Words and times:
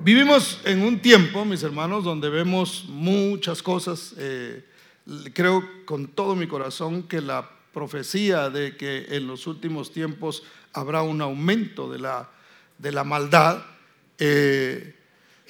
Vivimos 0.00 0.60
en 0.64 0.82
un 0.82 1.00
tiempo, 1.00 1.44
mis 1.44 1.64
hermanos, 1.64 2.04
donde 2.04 2.28
vemos 2.28 2.84
muchas 2.88 3.64
cosas. 3.64 4.14
Eh, 4.16 4.64
creo 5.34 5.68
con 5.86 6.06
todo 6.06 6.36
mi 6.36 6.46
corazón 6.46 7.02
que 7.02 7.20
la 7.20 7.50
profecía 7.72 8.48
de 8.48 8.76
que 8.76 9.06
en 9.10 9.26
los 9.26 9.48
últimos 9.48 9.90
tiempos 9.90 10.44
habrá 10.72 11.02
un 11.02 11.20
aumento 11.20 11.90
de 11.90 11.98
la, 11.98 12.30
de 12.78 12.92
la 12.92 13.02
maldad, 13.02 13.64
eh, 14.20 14.94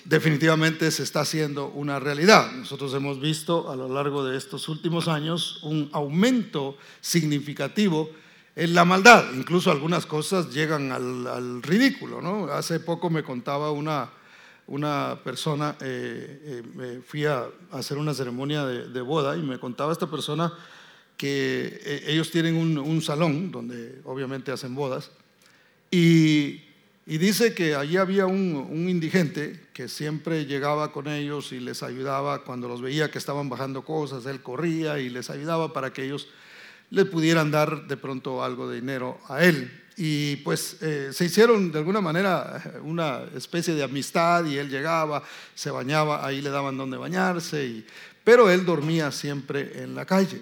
definitivamente 0.07 0.91
se 0.93 1.03
está 1.03 1.21
haciendo 1.21 1.67
una 1.67 2.01
realidad. 2.01 2.51
Nosotros 2.53 2.95
hemos 2.95 3.21
visto 3.21 3.71
a 3.71 3.77
lo 3.77 3.87
largo 3.93 4.25
de 4.25 4.39
estos 4.39 4.71
últimos 4.71 5.09
años 5.09 5.63
un 5.63 5.91
aumento 5.93 6.79
significativo 7.03 8.11
en 8.57 8.75
la 8.75 8.87
maldad. 8.87 9.27
Incluso 9.35 9.71
algunas 9.71 10.07
cosas 10.07 10.55
llegan 10.55 10.91
al, 10.91 11.63
ridículo. 11.63 12.23
¿no? 12.23 12.47
Hace 12.47 12.81
poco 12.81 13.11
me 13.11 13.23
contaba 13.23 13.71
una, 13.71 14.11
una 14.69 15.19
persona, 15.25 15.77
eh, 15.81 16.63
eh 16.79 17.01
fui 17.05 17.25
a 17.25 17.47
hacer 17.73 17.99
una 17.99 18.15
ceremonia 18.15 18.65
de, 18.67 19.01
boda 19.01 19.37
y 19.37 19.43
me 19.43 19.59
contaba 19.59 19.93
esta 19.93 20.11
persona 20.11 20.53
que 21.17 21.81
eh, 21.85 22.05
ellos 22.09 22.31
tienen 22.31 22.57
un, 22.57 23.03
salón 23.03 23.51
donde 23.51 24.01
obviamente 24.05 24.53
hacen 24.53 24.75
bodas 24.75 25.11
y, 25.91 26.63
dice 27.07 27.55
que 27.55 27.75
allí 27.75 27.97
había 27.97 28.27
un, 28.27 28.89
indigente 28.89 29.59
que 29.73 29.89
siempre 29.89 30.45
llegaba 30.45 30.93
con 30.93 31.09
ellos 31.09 31.53
y 31.53 31.61
les 31.61 31.83
ayudaba 31.83 32.45
cuando 32.45 32.69
los 32.69 32.83
veía 32.83 33.11
que 33.11 33.19
estaban 33.19 33.49
bajando 33.49 33.83
cosas, 33.85 34.27
él 34.27 34.43
corría 34.43 34.99
y 34.99 35.09
les 35.09 35.31
ayudaba 35.31 35.73
para 35.73 35.93
que 35.93 36.05
ellos 36.05 36.29
le 36.91 37.07
pudieran 37.07 37.51
dar 37.51 37.87
de 37.87 37.97
pronto 37.97 38.45
algo 38.45 38.69
de 38.69 38.81
dinero 38.81 39.19
a 39.29 39.45
él. 39.45 39.88
Y 40.01 40.37
pues 40.37 40.77
eh, 40.81 41.11
se 41.13 41.25
hicieron 41.25 41.73
de 41.73 41.81
alguna 41.81 42.01
manera 42.01 42.63
una 42.85 43.25
especie 43.35 43.75
de 43.75 43.83
amistad 43.83 44.45
y 44.45 44.57
él 44.57 44.71
llegaba, 44.71 45.25
se 45.57 45.73
bañaba, 45.73 46.25
ahí 46.25 46.41
le 46.41 46.51
daban 46.51 46.77
donde 46.77 46.97
bañarse, 46.97 47.67
y, 47.67 47.87
pero 48.23 48.49
él 48.49 48.65
dormía 48.65 49.11
siempre 49.11 49.83
en 49.83 49.97
la 49.97 50.05
calle. 50.05 50.41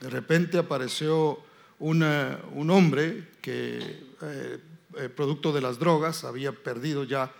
De 0.00 0.08
repente 0.08 0.56
apareció 0.56 1.42
un 1.80 2.70
hombre 2.70 3.30
que, 3.40 4.04
eh, 4.22 4.58
eh, 4.96 5.08
producto 5.08 5.52
de 5.52 5.60
las 5.60 5.80
drogas, 5.80 6.22
había 6.22 6.52
perdido 6.52 7.02
ya 7.02 7.32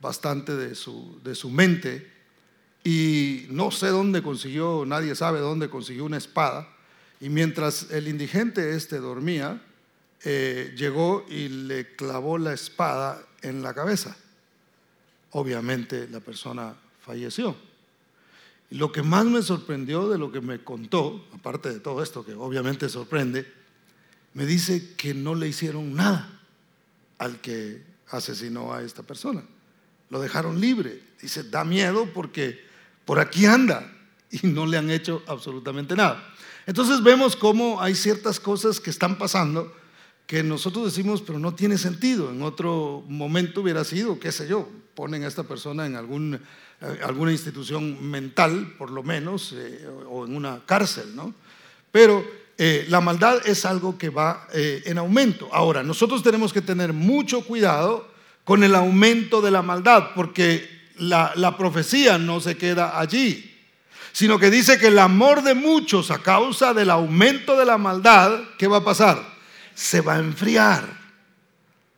bastante 0.00 0.56
de 0.56 0.74
su, 0.74 1.20
de 1.22 1.36
su 1.36 1.50
mente 1.50 2.10
y 2.82 3.46
no 3.50 3.70
sé 3.70 3.88
dónde 3.88 4.24
consiguió, 4.24 4.84
nadie 4.84 5.14
sabe 5.14 5.38
dónde 5.38 5.70
consiguió 5.70 6.04
una 6.04 6.16
espada. 6.16 6.68
Y 7.20 7.28
mientras 7.28 7.92
el 7.92 8.08
indigente 8.08 8.74
este 8.74 8.98
dormía, 8.98 9.62
eh, 10.28 10.74
llegó 10.76 11.24
y 11.30 11.48
le 11.48 11.94
clavó 11.94 12.36
la 12.36 12.52
espada 12.52 13.24
en 13.42 13.62
la 13.62 13.72
cabeza. 13.72 14.16
Obviamente 15.30 16.08
la 16.08 16.18
persona 16.18 16.74
falleció. 17.00 17.54
Y 18.68 18.74
lo 18.74 18.90
que 18.90 19.04
más 19.04 19.24
me 19.24 19.40
sorprendió 19.40 20.08
de 20.08 20.18
lo 20.18 20.32
que 20.32 20.40
me 20.40 20.64
contó, 20.64 21.24
aparte 21.32 21.72
de 21.72 21.78
todo 21.78 22.02
esto 22.02 22.24
que 22.24 22.34
obviamente 22.34 22.88
sorprende, 22.88 23.46
me 24.34 24.46
dice 24.46 24.94
que 24.96 25.14
no 25.14 25.36
le 25.36 25.46
hicieron 25.46 25.94
nada 25.94 26.40
al 27.18 27.40
que 27.40 27.84
asesinó 28.10 28.74
a 28.74 28.82
esta 28.82 29.04
persona. 29.04 29.44
Lo 30.10 30.20
dejaron 30.20 30.60
libre. 30.60 31.04
Dice, 31.22 31.44
da 31.44 31.62
miedo 31.62 32.10
porque 32.12 32.66
por 33.04 33.20
aquí 33.20 33.46
anda 33.46 33.92
y 34.32 34.48
no 34.48 34.66
le 34.66 34.76
han 34.76 34.90
hecho 34.90 35.22
absolutamente 35.28 35.94
nada. 35.94 36.34
Entonces 36.66 37.00
vemos 37.04 37.36
cómo 37.36 37.80
hay 37.80 37.94
ciertas 37.94 38.40
cosas 38.40 38.80
que 38.80 38.90
están 38.90 39.18
pasando 39.18 39.72
que 40.26 40.42
nosotros 40.42 40.84
decimos, 40.84 41.22
pero 41.22 41.38
no 41.38 41.54
tiene 41.54 41.78
sentido. 41.78 42.30
En 42.30 42.42
otro 42.42 43.04
momento 43.08 43.60
hubiera 43.60 43.84
sido, 43.84 44.18
qué 44.18 44.32
sé 44.32 44.48
yo, 44.48 44.68
ponen 44.94 45.22
a 45.22 45.28
esta 45.28 45.44
persona 45.44 45.86
en 45.86 45.94
algún, 45.94 46.34
eh, 46.34 47.00
alguna 47.04 47.30
institución 47.30 48.10
mental, 48.10 48.74
por 48.76 48.90
lo 48.90 49.02
menos, 49.02 49.54
eh, 49.56 49.86
o 50.08 50.26
en 50.26 50.34
una 50.34 50.62
cárcel, 50.66 51.14
¿no? 51.14 51.32
Pero 51.92 52.26
eh, 52.58 52.86
la 52.88 53.00
maldad 53.00 53.46
es 53.46 53.64
algo 53.64 53.96
que 53.96 54.10
va 54.10 54.48
en 54.52 54.98
aumento. 54.98 55.48
Ahora, 55.52 55.82
nosotros 55.82 56.22
tenemos 56.22 56.52
que 56.52 56.62
tener 56.62 56.92
mucho 56.92 57.44
cuidado 57.44 58.08
con 58.44 58.64
el 58.64 58.74
aumento 58.74 59.40
de 59.40 59.50
la 59.50 59.62
maldad, 59.62 60.10
porque 60.14 60.68
la, 60.98 61.32
la 61.36 61.56
profecía 61.56 62.18
no 62.18 62.40
se 62.40 62.56
queda 62.56 62.98
allí 62.98 63.52
sino 64.12 64.38
que 64.38 64.50
dice 64.50 64.78
que 64.78 64.86
el 64.86 64.98
amor 64.98 65.42
de 65.42 65.52
muchos 65.52 66.10
a 66.10 66.20
causa 66.20 66.72
del 66.72 66.88
aumento 66.88 67.54
de 67.54 67.66
la 67.66 67.76
maldad, 67.76 68.44
¿qué 68.56 68.66
va 68.66 68.78
a 68.78 68.84
pasar? 68.84 69.35
Se 69.76 70.00
va 70.00 70.14
a 70.14 70.18
enfriar. 70.18 71.06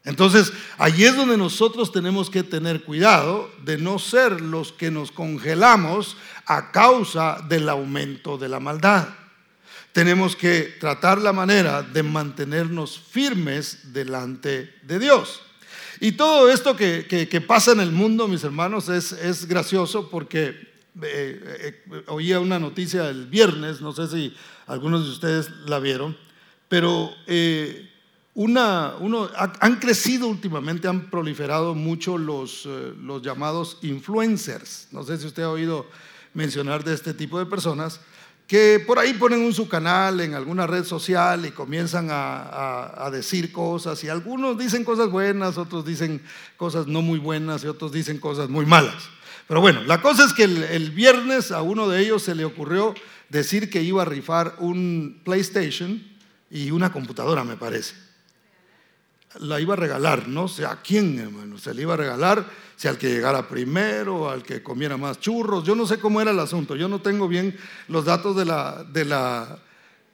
Entonces, 0.05 0.53
allí 0.79 1.05
es 1.05 1.17
donde 1.17 1.37
nosotros 1.37 1.93
tenemos 1.93 2.29
que 2.29 2.43
tener 2.43 2.83
cuidado 2.83 3.51
de 3.65 3.79
no 3.79 3.99
ser 3.99 4.41
los 4.41 4.73
que 4.73 4.91
nos 4.91 5.13
congelamos 5.13 6.17
a 6.47 6.73
causa 6.73 7.45
del 7.49 7.69
aumento 7.69 8.37
de 8.37 8.49
la 8.49 8.59
maldad. 8.59 9.09
Tenemos 9.93 10.35
que 10.35 10.77
tratar 10.81 11.19
la 11.21 11.33
manera 11.33 11.83
de 11.83 12.03
mantenernos 12.03 12.99
firmes 12.99 13.93
delante 13.93 14.75
de 14.83 14.99
Dios. 14.99 15.43
Y 16.01 16.13
todo 16.13 16.51
esto 16.51 16.77
que, 16.77 17.45
pasa 17.47 17.73
en 17.73 17.81
el 17.81 17.93
mundo, 17.93 18.29
mis 18.29 18.45
hermanos, 18.45 18.89
es, 18.89 19.47
gracioso 19.47 20.09
porque 20.11 20.69
eh, 21.03 21.85
eh, 21.93 22.03
oía 22.07 22.41
una 22.41 22.59
noticia 22.59 23.09
el 23.09 23.27
viernes, 23.27 23.81
no 23.81 23.93
sé 23.93 24.09
si 24.09 24.35
algunos 24.67 25.05
de 25.05 25.11
ustedes 25.11 25.51
la 25.67 25.79
vieron, 25.79 26.17
pero 26.69 27.11
eh, 27.27 27.89
una, 28.35 28.95
uno, 29.01 29.29
han 29.35 29.77
crecido 29.77 30.29
últimamente, 30.29 30.87
han 30.87 31.11
proliferado 31.11 31.75
mucho 31.75 32.17
los, 32.17 32.67
eh, 32.67 32.95
los 33.03 33.23
llamados 33.23 33.79
influencers. 33.83 34.89
No 34.93 35.03
sé 35.03 35.19
si 35.19 35.27
usted 35.27 35.43
ha 35.43 35.51
oído 35.51 35.87
mencionar 36.35 36.85
de 36.85 36.95
este 36.95 37.15
tipo 37.15 37.39
de 37.39 37.47
personas 37.47 38.01
que 38.47 38.83
por 38.87 38.99
ahí 38.99 39.13
ponen 39.15 39.41
un 39.41 39.53
su 39.53 39.69
canal 39.69 40.21
en 40.21 40.35
alguna 40.35 40.67
red 40.67 40.85
social 40.85 41.45
y 41.45 41.51
comienzan 41.51 42.09
a, 42.11 43.05
a, 43.05 43.11
decir 43.11 43.53
cosas 43.53 44.03
y 44.05 44.09
algunos 44.09 44.57
dicen 44.57 44.85
cosas 44.85 45.11
buenas, 45.11 45.59
otros 45.59 45.85
dicen 45.85 46.23
cosas 46.57 46.87
no 46.87 47.03
muy 47.03 47.19
buenas 47.19 47.63
y 47.65 47.67
otros 47.67 47.93
dicen 47.93 48.19
cosas 48.19 48.49
muy 48.49 48.65
malas. 48.65 49.11
Pero 49.49 49.61
bueno, 49.61 49.83
la 49.83 50.01
cosa 50.01 50.25
es 50.25 50.33
que 50.33 50.45
el, 50.45 50.63
el 50.63 50.93
viernes 50.93 51.51
a 51.51 51.61
uno 51.61 51.89
de 51.89 52.01
ellos 52.01 52.23
se 52.23 52.35
le 52.35 52.47
ocurrió 52.47 52.95
decir 53.29 53.69
que 53.69 53.83
iba 53.83 54.03
a 54.03 54.07
rifar 54.07 54.55
un 54.61 55.21
PlayStation 55.25 56.03
y 56.51 56.71
una 56.71 56.93
computadora, 56.93 57.45
me 57.45 57.57
parece. 57.57 57.95
La 59.41 59.61
iba 59.61 59.75
a 59.75 59.77
regalar, 59.77 60.27
no 60.27 60.49
sé 60.49 60.65
a 60.65 60.81
quién, 60.83 61.19
hermano. 61.19 61.59
Se 61.59 61.75
le 61.75 61.83
iba 61.83 61.95
a 61.95 61.99
regalar, 61.99 62.47
si 62.77 62.89
al 62.89 62.97
que 62.97 63.09
llegara 63.09 63.47
primero, 63.47 64.31
al 64.31 64.43
que 64.43 64.63
comiera 64.63 64.97
más 64.97 65.21
churros. 65.21 65.65
Yo 65.65 65.75
no 65.75 65.87
sé 65.87 65.99
cómo 65.99 66.21
era 66.21 66.31
el 66.31 66.39
asunto. 66.39 66.75
Yo 66.77 66.89
no 66.89 67.01
tengo 67.01 67.29
bien 67.29 67.57
los 67.89 68.07
datos 68.07 68.35
de 68.37 68.47
la, 68.47 68.85
de 68.85 69.05
la 69.05 69.59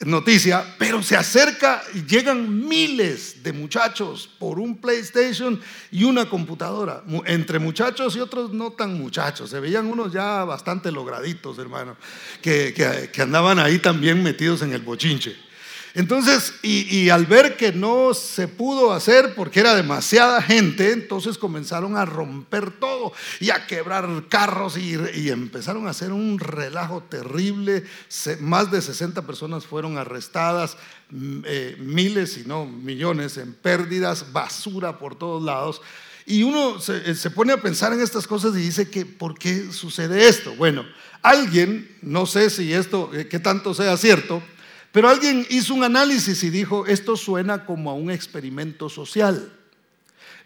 noticia, 0.01 0.75
pero 0.79 1.03
se 1.03 1.17
acerca 1.17 1.83
y 1.95 2.05
llegan 2.05 2.67
miles 2.67 3.43
de 3.43 3.53
muchachos 3.53 4.29
por 4.39 4.59
un 4.59 4.79
PlayStation 4.79 5.61
y 5.93 6.05
una 6.05 6.29
computadora, 6.29 7.03
entre 7.27 7.61
muchachos 7.61 8.17
y 8.17 8.21
otros 8.21 8.53
no 8.53 8.73
tan 8.73 8.99
muchachos, 8.99 9.51
se 9.51 9.61
veían 9.61 9.87
unos 9.87 10.13
ya 10.13 10.45
bastante 10.45 10.91
lograditos, 10.91 11.59
hermano, 11.59 11.97
que, 12.43 12.75
que 13.13 13.23
andaban 13.23 13.59
ahí 13.59 13.79
también 13.79 14.23
metidos 14.23 14.63
en 14.63 14.73
el 14.73 14.83
bochinche. 14.83 15.44
Entonces, 15.95 16.55
y, 16.63 17.09
al 17.11 17.25
ver 17.27 17.57
que 17.57 17.73
no 17.73 18.15
se 18.15 18.49
pudo 18.49 18.93
hacer 18.93 19.37
porque 19.37 19.61
era 19.61 19.77
demasiada 19.77 20.43
gente, 20.43 20.91
entonces 20.91 21.39
comenzaron 21.39 21.97
a 21.97 22.05
romper 22.05 22.73
todo 22.73 23.13
y 23.39 23.51
a 23.51 23.69
quebrar 23.69 24.25
carros 24.29 24.77
y, 24.77 24.95
empezaron 25.31 25.87
a 25.87 25.91
hacer 25.91 26.13
un 26.13 26.41
relajo 26.41 27.01
terrible. 27.05 27.85
más 28.41 28.73
de 28.73 28.83
60 28.83 29.23
personas 29.23 29.67
fueron 29.67 29.97
arrestadas, 29.97 30.77
mm, 31.11 31.41
eh, 31.47 31.77
miles 31.79 32.39
y 32.39 32.49
no 32.49 32.67
millones 32.67 33.37
en 33.37 33.55
pérdidas, 33.55 34.33
basura 34.33 34.99
por 34.99 35.15
todos 35.15 35.45
lados. 35.45 35.81
Y 36.27 36.43
uno 36.43 36.81
se, 36.81 37.09
eh, 37.09 37.15
se, 37.15 37.31
pone 37.31 37.53
a 37.53 37.63
pensar 37.63 37.93
en 37.93 38.01
estas 38.01 38.27
cosas 38.27 38.57
y 38.57 38.63
dice 38.63 38.91
que, 38.91 39.07
¿por 39.07 39.39
qué 39.39 39.71
sucede 39.71 40.27
esto? 40.27 40.57
Bueno, 40.57 40.85
alguien, 41.23 41.89
no 42.03 42.27
sé 42.27 42.51
si 42.51 42.73
esto, 42.73 43.11
eh, 43.15 43.29
qué 43.29 43.39
tanto 43.39 43.75
sea 43.75 43.97
cierto, 43.97 44.43
pero 44.95 45.09
alguien 45.09 45.45
hizo 45.51 45.75
un 45.75 45.83
análisis 45.83 46.45
y 46.45 46.51
dijo, 46.51 46.87
esto 46.87 47.17
suena 47.17 47.67
como 47.67 47.91
a 47.91 47.95
un 47.95 48.13
experimento 48.13 48.89
social. 48.89 49.53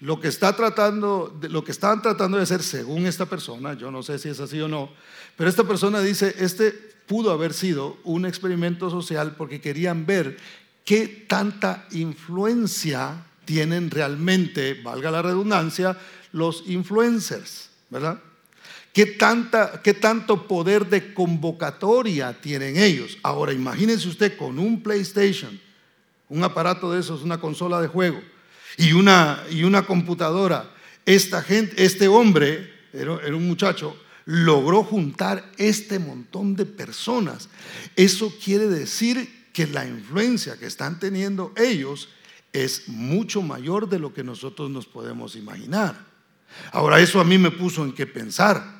Lo 0.00 0.20
que, 0.20 0.28
está 0.28 0.56
tratando, 0.56 1.38
lo 1.50 1.62
que 1.62 1.70
estaban 1.72 2.00
tratando 2.00 2.38
de 2.38 2.44
hacer, 2.44 2.62
según 2.62 3.04
esta 3.04 3.26
persona, 3.26 3.74
yo 3.74 3.90
no 3.90 4.02
sé 4.02 4.18
si 4.18 4.30
es 4.30 4.40
así 4.40 4.58
o 4.58 4.66
no, 4.66 4.88
pero 5.36 5.50
esta 5.50 5.64
persona 5.64 6.00
dice, 6.00 6.34
este 6.38 6.72
pudo 7.06 7.30
haber 7.30 7.52
sido 7.52 7.98
un 8.04 8.24
experimento 8.24 8.88
social 8.88 9.34
porque 9.36 9.60
querían 9.60 10.06
ver 10.06 10.38
qué 10.82 11.26
tanta 11.28 11.86
influencia 11.90 13.26
tienen 13.44 13.90
realmente, 13.90 14.80
valga 14.82 15.10
la 15.10 15.20
redundancia, 15.20 15.94
los 16.32 16.64
influencers, 16.66 17.68
¿verdad? 17.90 18.18
¿Qué, 18.92 19.06
tanta, 19.06 19.80
¿Qué 19.82 19.94
tanto 19.94 20.48
poder 20.48 20.86
de 20.86 21.14
convocatoria 21.14 22.40
tienen 22.40 22.76
ellos? 22.76 23.18
Ahora, 23.22 23.52
imagínense 23.52 24.08
usted 24.08 24.36
con 24.36 24.58
un 24.58 24.82
PlayStation, 24.82 25.60
un 26.28 26.42
aparato 26.42 26.92
de 26.92 27.00
esos, 27.00 27.22
una 27.22 27.38
consola 27.38 27.80
de 27.80 27.88
juego 27.88 28.20
y 28.76 28.92
una, 28.92 29.42
y 29.50 29.62
una 29.62 29.86
computadora. 29.86 30.70
Esta 31.06 31.42
gente, 31.42 31.84
este 31.84 32.08
hombre 32.08 32.72
era 32.92 33.14
un 33.14 33.46
muchacho, 33.46 33.96
logró 34.24 34.82
juntar 34.84 35.50
este 35.56 35.98
montón 35.98 36.54
de 36.56 36.66
personas. 36.66 37.48
Eso 37.96 38.32
quiere 38.42 38.68
decir 38.68 39.48
que 39.52 39.66
la 39.66 39.86
influencia 39.86 40.58
que 40.58 40.66
están 40.66 40.98
teniendo 40.98 41.52
ellos 41.56 42.10
es 42.52 42.88
mucho 42.88 43.42
mayor 43.42 43.88
de 43.88 43.98
lo 43.98 44.12
que 44.12 44.24
nosotros 44.24 44.70
nos 44.70 44.86
podemos 44.86 45.36
imaginar. 45.36 45.96
Ahora, 46.72 47.00
eso 47.00 47.20
a 47.20 47.24
mí 47.24 47.38
me 47.38 47.50
puso 47.50 47.84
en 47.84 47.92
qué 47.92 48.06
pensar. 48.06 48.77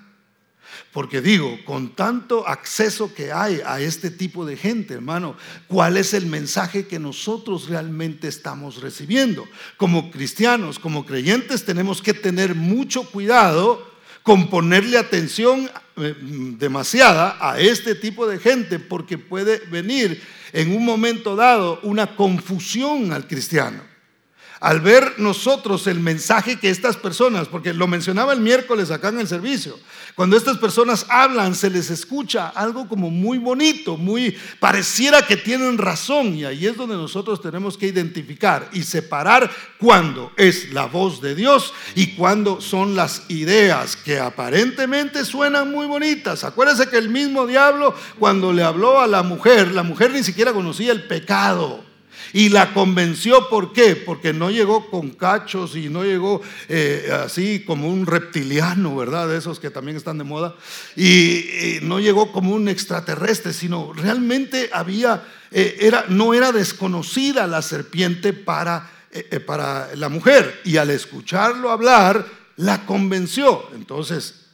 Porque 0.93 1.21
digo, 1.21 1.59
con 1.65 1.95
tanto 1.95 2.47
acceso 2.47 3.13
que 3.15 3.33
hay 3.33 3.61
a 3.65 3.81
este 3.81 4.11
tipo 4.11 4.45
de 4.45 4.57
gente, 4.57 4.95
hermano, 4.95 5.37
¿cuál 5.67 5.97
es 5.97 6.15
el 6.15 6.27
mensaje 6.27 6.87
que 6.87 6.99
nosotros 6.99 7.69
realmente 7.69 8.29
estamos 8.29 8.81
recibiendo? 8.81 9.47
Como 9.77 10.11
cristianos, 10.11 10.79
como 10.79 11.05
creyentes, 11.07 11.65
tenemos 11.65 12.03
que 12.03 12.15
tener 12.15 12.55
mucho 12.55 13.05
cuidado 13.05 13.87
con 14.23 14.51
ponerle 14.51 14.99
atención 14.99 15.71
eh, 15.97 16.15
demasiada 16.59 17.37
a 17.41 17.59
este 17.59 17.95
tipo 17.95 18.27
de 18.27 18.39
gente 18.39 18.79
porque 18.79 19.19
puede 19.19 19.59
venir 19.71 20.23
en 20.53 20.75
un 20.77 20.85
momento 20.85 21.37
dado 21.37 21.81
una 21.83 22.15
confusión 22.17 23.13
al 23.13 23.27
cristiano 23.27 23.98
al 24.61 24.81
ver 24.81 25.15
nosotros 25.19 25.87
el 25.87 26.01
mensaje 26.01 26.59
que 26.59 26.71
estas 26.71 26.97
personas, 26.97 27.49
porque 27.49 27.73
lo 27.73 27.87
mencionaba 27.87 28.33
el 28.33 28.41
miércoles 28.41 28.91
acá 28.91 29.09
en 29.09 29.21
el 29.21 29.29
servicio, 29.29 29.79
cuando 30.15 30.37
estas 30.37 30.59
personas 30.59 31.07
hablan 31.09 31.55
se 31.55 31.71
les 31.71 31.91
escucha 31.91 32.49
algo 32.49 32.89
como 32.89 33.11
muy 33.11 33.39
bonito, 33.39 33.97
muy 33.97 34.37
pareciera 34.59 35.23
que 35.23 35.37
tienen 35.37 35.79
razón 35.79 36.35
y 36.35 36.45
ahí 36.45 36.67
es 36.67 36.77
donde 36.77 36.97
nosotros 36.97 37.41
tenemos 37.41 37.79
que 37.79 37.87
identificar 37.87 38.69
y 38.73 38.83
separar 38.83 39.51
cuando 39.79 40.33
es 40.37 40.73
la 40.73 40.87
voz 40.87 41.21
de 41.21 41.37
Dios 41.37 41.73
y 41.95 42.17
cuando 42.17 42.61
son 42.61 42.97
las 42.97 43.23
ideas 43.29 43.95
que 43.95 44.19
aparentemente 44.19 45.25
suenan 45.25 45.71
muy 45.71 45.87
bonitas. 45.87 46.43
Acuérdense 46.43 46.89
que 46.89 46.99
el 46.99 47.11
mismo 47.11 47.47
diablo 47.47 47.95
cuando 48.19 48.53
le 48.53 48.65
habló 48.65 49.01
a 49.01 49.07
la 49.07 49.23
mujer, 49.23 49.73
la 49.73 49.85
mujer 49.85 50.11
ni 50.11 50.25
siquiera 50.25 50.53
conocía 50.53 50.93
el 50.93 51.05
pecado. 51.05 51.88
Y 52.33 52.51
la 52.51 52.75
convenció, 52.75 53.49
¿por 53.49 53.73
qué? 53.73 53.97
Porque 53.97 54.33
no 54.33 54.51
llegó 54.51 54.91
con 54.91 55.11
cachos 55.11 55.77
y 55.77 55.89
no 55.89 56.05
llegó 56.05 56.43
eh, 56.69 57.11
así 57.25 57.65
como 57.65 57.89
un 57.89 58.07
reptiliano, 58.07 58.97
¿verdad? 58.97 59.29
De 59.29 59.39
esos 59.39 59.59
que 59.59 59.71
también 59.71 59.97
están 59.97 60.19
de 60.19 60.25
moda. 60.25 60.55
Y, 60.97 61.79
no 61.83 62.01
llegó 62.01 62.33
como 62.33 62.55
un 62.55 62.69
extraterrestre, 62.69 63.53
sino 63.53 63.93
realmente 63.93 64.71
había, 64.73 65.25
eh, 65.51 65.79
era, 65.81 66.05
no 66.09 66.35
era 66.35 66.53
desconocida 66.53 67.47
la 67.47 67.63
serpiente 67.63 68.33
para, 68.33 68.91
eh, 69.11 69.41
para 69.41 69.95
la 69.97 70.09
mujer. 70.09 70.61
Y 70.65 70.77
al 70.77 70.91
escucharlo 70.91 71.71
hablar, 71.71 72.27
la 72.57 72.85
convenció. 72.85 73.69
Entonces, 73.75 74.45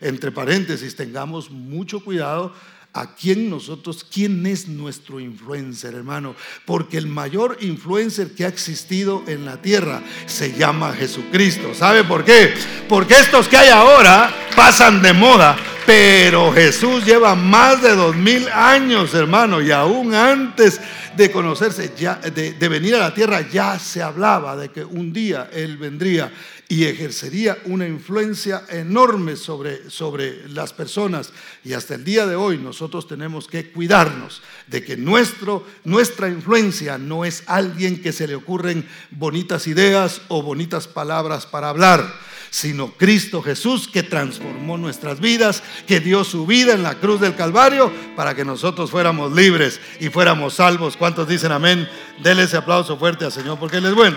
entre 0.00 0.32
paréntesis, 0.32 0.96
tengamos 0.96 1.50
mucho 1.50 2.04
cuidado 2.04 2.52
a 2.96 3.14
quién 3.14 3.50
nosotros, 3.50 4.04
quién 4.10 4.46
es 4.46 4.68
nuestro 4.68 5.20
influencer, 5.20 5.94
hermano. 5.94 6.34
Porque 6.64 6.96
el 6.98 7.06
mayor 7.06 7.58
influencer 7.60 8.34
que 8.34 8.44
ha 8.44 8.48
existido 8.48 9.22
en 9.26 9.44
la 9.44 9.60
tierra 9.60 10.02
se 10.26 10.52
llama 10.52 10.94
Jesucristo. 10.94 11.74
¿Sabe 11.74 12.04
por 12.04 12.24
qué? 12.24 12.54
Porque 12.88 13.14
estos 13.14 13.48
que 13.48 13.56
hay 13.56 13.68
ahora 13.68 14.34
pasan 14.56 15.02
de 15.02 15.12
moda, 15.12 15.56
pero 15.84 16.52
Jesús 16.52 17.04
lleva 17.04 17.34
más 17.34 17.82
de 17.82 17.94
dos 17.94 18.16
mil 18.16 18.48
años, 18.48 19.14
hermano, 19.14 19.60
y 19.60 19.70
aún 19.70 20.14
antes 20.14 20.80
de 21.16 21.30
conocerse, 21.30 21.92
ya, 21.96 22.16
de, 22.16 22.52
de 22.52 22.68
venir 22.68 22.94
a 22.94 22.98
la 22.98 23.14
tierra, 23.14 23.40
ya 23.48 23.78
se 23.78 24.02
hablaba 24.02 24.56
de 24.56 24.70
que 24.70 24.84
un 24.84 25.12
día 25.12 25.50
Él 25.52 25.76
vendría 25.76 26.32
y 26.68 26.84
ejercería 26.84 27.58
una 27.66 27.86
influencia 27.86 28.64
enorme 28.68 29.36
sobre, 29.36 29.88
sobre 29.90 30.48
las 30.48 30.72
personas. 30.72 31.32
Y 31.64 31.74
hasta 31.74 31.94
el 31.94 32.04
día 32.04 32.26
de 32.26 32.34
hoy 32.34 32.58
nosotros 32.58 33.06
tenemos 33.06 33.46
que 33.46 33.70
cuidarnos 33.70 34.42
de 34.66 34.84
que 34.84 34.96
nuestro, 34.96 35.64
nuestra 35.84 36.28
influencia 36.28 36.98
no 36.98 37.24
es 37.24 37.44
alguien 37.46 38.02
que 38.02 38.12
se 38.12 38.26
le 38.26 38.34
ocurren 38.34 38.86
bonitas 39.10 39.66
ideas 39.66 40.22
o 40.28 40.42
bonitas 40.42 40.88
palabras 40.88 41.46
para 41.46 41.68
hablar 41.68 42.26
sino 42.50 42.92
Cristo 42.92 43.42
Jesús 43.42 43.88
que 43.88 44.02
transformó 44.02 44.78
nuestras 44.78 45.20
vidas, 45.20 45.62
que 45.86 46.00
dio 46.00 46.24
su 46.24 46.46
vida 46.46 46.74
en 46.74 46.82
la 46.82 46.94
cruz 46.94 47.20
del 47.20 47.36
Calvario 47.36 47.92
para 48.16 48.34
que 48.34 48.44
nosotros 48.44 48.90
fuéramos 48.90 49.32
libres 49.32 49.80
y 50.00 50.08
fuéramos 50.08 50.54
salvos. 50.54 50.96
¿Cuántos 50.96 51.28
dicen 51.28 51.52
amén? 51.52 51.88
Dele 52.22 52.44
ese 52.44 52.56
aplauso 52.56 52.96
fuerte 52.98 53.24
al 53.24 53.32
Señor 53.32 53.58
porque 53.58 53.78
Él 53.78 53.86
es 53.86 53.94
bueno. 53.94 54.16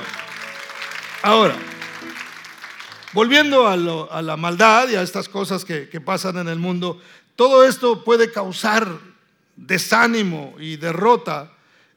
Ahora, 1.21 1.55
Volviendo 3.11 3.67
a, 3.67 3.75
la 3.75 4.37
maldad 4.37 4.87
y 4.89 4.95
a 4.95 5.01
estas 5.01 5.27
cosas 5.27 5.65
que, 5.65 5.87
pasan 5.99 6.37
en 6.37 6.47
el 6.47 6.59
mundo, 6.59 7.01
todo 7.35 7.65
esto 7.65 8.03
puede 8.03 8.31
causar 8.31 8.87
desánimo 9.55 10.53
y 10.59 10.77
derrota 10.77 11.51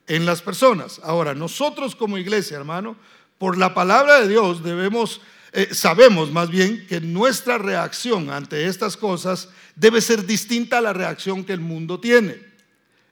en 0.07 0.25
las 0.25 0.41
personas. 0.41 1.01
Ahora, 1.05 1.35
nosotros 1.35 1.95
como 1.95 2.17
iglesia, 2.17 2.57
hermano, 2.57 2.97
por 3.37 3.59
la 3.59 3.75
palabra 3.75 4.21
de 4.21 4.29
Dios 4.29 4.63
debemos, 4.63 5.21
eh, 5.55 5.75
sabemos 5.75 6.33
más 6.33 6.49
bien 6.49 6.87
que 6.87 7.01
nuestra 7.01 7.59
reacción 7.59 8.31
ante 8.31 8.67
estas 8.67 8.97
cosas 8.97 9.51
debe 9.77 10.01
ser 10.01 10.25
distinta 10.25 10.79
a 10.79 10.81
la 10.81 10.95
reacción 10.95 11.45
que 11.45 11.53
el 11.53 11.61
mundo 11.61 12.01
tiene. 12.01 12.39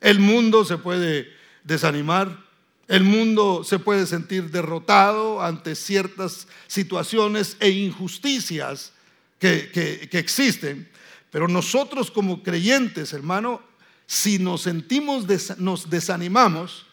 El 0.00 0.20
mundo 0.20 0.64
se 0.64 0.78
puede 0.78 1.28
desanimar, 1.64 2.44
el 2.88 3.04
mundo 3.04 3.62
se 3.62 3.78
puede 3.78 4.06
sentir 4.06 4.50
derrotado 4.50 5.42
ante 5.42 5.74
ciertas 5.74 6.48
situaciones 6.66 7.58
e 7.60 7.68
injusticias 7.68 8.92
que, 9.38 10.08
existen. 10.12 10.88
Pero 11.30 11.46
nosotros 11.46 12.10
como 12.10 12.42
creyentes, 12.42 13.12
hermano, 13.12 13.60
si 14.06 14.38
nos 14.38 14.62
sentimos, 14.62 15.26
nos 15.58 15.90
desanimamos, 15.90 16.86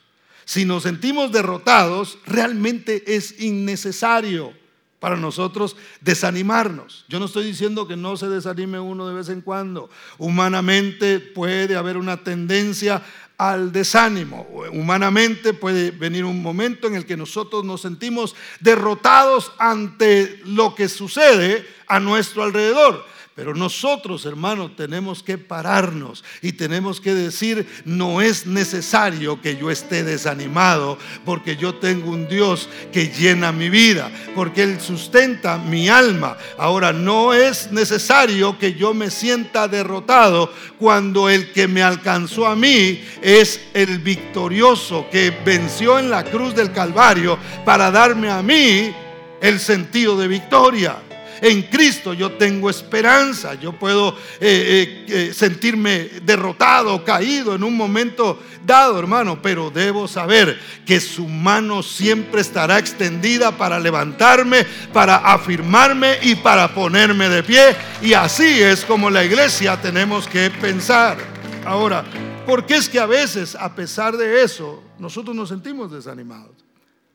si 0.43 0.65
nos 0.65 0.83
sentimos 0.83 1.31
derrotados, 1.31 2.19
realmente 2.25 3.15
es 3.15 3.39
innecesario 3.39 4.53
para 4.99 5.15
nosotros 5.15 5.75
desanimarnos. 6.01 7.05
Yo 7.07 7.19
no 7.19 7.25
estoy 7.25 7.45
diciendo 7.45 7.87
que 7.87 7.95
no 7.95 8.17
se 8.17 8.29
desanime 8.29 8.79
uno 8.79 9.07
de 9.07 9.13
vez 9.13 9.29
en 9.29 9.41
cuando. 9.41 9.89
Humanamente 10.17 11.19
puede 11.19 11.75
haber 11.75 11.97
una 11.97 12.23
tendencia 12.23 13.03
al 13.37 13.71
desánimo. 13.71 14.47
Humanamente 14.71 15.53
puede 15.53 15.91
venir 15.91 16.25
un 16.25 16.41
momento 16.41 16.87
en 16.87 16.95
el 16.95 17.05
que 17.05 17.17
nosotros 17.17 17.63
nos 17.63 17.81
sentimos 17.81 18.35
derrotados 18.59 19.51
ante 19.59 20.41
lo 20.45 20.73
que 20.73 20.89
sucede 20.89 21.67
a 21.87 21.99
nuestro 21.99 22.43
alrededor. 22.43 23.05
Pero 23.37 23.53
nosotros, 23.53 24.25
hermanos, 24.25 24.75
tenemos 24.75 25.21
que 25.21 25.37
pararnos 25.37 26.23
y 26.41 26.53
tenemos 26.53 26.99
que 26.99 27.13
decir, 27.13 27.67
no 27.85 28.19
es 28.19 28.47
necesario 28.47 29.39
que 29.43 29.55
yo 29.57 29.69
esté 29.69 30.03
desanimado, 30.03 30.97
porque 31.23 31.55
yo 31.55 31.75
tengo 31.75 32.09
un 32.09 32.27
Dios 32.27 32.67
que 32.91 33.09
llena 33.09 33.51
mi 33.51 33.69
vida, 33.69 34.09
porque 34.33 34.63
Él 34.63 34.81
sustenta 34.81 35.59
mi 35.59 35.87
alma. 35.87 36.35
Ahora, 36.57 36.91
no 36.91 37.31
es 37.31 37.71
necesario 37.71 38.57
que 38.57 38.73
yo 38.73 38.95
me 38.95 39.11
sienta 39.11 39.67
derrotado 39.67 40.51
cuando 40.79 41.29
el 41.29 41.51
que 41.51 41.67
me 41.67 41.83
alcanzó 41.83 42.47
a 42.47 42.55
mí 42.55 43.03
es 43.21 43.61
el 43.75 43.99
victorioso 43.99 45.05
que 45.11 45.29
venció 45.45 45.99
en 45.99 46.09
la 46.09 46.23
cruz 46.23 46.55
del 46.55 46.71
Calvario 46.71 47.37
para 47.63 47.91
darme 47.91 48.31
a 48.31 48.41
mí 48.41 48.91
el 49.39 49.59
sentido 49.59 50.17
de 50.17 50.27
victoria. 50.27 51.03
En 51.41 51.63
Cristo 51.63 52.13
yo 52.13 52.31
tengo 52.33 52.69
esperanza. 52.69 53.53
Yo 53.55 53.73
puedo 53.73 54.09
eh, 54.09 54.15
eh, 54.39 55.05
eh, 55.07 55.33
sentirme 55.33 56.09
derrotado, 56.23 57.03
caído 57.03 57.55
en 57.55 57.63
un 57.63 57.75
momento 57.75 58.41
dado, 58.65 58.99
hermano, 58.99 59.41
pero 59.41 59.69
debo 59.69 60.07
saber 60.07 60.59
que 60.85 60.99
su 60.99 61.27
mano 61.27 61.83
siempre 61.83 62.41
estará 62.41 62.79
extendida 62.79 63.51
para 63.57 63.79
levantarme, 63.79 64.65
para 64.91 65.17
afirmarme 65.17 66.17
y 66.23 66.35
para 66.35 66.73
ponerme 66.73 67.29
de 67.29 67.43
pie. 67.43 67.75
Y 68.01 68.13
así 68.13 68.61
es 68.61 68.83
como 68.83 69.09
la 69.09 69.23
iglesia 69.23 69.79
tenemos 69.81 70.27
que 70.27 70.49
pensar. 70.49 71.17
Ahora, 71.65 72.03
¿por 72.45 72.65
qué 72.65 72.75
es 72.75 72.89
que 72.89 72.99
a 72.99 73.05
veces, 73.05 73.55
a 73.55 73.73
pesar 73.75 74.17
de 74.17 74.43
eso, 74.43 74.83
nosotros 74.97 75.35
nos 75.35 75.49
sentimos 75.49 75.91
desanimados? 75.91 76.55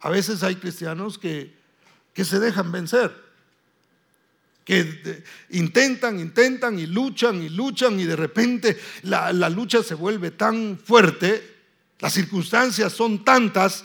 A 0.01 0.11
veces 0.11 0.43
hay 0.43 0.57
cristianos 0.57 1.19
que, 1.19 1.55
que 2.13 2.25
se 2.25 2.39
dejan 2.41 2.73
vencer 2.73 3.32
que 4.65 5.25
intentan, 5.51 6.21
intentan 6.21 6.79
y 6.79 6.87
luchan 6.87 7.43
y 7.43 7.49
luchan 7.49 7.99
y 7.99 8.05
de 8.05 8.17
repente 8.17 8.79
la, 9.03 9.33
lucha 9.51 9.83
se 9.83 9.95
vuelve 9.95 10.31
tan 10.31 10.79
fuerte, 10.79 11.57
las 11.99 12.13
circunstancias 12.13 12.93
son 12.93 13.25
tantas 13.25 13.85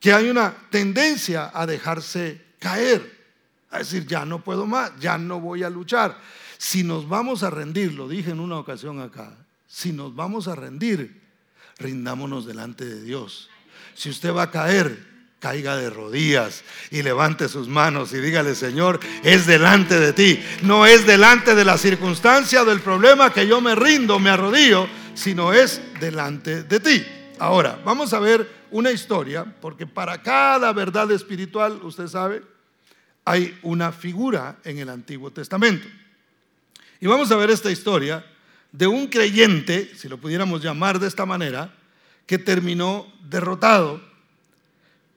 que 0.00 0.12
hay 0.12 0.28
una 0.28 0.54
tendencia 0.70 1.50
a 1.54 1.66
dejarse 1.66 2.40
caer, 2.58 3.24
a 3.70 3.78
decir, 3.78 4.06
ya 4.06 4.24
no 4.24 4.42
puedo 4.42 4.66
más, 4.66 4.92
ya 5.00 5.16
no 5.16 5.40
voy 5.40 5.62
a 5.62 5.70
luchar. 5.70 6.18
Si 6.58 6.82
nos 6.82 7.08
vamos 7.08 7.42
a 7.42 7.50
rendir, 7.50 7.92
lo 7.94 8.08
dije 8.08 8.30
en 8.30 8.40
una 8.40 8.58
ocasión 8.58 9.00
acá, 9.00 9.36
si 9.66 9.92
nos 9.92 10.14
vamos 10.14 10.48
a 10.48 10.54
rendir, 10.54 11.22
rindámonos 11.78 12.46
delante 12.46 12.84
de 12.84 13.02
Dios. 13.02 13.48
Si 13.94 14.10
usted 14.10 14.32
va 14.32 14.44
a 14.44 14.50
caer, 14.50 15.13
caiga 15.44 15.76
de 15.76 15.90
rodillas 15.90 16.64
y 16.90 17.02
levante 17.02 17.50
sus 17.50 17.68
manos 17.68 18.14
y 18.14 18.16
dígale, 18.18 18.54
Señor, 18.54 18.98
es 19.22 19.46
delante 19.46 20.00
de 20.00 20.14
ti. 20.14 20.42
No 20.62 20.86
es 20.86 21.06
delante 21.06 21.54
de 21.54 21.66
la 21.66 21.76
circunstancia 21.76 22.64
del 22.64 22.80
problema 22.80 23.30
que 23.30 23.46
yo 23.46 23.60
me 23.60 23.74
rindo, 23.74 24.18
me 24.18 24.30
arrodillo, 24.30 24.88
sino 25.12 25.52
es 25.52 25.82
delante 26.00 26.62
de 26.62 26.80
ti. 26.80 27.04
Ahora, 27.38 27.78
vamos 27.84 28.14
a 28.14 28.20
ver 28.20 28.48
una 28.70 28.90
historia, 28.90 29.44
porque 29.60 29.86
para 29.86 30.22
cada 30.22 30.72
verdad 30.72 31.12
espiritual, 31.12 31.78
usted 31.82 32.06
sabe, 32.06 32.40
hay 33.26 33.58
una 33.60 33.92
figura 33.92 34.56
en 34.64 34.78
el 34.78 34.88
Antiguo 34.88 35.30
Testamento. 35.30 35.86
Y 37.00 37.06
vamos 37.06 37.30
a 37.30 37.36
ver 37.36 37.50
esta 37.50 37.70
historia 37.70 38.24
de 38.72 38.86
un 38.86 39.08
creyente, 39.08 39.92
si 39.94 40.08
lo 40.08 40.16
pudiéramos 40.16 40.62
llamar 40.62 40.98
de 40.98 41.08
esta 41.08 41.26
manera, 41.26 41.70
que 42.24 42.38
terminó 42.38 43.12
derrotado 43.28 44.13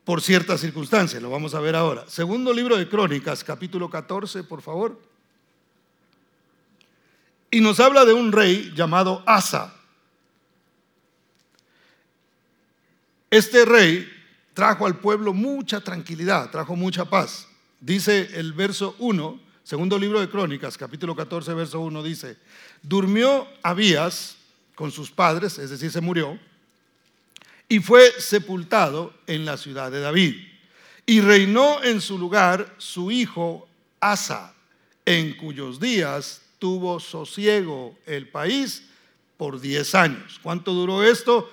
por 0.08 0.22
ciertas 0.22 0.62
circunstancias. 0.62 1.22
Lo 1.22 1.30
vamos 1.30 1.54
a 1.54 1.60
ver 1.60 1.76
ahora. 1.76 2.06
Segundo 2.08 2.54
libro 2.54 2.78
de 2.78 2.88
Crónicas, 2.88 3.44
capítulo 3.44 3.90
14, 3.90 4.46
por 4.46 4.62
favor. 4.62 4.98
Y 7.52 7.60
nos 7.60 7.82
habla 7.82 8.06
de 8.06 8.14
un 8.14 8.32
rey 8.32 8.72
llamado 8.74 9.22
Asa. 9.26 9.76
Este 13.30 13.66
rey 13.66 14.08
trajo 14.54 14.86
al 14.86 14.98
pueblo 14.98 15.34
mucha 15.34 15.82
tranquilidad, 15.82 16.52
trajo 16.52 16.78
mucha 16.78 17.04
paz. 17.04 17.46
Dice 17.82 18.30
el 18.40 18.54
verso 18.54 18.96
1, 19.00 19.42
segundo 19.66 20.00
libro 20.00 20.22
de 20.22 20.30
Crónicas, 20.30 20.78
capítulo 20.78 21.18
14, 21.18 21.54
verso 21.54 21.82
1, 21.82 22.02
dice, 22.02 22.38
durmió 22.82 23.46
Abías 23.62 24.38
con 24.74 24.90
sus 24.90 25.12
padres, 25.12 25.58
es 25.58 25.70
decir, 25.70 25.92
se 25.92 26.00
murió, 26.00 26.40
y 27.69 27.79
fue 27.79 28.12
sepultado 28.19 29.13
en 29.27 29.45
la 29.45 29.57
ciudad 29.57 29.91
de 29.91 30.00
David. 30.00 30.36
Y 31.05 31.21
reinó 31.21 31.83
en 31.83 32.01
su 32.01 32.17
lugar 32.17 32.74
su 32.77 33.12
hijo 33.12 33.67
Asa, 34.00 34.53
en 35.05 35.33
cuyos 35.36 35.79
días 35.79 36.41
tuvo 36.59 37.00
sosiego 37.00 37.97
el 38.05 38.27
país 38.27 38.83
por 39.38 39.59
diez 39.59 39.95
años. 39.95 40.39
¿Cuánto 40.41 40.74
duró 40.74 41.03
esto? 41.03 41.50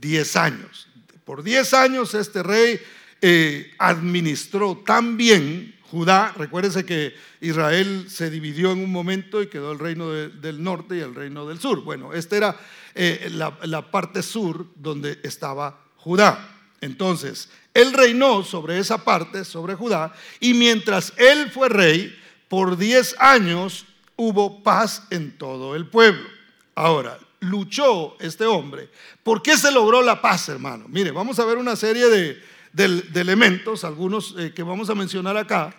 Diez 0.00 0.36
años. 0.36 0.88
Por 1.24 1.42
diez 1.42 1.74
años 1.74 2.14
este 2.14 2.42
rey 2.42 2.80
eh, 3.20 3.74
administró 3.78 4.82
tan 4.84 5.16
bien 5.16 5.76
Judá, 5.90 6.34
recuérdense 6.36 6.84
que 6.84 7.14
Israel 7.40 8.06
se 8.08 8.28
dividió 8.28 8.72
en 8.72 8.78
un 8.78 8.90
momento 8.90 9.40
y 9.40 9.46
quedó 9.46 9.70
el 9.70 9.78
reino 9.78 10.10
del 10.10 10.62
norte 10.62 10.96
y 10.96 11.00
el 11.00 11.14
reino 11.14 11.46
del 11.46 11.60
sur. 11.60 11.84
Bueno, 11.84 12.12
esta 12.12 12.36
era 12.36 12.56
eh, 12.96 13.28
la, 13.30 13.90
parte 13.90 14.22
sur 14.22 14.66
donde 14.74 15.20
estaba 15.22 15.78
Judá. 15.96 16.48
Entonces, 16.80 17.50
él 17.74 17.92
reinó 17.92 18.42
sobre 18.42 18.78
esa 18.78 19.04
parte, 19.04 19.44
sobre 19.44 19.74
Judá, 19.74 20.14
y 20.40 20.54
mientras 20.54 21.12
él 21.16 21.50
fue 21.50 21.68
rey, 21.68 22.16
por 22.48 22.76
diez 22.76 23.14
años 23.18 23.84
hubo 24.16 24.62
paz 24.62 25.02
en 25.10 25.36
todo 25.36 25.76
el 25.76 25.86
pueblo. 25.88 26.26
Ahora, 26.74 27.18
luchó 27.40 28.16
este 28.18 28.46
hombre. 28.46 28.88
¿Por 29.22 29.42
qué 29.42 29.56
se 29.56 29.70
logró 29.70 30.02
la 30.02 30.22
paz, 30.22 30.48
hermano? 30.48 30.86
Mire, 30.88 31.10
vamos 31.10 31.38
a 31.38 31.44
ver 31.44 31.58
una 31.58 31.76
serie 31.76 32.08
de, 32.08 32.42
de, 32.72 33.20
elementos, 33.20 33.84
algunos 33.84 34.34
eh, 34.38 34.52
que 34.54 34.62
vamos 34.62 34.90
a 34.90 34.94
mencionar 34.94 35.36
acá, 35.36 35.74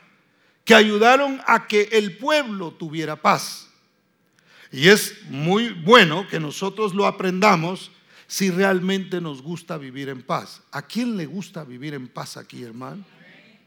que 0.63 0.75
ayudaron 0.75 1.41
a 1.47 1.67
que 1.67 1.89
el 1.93 2.17
pueblo 2.17 2.71
tuviera 2.71 3.15
paz. 3.15 3.66
Y 4.71 4.89
es 4.89 5.23
muy 5.29 5.69
bueno 5.69 6.27
que 6.27 6.39
nosotros 6.39 6.93
lo 6.93 7.05
aprendamos 7.05 7.91
si 8.27 8.51
realmente 8.51 9.21
nos 9.21 9.41
gusta 9.41 9.77
vivir 9.77 10.09
en 10.09 10.21
paz. 10.21 10.61
¿A 10.71 10.81
quién 10.81 11.15
le 11.15 11.25
gusta 11.25 11.63
vivir 11.63 11.93
en 11.93 12.07
paz 12.07 12.37
aquí, 12.37 12.63
hermano? 12.63 13.03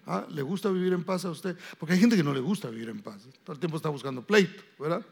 ¿Ah? 0.06 0.24
¿Le 0.28 0.42
gusta 0.42 0.68
vivir 0.70 0.92
en 0.92 1.04
paz 1.04 1.24
a 1.24 1.30
usted? 1.30 1.56
Porque 1.78 1.94
hay 1.94 2.00
gente 2.00 2.16
que 2.16 2.22
no 2.22 2.34
le 2.34 2.40
gusta 2.40 2.68
vivir 2.68 2.90
en 2.90 3.00
paz. 3.00 3.22
Todo 3.44 3.54
el 3.54 3.60
tiempo 3.60 3.76
está 3.76 3.88
buscando 3.88 4.22
pleito, 4.22 4.62
¿verdad? 4.78 5.04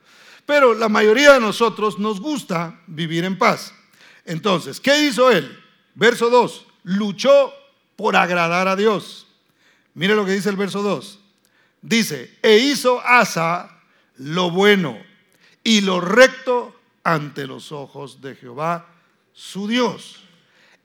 Pero 0.45 0.75
la 0.75 0.89
mayoría 0.89 1.33
de 1.33 1.41
nosotros 1.41 1.99
nos 1.99 2.21
gusta 2.21 2.81
vivir 2.87 3.25
en 3.25 3.39
paz. 3.39 3.73
Entonces, 4.25 4.81
¿qué 4.81 5.07
hizo 5.07 5.31
él? 5.31 5.59
Verso 5.95 6.29
2. 6.31 6.67
Luchó 6.85 7.53
por 7.97 8.17
agradar 8.17 8.69
a 8.69 8.77
Dios. 8.77 9.27
Mire 9.95 10.15
lo 10.15 10.25
que 10.25 10.33
dice 10.33 10.51
el 10.51 10.57
verso 10.57 10.83
2. 10.83 11.19
Dice, 11.81 12.39
e 12.43 12.59
hizo 12.59 13.01
Asa 13.01 13.81
lo 14.17 14.51
bueno 14.51 15.08
y 15.69 15.83
lo 15.83 16.01
recto 16.01 16.75
ante 17.05 17.47
los 17.47 17.73
ojos 17.73 18.23
de 18.23 18.35
Jehová, 18.35 18.87
su 19.35 19.69
Dios. 19.69 20.17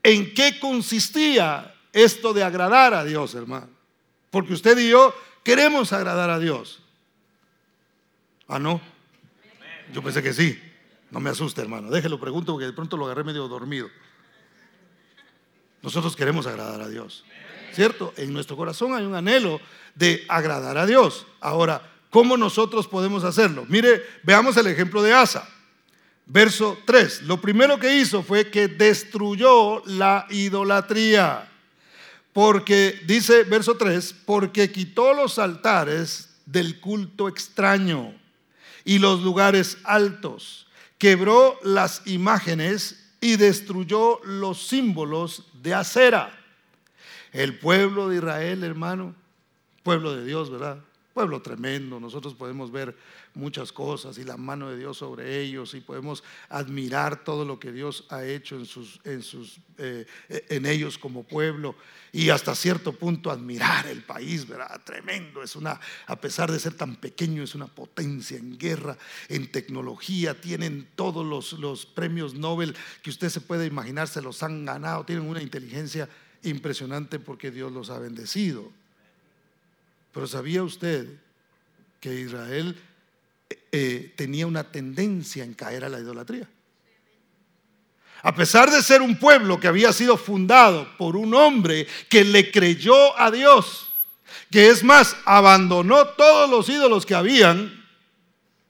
¿En 0.02 0.34
qué 0.34 0.60
consistía 0.60 1.74
esto 1.90 2.34
de 2.34 2.44
agradar 2.44 2.92
a 2.92 3.02
Dios, 3.02 3.34
hermano? 3.34 3.70
Porque 4.30 4.52
usted 4.52 4.76
y 4.76 4.90
yo 4.90 5.14
queremos 5.42 5.94
agradar 5.94 6.28
a 6.28 6.38
Dios. 6.38 6.82
Ah, 8.46 8.58
no. 8.58 8.78
Yo 9.90 10.02
pensé 10.02 10.22
que 10.22 10.34
sí. 10.34 10.60
No 11.10 11.18
me 11.18 11.30
asuste, 11.30 11.62
hermano. 11.62 11.88
Déjelo 11.90 12.20
pregunto 12.20 12.52
porque 12.52 12.66
de 12.66 12.74
pronto 12.74 12.98
lo 12.98 13.06
agarré 13.06 13.24
medio 13.24 13.48
dormido. 13.48 13.88
Nosotros 15.80 16.14
queremos 16.14 16.46
agradar 16.46 16.82
a 16.82 16.88
Dios. 16.90 17.24
¿Cierto? 17.72 18.12
En 18.18 18.34
nuestro 18.34 18.54
corazón 18.54 18.94
hay 18.94 19.06
un 19.06 19.14
anhelo 19.14 19.62
de 19.94 20.26
agradar 20.28 20.76
a 20.76 20.84
Dios. 20.84 21.26
Ahora, 21.40 21.93
¿cómo 22.14 22.36
nosotros 22.36 22.86
podemos 22.86 23.24
hacerlo? 23.24 23.66
Mire, 23.68 24.00
veamos 24.22 24.56
el 24.56 24.68
ejemplo 24.68 25.02
de 25.02 25.12
Asa. 25.12 25.48
Verso 26.26 26.78
3. 26.84 27.22
Lo 27.22 27.40
primero 27.40 27.76
que 27.80 27.96
hizo 27.96 28.22
fue 28.22 28.52
que 28.52 28.68
destruyó 28.68 29.84
la 29.84 30.24
idolatría. 30.30 31.50
Porque, 32.32 33.02
dice 33.04 33.42
verso 33.42 33.76
3, 33.76 34.14
porque 34.26 34.70
quitó 34.70 35.12
los 35.12 35.40
altares 35.40 36.36
del 36.46 36.78
culto 36.78 37.26
extraño 37.26 38.14
y 38.84 39.00
los 39.00 39.22
lugares 39.22 39.78
altos. 39.82 40.68
Quebró 40.98 41.58
las 41.64 42.02
imágenes 42.06 43.10
y 43.20 43.34
destruyó 43.34 44.20
los 44.22 44.68
símbolos 44.68 45.48
de 45.64 45.74
acera. 45.74 46.32
El 47.32 47.58
pueblo 47.58 48.08
de 48.08 48.18
Israel, 48.18 48.62
hermano, 48.62 49.16
pueblo 49.82 50.14
de 50.14 50.24
Dios, 50.24 50.48
¿verdad? 50.48 50.78
Pueblo 51.14 51.40
tremendo, 51.40 52.00
nosotros 52.00 52.34
podemos 52.34 52.72
ver 52.72 52.96
muchas 53.34 53.70
cosas 53.70 54.18
y 54.18 54.24
la 54.24 54.36
mano 54.36 54.68
de 54.68 54.76
Dios 54.76 54.98
sobre 54.98 55.40
ellos 55.40 55.72
y 55.74 55.80
podemos 55.80 56.24
admirar 56.48 57.22
todo 57.22 57.44
lo 57.44 57.60
que 57.60 57.70
Dios 57.70 58.04
ha 58.10 58.24
hecho 58.24 58.56
en, 58.56 58.66
sus, 58.66 59.00
en, 59.04 59.22
sus, 59.22 59.60
eh, 59.78 60.06
en 60.28 60.66
ellos 60.66 60.98
como 60.98 61.22
pueblo 61.22 61.76
y 62.10 62.30
hasta 62.30 62.56
cierto 62.56 62.92
punto 62.92 63.30
admirar 63.30 63.86
el 63.86 64.02
país, 64.02 64.48
¿verdad? 64.48 64.80
Tremendo, 64.84 65.40
es 65.40 65.54
una, 65.54 65.78
a 66.08 66.20
pesar 66.20 66.50
de 66.50 66.58
ser 66.58 66.74
tan 66.74 66.96
pequeño, 66.96 67.44
es 67.44 67.54
una 67.54 67.68
potencia 67.68 68.36
en 68.36 68.58
guerra, 68.58 68.98
en 69.28 69.52
tecnología, 69.52 70.40
tienen 70.40 70.88
todos 70.96 71.24
los, 71.24 71.52
los 71.60 71.86
premios 71.86 72.34
Nobel 72.34 72.74
que 73.02 73.10
usted 73.10 73.28
se 73.28 73.40
puede 73.40 73.66
imaginar, 73.66 74.08
se 74.08 74.20
los 74.20 74.42
han 74.42 74.64
ganado, 74.64 75.04
tienen 75.04 75.28
una 75.28 75.40
inteligencia 75.40 76.08
impresionante 76.42 77.20
porque 77.20 77.52
Dios 77.52 77.70
los 77.70 77.90
ha 77.90 78.00
bendecido. 78.00 78.72
Pero 80.14 80.28
¿sabía 80.28 80.62
usted 80.62 81.08
que 82.00 82.20
Israel 82.20 82.80
eh, 83.72 84.14
tenía 84.16 84.46
una 84.46 84.62
tendencia 84.62 85.42
en 85.42 85.54
caer 85.54 85.84
a 85.84 85.88
la 85.88 85.98
idolatría? 85.98 86.48
A 88.22 88.34
pesar 88.34 88.70
de 88.70 88.80
ser 88.80 89.02
un 89.02 89.18
pueblo 89.18 89.58
que 89.58 89.66
había 89.66 89.92
sido 89.92 90.16
fundado 90.16 90.96
por 90.96 91.16
un 91.16 91.34
hombre 91.34 91.88
que 92.08 92.24
le 92.24 92.52
creyó 92.52 93.18
a 93.20 93.30
Dios, 93.32 93.92
que 94.50 94.70
es 94.70 94.84
más, 94.84 95.16
abandonó 95.24 96.06
todos 96.06 96.48
los 96.48 96.68
ídolos 96.68 97.04
que 97.04 97.16
habían 97.16 97.84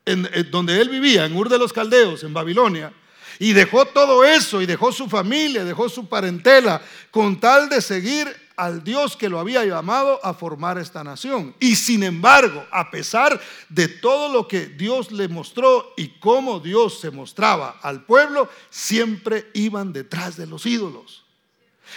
en, 0.06 0.28
donde 0.50 0.80
él 0.80 0.88
vivía, 0.88 1.26
en 1.26 1.36
Ur 1.36 1.50
de 1.50 1.58
los 1.58 1.72
Caldeos, 1.72 2.24
en 2.24 2.32
Babilonia, 2.32 2.92
y 3.38 3.52
dejó 3.52 3.84
todo 3.84 4.24
eso, 4.24 4.62
y 4.62 4.66
dejó 4.66 4.92
su 4.92 5.08
familia, 5.08 5.64
dejó 5.64 5.88
su 5.90 6.08
parentela, 6.08 6.80
con 7.10 7.38
tal 7.38 7.68
de 7.68 7.82
seguir 7.82 8.43
al 8.56 8.84
Dios 8.84 9.16
que 9.16 9.28
lo 9.28 9.40
había 9.40 9.64
llamado 9.64 10.24
a 10.24 10.34
formar 10.34 10.78
esta 10.78 11.02
nación. 11.02 11.54
Y 11.60 11.76
sin 11.76 12.02
embargo, 12.02 12.64
a 12.70 12.90
pesar 12.90 13.40
de 13.68 13.88
todo 13.88 14.32
lo 14.32 14.46
que 14.46 14.66
Dios 14.66 15.10
le 15.12 15.28
mostró 15.28 15.92
y 15.96 16.08
cómo 16.20 16.60
Dios 16.60 17.00
se 17.00 17.10
mostraba 17.10 17.78
al 17.82 18.04
pueblo, 18.04 18.48
siempre 18.70 19.50
iban 19.54 19.92
detrás 19.92 20.36
de 20.36 20.46
los 20.46 20.66
ídolos. 20.66 21.24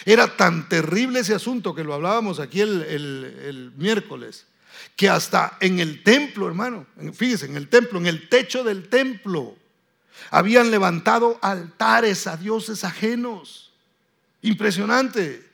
Era 0.05 0.35
tan 0.35 0.67
terrible 0.69 1.19
ese 1.19 1.33
asunto 1.33 1.73
que 1.73 1.83
lo 1.83 1.93
hablábamos 1.93 2.39
aquí 2.39 2.61
el, 2.61 3.71
miércoles, 3.77 4.45
que 4.95 5.09
hasta 5.09 5.57
en 5.59 5.79
el 5.79 6.03
templo, 6.03 6.47
hermano, 6.47 6.85
fíjese, 7.13 7.45
en 7.45 7.55
el 7.55 7.69
templo, 7.69 7.99
en 7.99 8.07
el 8.07 8.29
techo 8.29 8.63
del 8.63 8.89
templo, 8.89 9.55
habían 10.29 10.71
levantado 10.71 11.39
altares 11.41 12.27
a 12.27 12.37
dioses 12.37 12.83
ajenos. 12.83 13.71
Impresionante. 14.41 15.46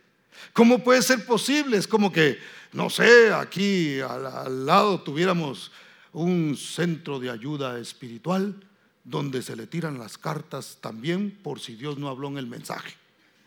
¿Cómo 0.53 0.83
puede 0.83 1.01
ser 1.01 1.25
posible? 1.25 1.77
Es 1.77 1.88
como 1.88 2.12
que, 2.12 2.38
no 2.74 2.89
sé, 2.89 3.33
aquí 3.33 4.00
al, 4.00 4.65
lado 4.65 5.01
tuviéramos 5.01 5.72
un 6.12 6.55
centro 6.55 7.19
de 7.19 7.31
ayuda 7.31 7.79
espiritual 7.79 8.55
donde 9.03 9.41
se 9.41 9.55
le 9.55 9.65
tiran 9.65 9.98
las 9.98 10.17
cartas 10.17 10.77
también 10.79 11.31
por 11.31 11.60
si 11.60 11.75
Dios 11.75 11.98
no 11.98 12.07
habló 12.07 12.27
en 12.27 12.38
el 12.38 12.45
mensaje, 12.45 12.95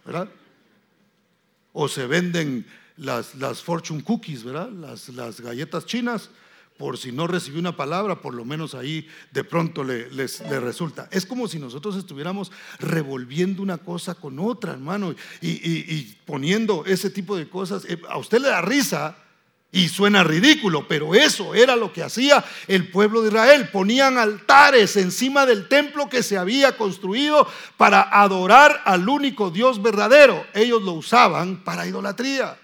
¿verdad? 0.05 0.29
O 1.73 1.89
se 1.89 2.07
venden 2.09 2.67
las, 2.97 3.37
las 3.37 3.63
fortune 3.63 4.03
cookies, 4.03 4.43
¿verdad? 4.43 4.69
Las, 4.71 5.09
las 5.11 5.41
galletas 5.41 5.87
chinas 5.87 6.31
por 6.77 6.99
si 6.99 7.13
no 7.13 7.27
recibió 7.27 7.59
una 7.59 7.77
palabra, 7.77 8.21
por 8.21 8.35
lo 8.35 8.45
menos 8.45 8.75
ahí 8.75 9.09
de 9.33 9.45
pronto 9.45 9.83
le, 9.83 10.11
les, 10.11 10.41
resulta. 10.41 11.09
Es 11.11 11.25
como 11.25 11.49
si 11.49 11.59
nosotros 11.59 11.97
estuviéramos 11.97 12.53
revolviendo 12.79 13.63
una 13.63 13.79
cosa 13.79 14.15
con 14.15 14.39
otra, 14.39 14.73
hermano, 14.73 15.15
y, 15.41 16.03
poniendo 16.27 16.85
ese 16.87 17.11
tipo 17.11 17.37
de 17.37 17.49
cosas. 17.49 17.85
Eh, 17.87 18.01
a 18.09 18.19
usted 18.19 18.41
le 18.41 18.49
da 18.49 18.61
risa 18.61 19.17
y 19.73 19.89
suena 19.89 20.25
ridículo, 20.25 20.87
pero 20.89 21.15
eso 21.15 21.55
era 21.55 21.77
lo 21.77 21.93
que 21.93 22.03
hacía 22.03 22.45
el 22.69 22.91
pueblo 22.91 23.23
de 23.23 23.29
Israel. 23.29 23.69
Ponían 23.71 24.19
altares 24.19 24.97
encima 24.97 25.45
del 25.47 25.69
templo 25.69 26.09
que 26.09 26.23
se 26.23 26.39
había 26.39 26.77
construido 26.77 27.47
para 27.77 28.03
adorar 28.03 28.83
al 28.85 29.09
único 29.09 29.51
Dios 29.51 29.83
verdadero. 29.83 30.47
Ellos 30.55 30.83
lo 30.83 30.93
usaban 30.93 31.63
para 31.65 31.87
idolatría. 31.87 32.59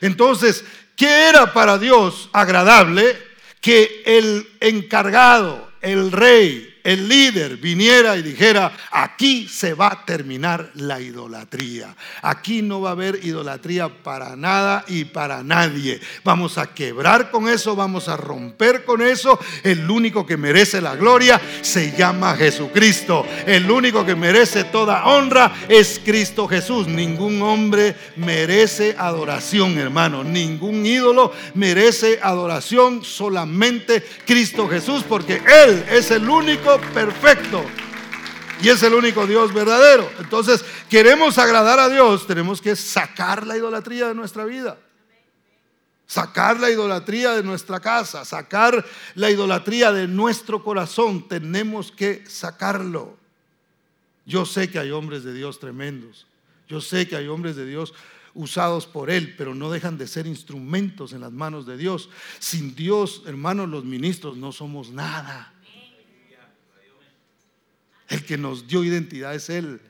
Entonces, 0.00 0.64
¿qué 0.94 1.28
era 1.28 1.52
para 1.52 1.78
Dios 1.78 2.28
agradable? 2.32 3.25
Que 3.66 4.04
el 4.06 4.46
encargado, 4.60 5.72
el 5.82 6.12
rey, 6.12 6.75
el 6.86 7.08
líder 7.08 7.56
viniera 7.56 8.16
y 8.16 8.22
dijera, 8.22 8.70
aquí 8.92 9.48
se 9.48 9.74
va 9.74 9.88
a 9.88 10.04
terminar 10.04 10.70
la 10.74 11.00
idolatría. 11.00 11.96
Aquí 12.22 12.62
no 12.62 12.80
va 12.80 12.90
a 12.90 12.92
haber 12.92 13.24
idolatría 13.24 13.88
para 13.88 14.36
nada 14.36 14.84
y 14.86 15.04
para 15.04 15.42
nadie. 15.42 16.00
Vamos 16.22 16.58
a 16.58 16.66
quebrar 16.72 17.32
con 17.32 17.48
eso, 17.48 17.74
vamos 17.74 18.08
a 18.08 18.16
romper 18.16 18.84
con 18.84 19.02
eso. 19.02 19.36
El 19.64 19.90
único 19.90 20.24
que 20.24 20.36
merece 20.36 20.80
la 20.80 20.94
gloria 20.94 21.40
se 21.60 21.90
llama 21.90 22.36
Jesucristo. 22.36 23.26
El 23.46 23.68
único 23.68 24.06
que 24.06 24.14
merece 24.14 24.62
toda 24.62 25.06
honra 25.06 25.52
es 25.68 26.00
Cristo 26.04 26.46
Jesús. 26.46 26.86
Ningún 26.86 27.42
hombre 27.42 27.96
merece 28.14 28.94
adoración, 28.96 29.76
hermano. 29.76 30.22
Ningún 30.22 30.86
ídolo 30.86 31.32
merece 31.54 32.20
adoración, 32.22 33.02
solamente 33.02 34.04
Cristo 34.24 34.68
Jesús, 34.68 35.02
porque 35.02 35.42
Él 35.64 35.84
es 35.90 36.12
el 36.12 36.28
único 36.28 36.75
perfecto. 36.80 37.64
Y 38.62 38.68
es 38.68 38.82
el 38.82 38.94
único 38.94 39.26
Dios 39.26 39.52
verdadero. 39.52 40.10
Entonces, 40.18 40.64
queremos 40.88 41.38
agradar 41.38 41.78
a 41.78 41.88
Dios, 41.88 42.26
tenemos 42.26 42.60
que 42.60 42.74
sacar 42.74 43.46
la 43.46 43.56
idolatría 43.56 44.08
de 44.08 44.14
nuestra 44.14 44.44
vida. 44.44 44.78
Sacar 46.06 46.60
la 46.60 46.70
idolatría 46.70 47.32
de 47.32 47.42
nuestra 47.42 47.80
casa, 47.80 48.24
sacar 48.24 48.84
la 49.14 49.30
idolatría 49.30 49.92
de 49.92 50.06
nuestro 50.06 50.62
corazón. 50.62 51.26
Tenemos 51.28 51.90
que 51.90 52.24
sacarlo. 52.28 53.16
Yo 54.24 54.46
sé 54.46 54.70
que 54.70 54.78
hay 54.78 54.90
hombres 54.90 55.24
de 55.24 55.32
Dios 55.32 55.58
tremendos. 55.58 56.26
Yo 56.68 56.80
sé 56.80 57.08
que 57.08 57.16
hay 57.16 57.28
hombres 57.28 57.56
de 57.56 57.66
Dios 57.66 57.92
usados 58.34 58.86
por 58.86 59.10
Él, 59.10 59.34
pero 59.36 59.54
no 59.54 59.70
dejan 59.70 59.98
de 59.98 60.06
ser 60.06 60.26
instrumentos 60.26 61.12
en 61.12 61.22
las 61.22 61.32
manos 61.32 61.66
de 61.66 61.76
Dios. 61.76 62.08
Sin 62.38 62.74
Dios, 62.74 63.22
hermanos, 63.26 63.68
los 63.68 63.84
ministros 63.84 64.36
no 64.36 64.52
somos 64.52 64.90
nada. 64.90 65.52
El 68.08 68.24
que 68.24 68.38
nos 68.38 68.66
dio 68.66 68.84
identidad 68.84 69.34
es 69.34 69.50
Él. 69.50 69.80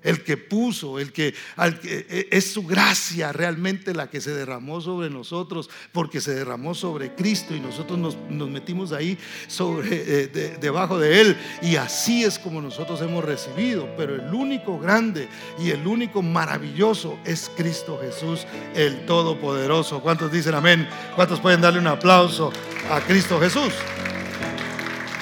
El 0.00 0.22
que 0.22 0.36
puso, 0.36 1.00
el 1.00 1.12
que, 1.12 1.34
e, 1.58 2.28
es 2.30 2.52
su 2.52 2.64
gracia 2.64 3.32
realmente 3.32 3.92
la 3.94 4.08
que 4.08 4.20
se 4.20 4.32
derramó 4.32 4.80
sobre 4.80 5.10
nosotros, 5.10 5.68
porque 5.92 6.20
se 6.20 6.34
derramó 6.34 6.72
sobre 6.74 7.16
Cristo 7.16 7.54
y 7.54 7.60
nosotros 7.60 7.98
nos, 7.98 8.16
metimos 8.48 8.92
ahí 8.92 9.18
sobre, 9.48 9.88
eh, 9.90 10.58
debajo 10.60 11.00
de 11.00 11.20
Él. 11.20 11.36
Y 11.62 11.76
así 11.76 12.22
es 12.22 12.38
como 12.38 12.62
nosotros 12.62 13.02
hemos 13.02 13.24
recibido. 13.24 13.88
Pero 13.96 14.14
el 14.14 14.32
único 14.32 14.78
grande 14.78 15.28
y 15.58 15.70
el 15.70 15.84
único 15.84 16.22
maravilloso 16.22 17.18
es 17.24 17.50
Cristo 17.56 17.98
Jesús, 18.00 18.46
el 18.76 19.04
Todopoderoso. 19.04 20.00
¿Cuántos 20.00 20.30
dicen 20.30 20.54
amén? 20.54 20.88
¿Cuántos 21.16 21.40
pueden 21.40 21.60
darle 21.60 21.80
un 21.80 21.88
aplauso 21.88 22.52
a 22.88 23.00
Cristo 23.00 23.40
Jesús? 23.40 23.74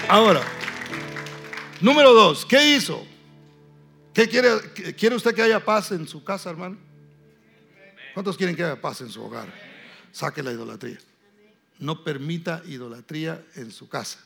Ahora. 0.09 0.56
Número 1.81 2.13
dos, 2.13 2.47
¿qué 2.47 2.77
hizo? 2.77 3.07
¿Qué 4.15 4.29
quiere, 4.29 4.49
quiere 4.97 5.15
usted 5.15 5.35
que 5.35 5.43
haya 5.43 5.63
paz 5.63 5.93
en 5.93 6.09
su 6.09 6.25
casa, 6.25 6.49
hermano? 6.49 6.79
¿Cuántos 8.15 8.37
quieren 8.37 8.57
que 8.57 8.65
haya 8.65 8.81
paz 8.81 9.03
en 9.03 9.11
su 9.11 9.23
hogar? 9.23 9.53
Saque 10.11 10.43
la 10.43 10.53
idolatría. 10.53 10.99
No 11.79 12.03
permita 12.03 12.63
idolatría 12.65 13.45
en 13.57 13.71
su 13.71 13.91
casa. 13.91 14.25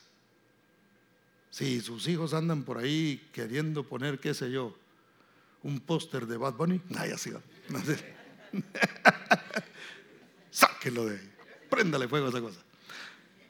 Si 1.50 1.80
sus 1.80 2.06
hijos 2.06 2.32
andan 2.34 2.62
por 2.62 2.78
ahí 2.78 3.28
queriendo 3.32 3.82
poner, 3.82 4.20
qué 4.20 4.32
sé 4.32 4.52
yo, 4.52 4.76
un 5.64 5.80
póster 5.80 6.26
de 6.26 6.36
Bad 6.36 6.54
Bunny, 6.54 6.80
ay, 6.96 7.10
así 7.10 7.30
va. 7.30 7.40
Sáquelo 10.52 11.06
de 11.06 11.18
ahí. 11.18 11.30
Préndale 11.68 12.06
fuego 12.06 12.26
a 12.26 12.28
esa 12.28 12.40
cosa. 12.40 12.60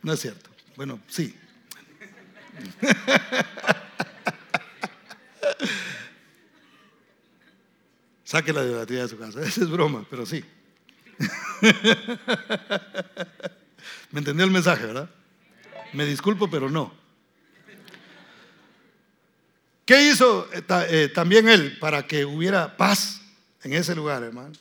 No 0.02 0.14
es 0.14 0.20
cierto. 0.20 0.48
Bueno, 0.76 1.00
sí. 1.06 1.34
Saque 8.30 8.52
la 8.52 8.62
idolatría 8.62 9.02
de 9.02 9.08
su 9.08 9.18
casa. 9.18 9.40
Esa 9.44 9.62
es 9.62 9.68
broma, 9.68 10.06
pero 10.08 10.24
sí. 10.24 10.44
¿Me 14.12 14.20
entendió 14.20 14.44
el 14.44 14.52
mensaje, 14.52 14.86
verdad? 14.86 15.10
Me 15.92 16.04
disculpo, 16.06 16.48
pero 16.48 16.70
no. 16.70 16.94
¿Qué 19.84 20.10
hizo 20.10 20.48
eh, 20.52 20.62
eh, 20.68 21.10
también 21.12 21.48
él 21.48 21.76
para 21.80 22.06
que 22.06 22.24
hubiera 22.24 22.76
paz 22.76 23.20
en 23.64 23.72
ese 23.72 23.96
lugar, 23.96 24.22
hermano? 24.22 24.52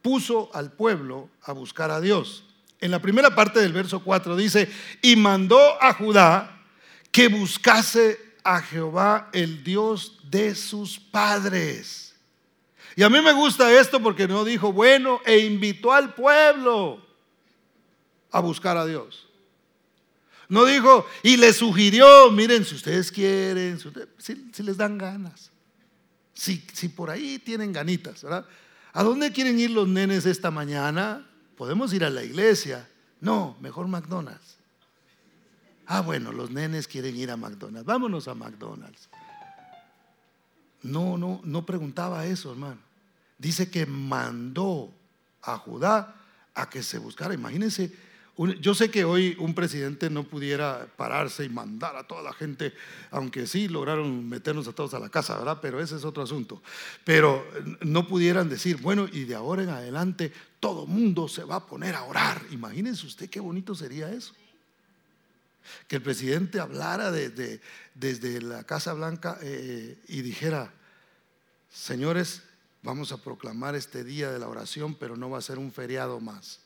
Puso 0.00 0.48
al 0.54 0.70
pueblo 0.70 1.30
a 1.42 1.50
buscar 1.50 1.90
a 1.90 2.00
Dios. 2.00 2.44
En 2.80 2.92
la 2.92 3.02
primera 3.02 3.34
parte 3.34 3.58
del 3.58 3.72
verso 3.72 4.04
4 4.04 4.36
dice, 4.36 4.70
y 5.02 5.16
mandó 5.16 5.82
a 5.82 5.94
Judá 5.94 6.62
que 7.10 7.26
buscase 7.26 8.20
a 8.44 8.62
Jehová, 8.62 9.30
el 9.32 9.64
Dios 9.64 10.20
de 10.30 10.54
sus 10.54 11.00
padres 11.00 12.07
y 12.98 13.04
a 13.04 13.08
mí 13.08 13.20
me 13.20 13.32
gusta 13.32 13.72
esto 13.78 14.02
porque 14.02 14.26
no 14.26 14.44
dijo, 14.44 14.72
bueno, 14.72 15.20
e 15.24 15.38
invitó 15.38 15.92
al 15.92 16.14
pueblo 16.14 17.00
a 18.32 18.40
buscar 18.40 18.76
a 18.76 18.84
Dios. 18.86 19.28
No 20.48 20.64
dijo, 20.64 21.06
y 21.22 21.36
le 21.36 21.52
sugirió, 21.52 22.32
miren, 22.32 22.64
si 22.64 22.74
ustedes 22.74 23.12
quieren, 23.12 23.78
si, 24.18 24.62
les 24.64 24.76
dan 24.76 24.98
ganas, 24.98 25.52
si, 26.34 26.66
si 26.72 26.88
por 26.88 27.08
ahí 27.08 27.38
tienen 27.38 27.72
ganitas, 27.72 28.24
¿verdad? 28.24 28.44
¿A 28.92 29.04
dónde 29.04 29.30
quieren 29.30 29.60
ir 29.60 29.70
los 29.70 29.86
nenes 29.86 30.26
esta 30.26 30.50
mañana? 30.50 31.24
Podemos 31.56 31.92
ir 31.92 32.02
a 32.02 32.10
la 32.10 32.24
iglesia. 32.24 32.90
No, 33.20 33.56
mejor 33.60 33.86
McDonald's. 33.86 34.56
Ah, 35.86 36.00
bueno, 36.00 36.32
los 36.32 36.50
nenes 36.50 36.88
quieren 36.88 37.14
ir 37.14 37.30
a 37.30 37.36
McDonald's. 37.36 37.86
Vámonos 37.86 38.26
a 38.26 38.34
McDonald's. 38.34 39.08
No, 40.82 41.16
no, 41.16 41.40
no 41.44 41.64
preguntaba 41.64 42.26
eso, 42.26 42.50
hermano 42.50 42.87
dice 43.38 43.70
que 43.70 43.86
mandó 43.86 44.92
a 45.42 45.56
Judá 45.58 46.14
a 46.54 46.68
que 46.68 46.82
se 46.82 46.98
buscara. 46.98 47.34
Imagínense, 47.34 47.92
yo 48.60 48.74
sé 48.74 48.90
que 48.90 49.04
hoy 49.04 49.36
un 49.40 49.52
presidente 49.52 50.10
no 50.10 50.22
pudiera 50.22 50.86
pararse 50.96 51.44
y 51.44 51.48
mandar 51.48 51.96
a 51.96 52.06
toda 52.06 52.22
la 52.22 52.32
gente, 52.32 52.72
aunque 53.10 53.48
sí 53.48 53.66
lograron 53.66 54.28
meternos 54.28 54.68
a 54.68 54.72
todos 54.72 54.94
a 54.94 55.00
la 55.00 55.08
casa, 55.08 55.36
¿verdad? 55.36 55.58
Pero 55.60 55.80
ese 55.80 55.96
es 55.96 56.04
otro 56.04 56.22
asunto. 56.22 56.62
Pero 57.04 57.44
no 57.80 58.06
pudieran 58.06 58.48
decir, 58.48 58.76
bueno, 58.76 59.08
y 59.10 59.24
de 59.24 59.34
ahora 59.34 59.64
en 59.64 59.70
adelante 59.70 60.32
todo 60.60 60.86
mundo 60.86 61.26
se 61.26 61.42
va 61.42 61.56
a 61.56 61.66
poner 61.66 61.96
a 61.96 62.04
orar. 62.04 62.40
Imagínense 62.52 63.06
usted 63.06 63.28
qué 63.28 63.40
bonito 63.40 63.74
sería 63.74 64.10
eso. 64.12 64.34
Que 65.88 65.96
el 65.96 66.02
presidente 66.02 66.60
hablara 66.60 67.10
desde, 67.10 67.60
desde 67.94 68.40
la 68.40 68.62
Casa 68.64 68.92
Blanca 68.94 69.38
eh, 69.42 69.98
y 70.06 70.22
dijera, 70.22 70.72
señores, 71.70 72.42
Vamos 72.82 73.12
a 73.12 73.22
proclamar 73.22 73.74
este 73.74 74.04
día 74.04 74.30
de 74.30 74.38
la 74.38 74.48
oración, 74.48 74.94
pero 74.94 75.16
no 75.16 75.30
va 75.30 75.38
a 75.38 75.42
ser 75.42 75.58
un 75.58 75.72
feriado 75.72 76.20
más. 76.20 76.60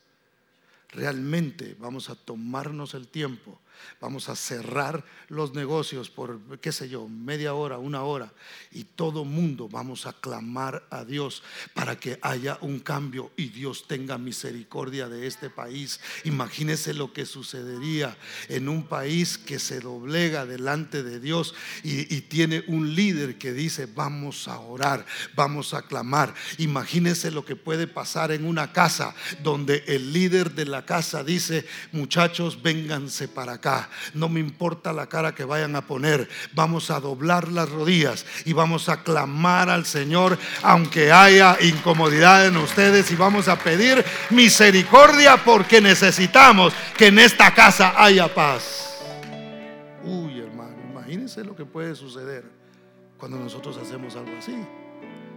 Realmente 0.90 1.74
vamos 1.78 2.10
a 2.10 2.14
tomarnos 2.14 2.94
el 2.94 3.08
tiempo 3.08 3.58
Vamos 4.00 4.28
a 4.28 4.36
cerrar 4.36 5.04
los 5.28 5.54
negocios 5.54 6.10
por, 6.10 6.40
qué 6.60 6.72
sé 6.72 6.88
yo, 6.88 7.08
media 7.08 7.54
hora, 7.54 7.78
una 7.78 8.02
hora. 8.02 8.32
Y 8.70 8.84
todo 8.84 9.24
mundo 9.24 9.68
vamos 9.68 10.06
a 10.06 10.12
clamar 10.12 10.86
a 10.90 11.04
Dios 11.04 11.42
para 11.74 11.98
que 11.98 12.18
haya 12.22 12.58
un 12.60 12.80
cambio 12.80 13.32
y 13.36 13.48
Dios 13.48 13.86
tenga 13.86 14.18
misericordia 14.18 15.08
de 15.08 15.26
este 15.26 15.50
país. 15.50 16.00
Imagínese 16.24 16.94
lo 16.94 17.12
que 17.12 17.26
sucedería 17.26 18.16
en 18.48 18.68
un 18.68 18.84
país 18.84 19.38
que 19.38 19.58
se 19.58 19.80
doblega 19.80 20.46
delante 20.46 21.02
de 21.02 21.20
Dios 21.20 21.54
y, 21.82 22.22
tiene 22.32 22.64
un 22.68 22.94
líder 22.94 23.36
que 23.36 23.52
dice, 23.52 23.86
vamos 23.86 24.48
a 24.48 24.58
orar, 24.58 25.04
vamos 25.34 25.74
a 25.74 25.82
clamar. 25.82 26.34
Imagínese 26.58 27.30
lo 27.30 27.44
que 27.44 27.56
puede 27.56 27.86
pasar 27.86 28.32
en 28.32 28.46
una 28.46 28.72
casa 28.72 29.14
donde 29.42 29.84
el 29.86 30.12
líder 30.12 30.52
de 30.52 30.64
la 30.64 30.86
casa 30.86 31.24
dice, 31.24 31.66
muchachos, 31.90 32.62
vénganse 32.62 33.28
para 33.28 33.54
acá. 33.54 33.71
No 34.14 34.28
me 34.28 34.40
importa 34.40 34.92
la 34.92 35.08
cara 35.08 35.34
que 35.34 35.44
vayan 35.44 35.76
a 35.76 35.86
poner. 35.86 36.28
Vamos 36.54 36.90
a 36.90 37.00
doblar 37.00 37.48
las 37.48 37.68
rodillas 37.68 38.26
y 38.44 38.52
vamos 38.52 38.88
a 38.88 39.02
clamar 39.02 39.70
al 39.70 39.86
Señor, 39.86 40.38
aunque 40.62 41.12
haya 41.12 41.56
incomodidad 41.60 42.46
en 42.46 42.56
ustedes, 42.56 43.10
y 43.10 43.16
vamos 43.16 43.48
a 43.48 43.58
pedir 43.58 44.04
misericordia 44.30 45.42
porque 45.44 45.80
necesitamos 45.80 46.72
que 46.96 47.06
en 47.08 47.18
esta 47.18 47.54
casa 47.54 47.94
haya 47.96 48.32
paz. 48.32 48.98
Uy, 50.04 50.40
hermano, 50.40 50.76
imagínense 50.90 51.44
lo 51.44 51.54
que 51.54 51.64
puede 51.64 51.94
suceder 51.94 52.44
cuando 53.18 53.38
nosotros 53.38 53.78
hacemos 53.78 54.16
algo 54.16 54.36
así. 54.38 54.56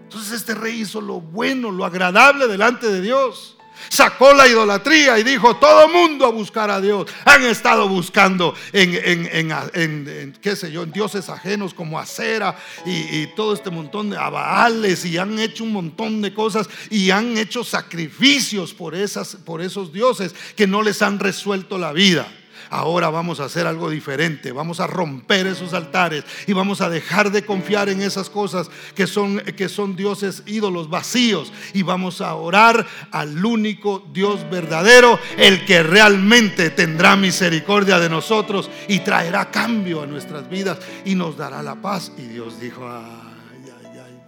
Entonces 0.03 0.33
este 0.33 0.53
rey 0.53 0.81
hizo 0.81 1.01
lo 1.01 1.19
bueno, 1.19 1.71
lo 1.71 1.85
agradable 1.85 2.47
delante 2.47 2.87
de 2.87 3.01
Dios. 3.01 3.54
Sacó 3.89 4.33
la 4.33 4.47
idolatría 4.47 5.17
y 5.19 5.23
dijo, 5.23 5.55
todo 5.57 5.88
mundo 5.89 6.25
a 6.25 6.31
buscar 6.31 6.69
a 6.69 6.81
Dios. 6.81 7.07
Han 7.25 7.43
estado 7.43 7.88
buscando 7.88 8.53
en, 8.73 10.33
qué 10.41 10.55
sé 10.55 10.71
yo, 10.71 10.83
en 10.83 10.91
dioses 10.91 11.29
ajenos 11.29 11.73
como 11.73 11.99
Acera 11.99 12.57
y, 12.85 12.91
y, 12.91 13.29
todo 13.35 13.53
este 13.53 13.69
montón 13.69 14.09
de 14.09 14.17
abaales 14.17 15.05
y 15.05 15.17
han 15.17 15.38
hecho 15.39 15.63
un 15.63 15.73
montón 15.73 16.21
de 16.21 16.33
cosas 16.33 16.69
y 16.89 17.11
han 17.11 17.38
hecho 17.38 17.63
sacrificios 17.63 18.73
por, 18.73 18.95
esas, 18.95 19.35
por 19.35 19.61
esos 19.61 19.91
dioses 19.91 20.33
que 20.55 20.67
no 20.67 20.81
les 20.81 21.01
han 21.01 21.19
resuelto 21.19 21.77
la 21.77 21.93
vida 21.93 22.27
ahora 22.75 23.09
vamos 23.09 23.39
a 23.39 23.45
hacer 23.45 23.67
algo 23.67 23.89
diferente, 23.89 24.51
vamos 24.51 24.79
a 24.79 24.88
romper 24.88 25.47
esos 25.47 25.73
altares 25.73 26.25
y 26.45 26.53
vamos 26.53 26.81
a 26.81 26.89
dejar 26.89 27.31
de 27.31 27.45
confiar 27.45 27.89
en 27.89 28.01
esas 28.01 28.29
cosas 28.29 28.69
que 28.93 29.07
son, 29.07 29.39
que 29.39 29.69
son 29.69 29.95
dioses 29.95 30.43
ídolos 30.45 30.89
vacíos. 30.89 31.53
Y 31.73 31.83
vamos 31.83 32.21
a 32.21 32.35
orar 32.35 32.85
al 33.11 33.43
único 33.45 34.05
Dios 34.11 34.49
verdadero, 34.49 35.19
el 35.38 35.65
que 35.65 35.83
realmente 35.83 36.69
tendrá 36.69 37.15
misericordia 37.15 37.99
de 37.99 38.09
nosotros 38.09 38.69
y 38.88 38.99
traerá 38.99 39.49
cambio 39.51 40.01
a 40.01 40.07
nuestras 40.07 40.49
vidas 40.49 40.79
y 41.05 41.15
nos 41.15 41.38
dará 41.38 41.63
la 41.63 41.75
paz. 41.75 42.11
Y 42.17 42.23
Dios 42.23 42.59
dijo, 42.59 42.88
ay, 42.88 43.71
ay, 43.83 43.99
ay, 44.05 44.19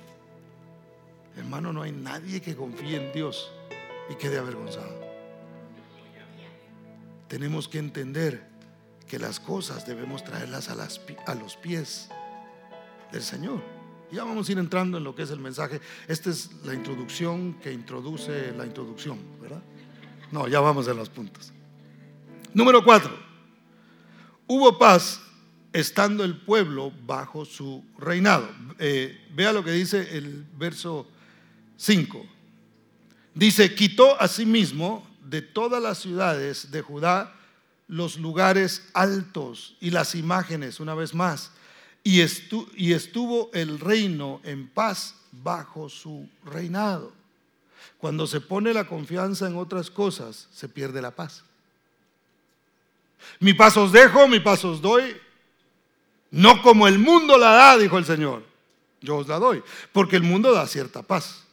hermano, 1.37 1.73
no 1.73 1.81
hay 1.81 1.91
nadie 1.91 2.41
que 2.41 2.55
confíe 2.55 2.95
en 2.97 3.11
Dios 3.11 3.51
y 4.09 4.15
quede 4.15 4.37
avergonzado 4.37 5.06
tenemos 7.27 7.67
que 7.67 7.79
entender 7.79 8.47
que 9.07 9.19
las 9.19 9.39
cosas 9.39 9.85
debemos 9.85 10.23
traerlas 10.23 10.69
a, 10.69 11.35
los 11.35 11.55
pies 11.57 12.09
del 13.11 13.23
Señor. 13.23 13.61
Ya 14.11 14.23
vamos 14.23 14.47
a 14.47 14.51
ir 14.51 14.57
entrando 14.57 14.97
en 14.97 15.03
lo 15.03 15.15
que 15.15 15.23
es 15.23 15.31
el 15.31 15.39
mensaje. 15.39 15.81
Esta 16.07 16.29
es 16.29 16.51
la 16.63 16.73
introducción 16.73 17.55
que 17.55 17.71
introduce 17.71 18.51
la 18.53 18.65
introducción, 18.65 19.19
¿verdad? 19.41 19.61
No, 20.31 20.47
ya 20.47 20.59
vamos 20.59 20.87
a 20.87 20.93
los 20.93 21.09
puntos. 21.09 21.51
Número 22.53 22.83
cuatro. 22.83 23.17
Hubo 24.45 24.77
paz 24.77 25.21
estando 25.73 26.23
el 26.23 26.37
pueblo 26.37 26.91
bajo 27.05 27.45
su 27.45 27.83
reinado. 27.97 28.49
Eh, 28.79 29.27
vea 29.33 29.51
lo 29.51 29.63
que 29.63 29.71
dice 29.71 30.17
el 30.17 30.45
verso 30.57 31.07
5. 31.77 32.25
Dice, 33.35 33.75
quitó 33.75 34.19
a 34.19 34.27
sí 34.27 34.45
mismo 34.45 35.05
de 35.29 35.41
todas 35.41 35.81
las 35.81 35.99
ciudades 35.99 36.71
de 36.71 36.81
Judá 36.81 37.33
los 37.87 38.17
lugares 38.17 38.89
altos 38.93 39.75
y 39.79 39.91
las 39.91 40.15
imágenes, 40.15 40.79
una 40.79 40.93
vez 40.93 41.13
más, 41.13 41.51
y, 42.03 42.21
y 42.75 42.93
estuvo 42.93 43.49
el 43.53 43.79
reino 43.79 44.41
en 44.43 44.67
paz 44.67 45.15
bajo 45.31 45.89
su 45.89 46.29
reinado. 46.45 47.13
Cuando 47.97 48.27
se 48.27 48.41
pone 48.41 48.73
la 48.73 48.87
confianza 48.87 49.47
en 49.47 49.57
otras 49.57 49.89
cosas, 49.89 50.47
se 50.53 50.69
pierde 50.69 51.01
la 51.01 51.11
paz. 51.11 51.43
Mi 53.39 53.53
paz 53.53 53.75
os 53.77 53.91
dejo, 53.91 54.27
mi 54.27 54.39
paz 54.39 54.63
os 54.63 54.81
doy, 54.81 55.17
no 56.31 56.61
como 56.61 56.87
el 56.87 56.99
mundo 56.99 57.37
la 57.37 57.51
da, 57.51 57.77
dijo 57.77 57.97
el 57.97 58.05
Señor. 58.05 58.43
Yo 59.01 59.17
os 59.17 59.27
la 59.27 59.39
doy, 59.39 59.63
porque 59.91 60.15
el 60.15 60.23
mundo 60.23 60.51
da 60.53 60.67
cierta 60.67 61.01
paz. 61.01 61.43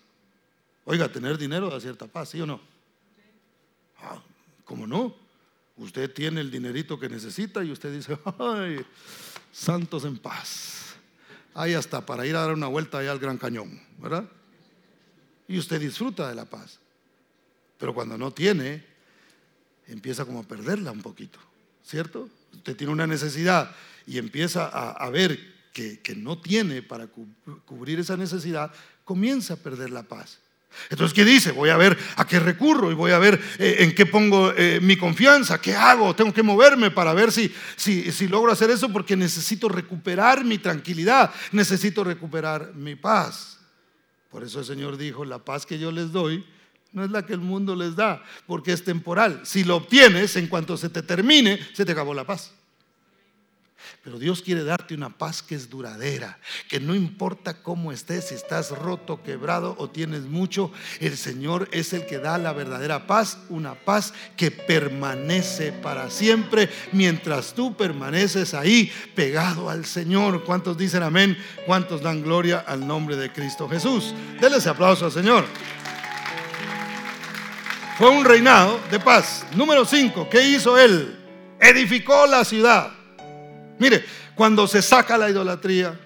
Oiga, 0.84 1.08
tener 1.08 1.38
dinero 1.38 1.70
da 1.70 1.80
cierta 1.80 2.06
paz, 2.06 2.30
¿sí 2.30 2.40
o 2.40 2.46
no? 2.46 2.73
¿Cómo 4.64 4.86
no? 4.86 5.14
Usted 5.76 6.12
tiene 6.12 6.40
el 6.40 6.50
dinerito 6.50 6.98
que 6.98 7.08
necesita 7.08 7.64
y 7.64 7.72
usted 7.72 7.92
dice, 7.92 8.18
ay, 8.38 8.84
santos 9.52 10.04
en 10.04 10.18
paz. 10.18 10.94
Hay 11.54 11.74
hasta 11.74 12.04
para 12.04 12.26
ir 12.26 12.36
a 12.36 12.40
dar 12.40 12.52
una 12.52 12.66
vuelta 12.66 12.98
allá 12.98 13.12
al 13.12 13.18
Gran 13.18 13.38
Cañón, 13.38 13.80
¿verdad? 13.98 14.24
Y 15.46 15.58
usted 15.58 15.80
disfruta 15.80 16.28
de 16.28 16.34
la 16.34 16.44
paz. 16.44 16.80
Pero 17.78 17.94
cuando 17.94 18.16
no 18.16 18.32
tiene, 18.32 18.84
empieza 19.86 20.24
como 20.24 20.40
a 20.40 20.44
perderla 20.44 20.90
un 20.90 21.02
poquito, 21.02 21.38
¿cierto? 21.84 22.28
Usted 22.52 22.76
tiene 22.76 22.92
una 22.92 23.06
necesidad 23.06 23.74
y 24.06 24.18
empieza 24.18 24.68
a, 24.68 25.10
ver 25.10 25.38
que, 25.72 26.00
que, 26.00 26.14
no 26.14 26.38
tiene 26.38 26.82
para 26.82 27.08
cubrir 27.64 27.98
esa 27.98 28.16
necesidad, 28.16 28.72
comienza 29.04 29.54
a 29.54 29.56
perder 29.58 29.90
la 29.90 30.04
paz. 30.04 30.40
Entonces, 30.90 31.14
¿qué 31.14 31.24
dice? 31.24 31.52
Voy 31.52 31.70
a 31.70 31.76
ver 31.76 31.98
a 32.16 32.26
qué 32.26 32.38
recurro 32.38 32.90
y 32.90 32.94
voy 32.94 33.12
a 33.12 33.18
ver 33.18 33.40
eh, 33.58 33.76
en 33.80 33.94
qué 33.94 34.06
pongo 34.06 34.52
eh, 34.56 34.80
mi 34.82 34.96
confianza, 34.96 35.60
qué 35.60 35.74
hago, 35.74 36.14
tengo 36.14 36.32
que 36.32 36.42
moverme 36.42 36.90
para 36.90 37.12
ver 37.14 37.32
si, 37.32 37.52
si, 37.76 38.12
si 38.12 38.28
logro 38.28 38.52
hacer 38.52 38.70
eso 38.70 38.90
porque 38.90 39.16
necesito 39.16 39.68
recuperar 39.68 40.44
mi 40.44 40.58
tranquilidad, 40.58 41.32
necesito 41.52 42.04
recuperar 42.04 42.74
mi 42.74 42.94
paz. 42.94 43.58
Por 44.30 44.42
eso 44.42 44.60
el 44.60 44.64
Señor 44.64 44.96
dijo, 44.96 45.24
la 45.24 45.38
paz 45.38 45.64
que 45.64 45.78
yo 45.78 45.92
les 45.92 46.10
doy 46.10 46.44
no 46.92 47.04
es 47.04 47.10
la 47.10 47.26
que 47.26 47.32
el 47.34 47.40
mundo 47.40 47.74
les 47.74 47.96
da, 47.96 48.22
porque 48.46 48.72
es 48.72 48.84
temporal. 48.84 49.40
Si 49.44 49.64
lo 49.64 49.76
obtienes, 49.76 50.36
en 50.36 50.46
cuanto 50.46 50.76
se 50.76 50.88
te 50.88 51.02
termine, 51.02 51.58
se 51.72 51.84
te 51.84 51.92
acabó 51.92 52.14
la 52.14 52.24
paz. 52.24 52.52
Pero 54.02 54.18
Dios 54.18 54.42
quiere 54.42 54.64
darte 54.64 54.94
una 54.94 55.10
paz 55.10 55.42
que 55.42 55.54
es 55.54 55.70
duradera, 55.70 56.38
que 56.68 56.80
no 56.80 56.94
importa 56.94 57.62
cómo 57.62 57.92
estés, 57.92 58.28
si 58.28 58.34
estás 58.34 58.70
roto, 58.70 59.22
quebrado 59.22 59.74
o 59.78 59.88
tienes 59.88 60.22
mucho, 60.22 60.70
el 61.00 61.16
Señor 61.16 61.68
es 61.72 61.92
el 61.92 62.06
que 62.06 62.18
da 62.18 62.38
la 62.38 62.52
verdadera 62.52 63.06
paz, 63.06 63.38
una 63.48 63.74
paz 63.74 64.12
que 64.36 64.50
permanece 64.50 65.72
para 65.72 66.10
siempre 66.10 66.68
mientras 66.92 67.54
tú 67.54 67.76
permaneces 67.76 68.54
ahí 68.54 68.92
pegado 69.14 69.70
al 69.70 69.84
Señor. 69.84 70.44
¿Cuántos 70.44 70.76
dicen 70.76 71.02
amén? 71.02 71.36
¿Cuántos 71.66 72.02
dan 72.02 72.22
gloria 72.22 72.60
al 72.60 72.86
nombre 72.86 73.16
de 73.16 73.32
Cristo 73.32 73.68
Jesús? 73.68 74.14
Denle 74.40 74.58
ese 74.58 74.68
aplauso 74.68 75.06
al 75.06 75.12
Señor. 75.12 75.44
Fue 77.96 78.08
un 78.08 78.24
reinado 78.24 78.80
de 78.90 78.98
paz. 78.98 79.46
Número 79.54 79.84
5, 79.84 80.28
¿qué 80.28 80.48
hizo 80.48 80.78
él? 80.78 81.16
Edificó 81.60 82.26
la 82.26 82.44
ciudad. 82.44 82.92
Mire, 83.78 84.04
cuando 84.34 84.66
se 84.66 84.82
saca 84.82 85.18
la 85.18 85.30
idolatría, 85.30 85.98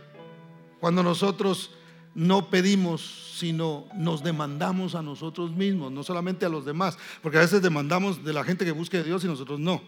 cuando 0.80 1.02
nosotros 1.02 1.70
no 2.14 2.50
pedimos, 2.50 3.34
sino 3.36 3.86
nos 3.94 4.22
demandamos 4.22 4.94
a 4.94 5.02
nosotros 5.02 5.52
mismos, 5.52 5.92
no 5.92 6.02
solamente 6.02 6.44
a 6.44 6.48
los 6.48 6.64
demás, 6.64 6.98
porque 7.22 7.38
a 7.38 7.42
veces 7.42 7.62
demandamos 7.62 8.24
de 8.24 8.32
la 8.32 8.44
gente 8.44 8.64
que 8.64 8.72
busque 8.72 8.98
a 8.98 9.02
Dios 9.02 9.22
y 9.24 9.28
nosotros 9.28 9.60
no. 9.60 9.82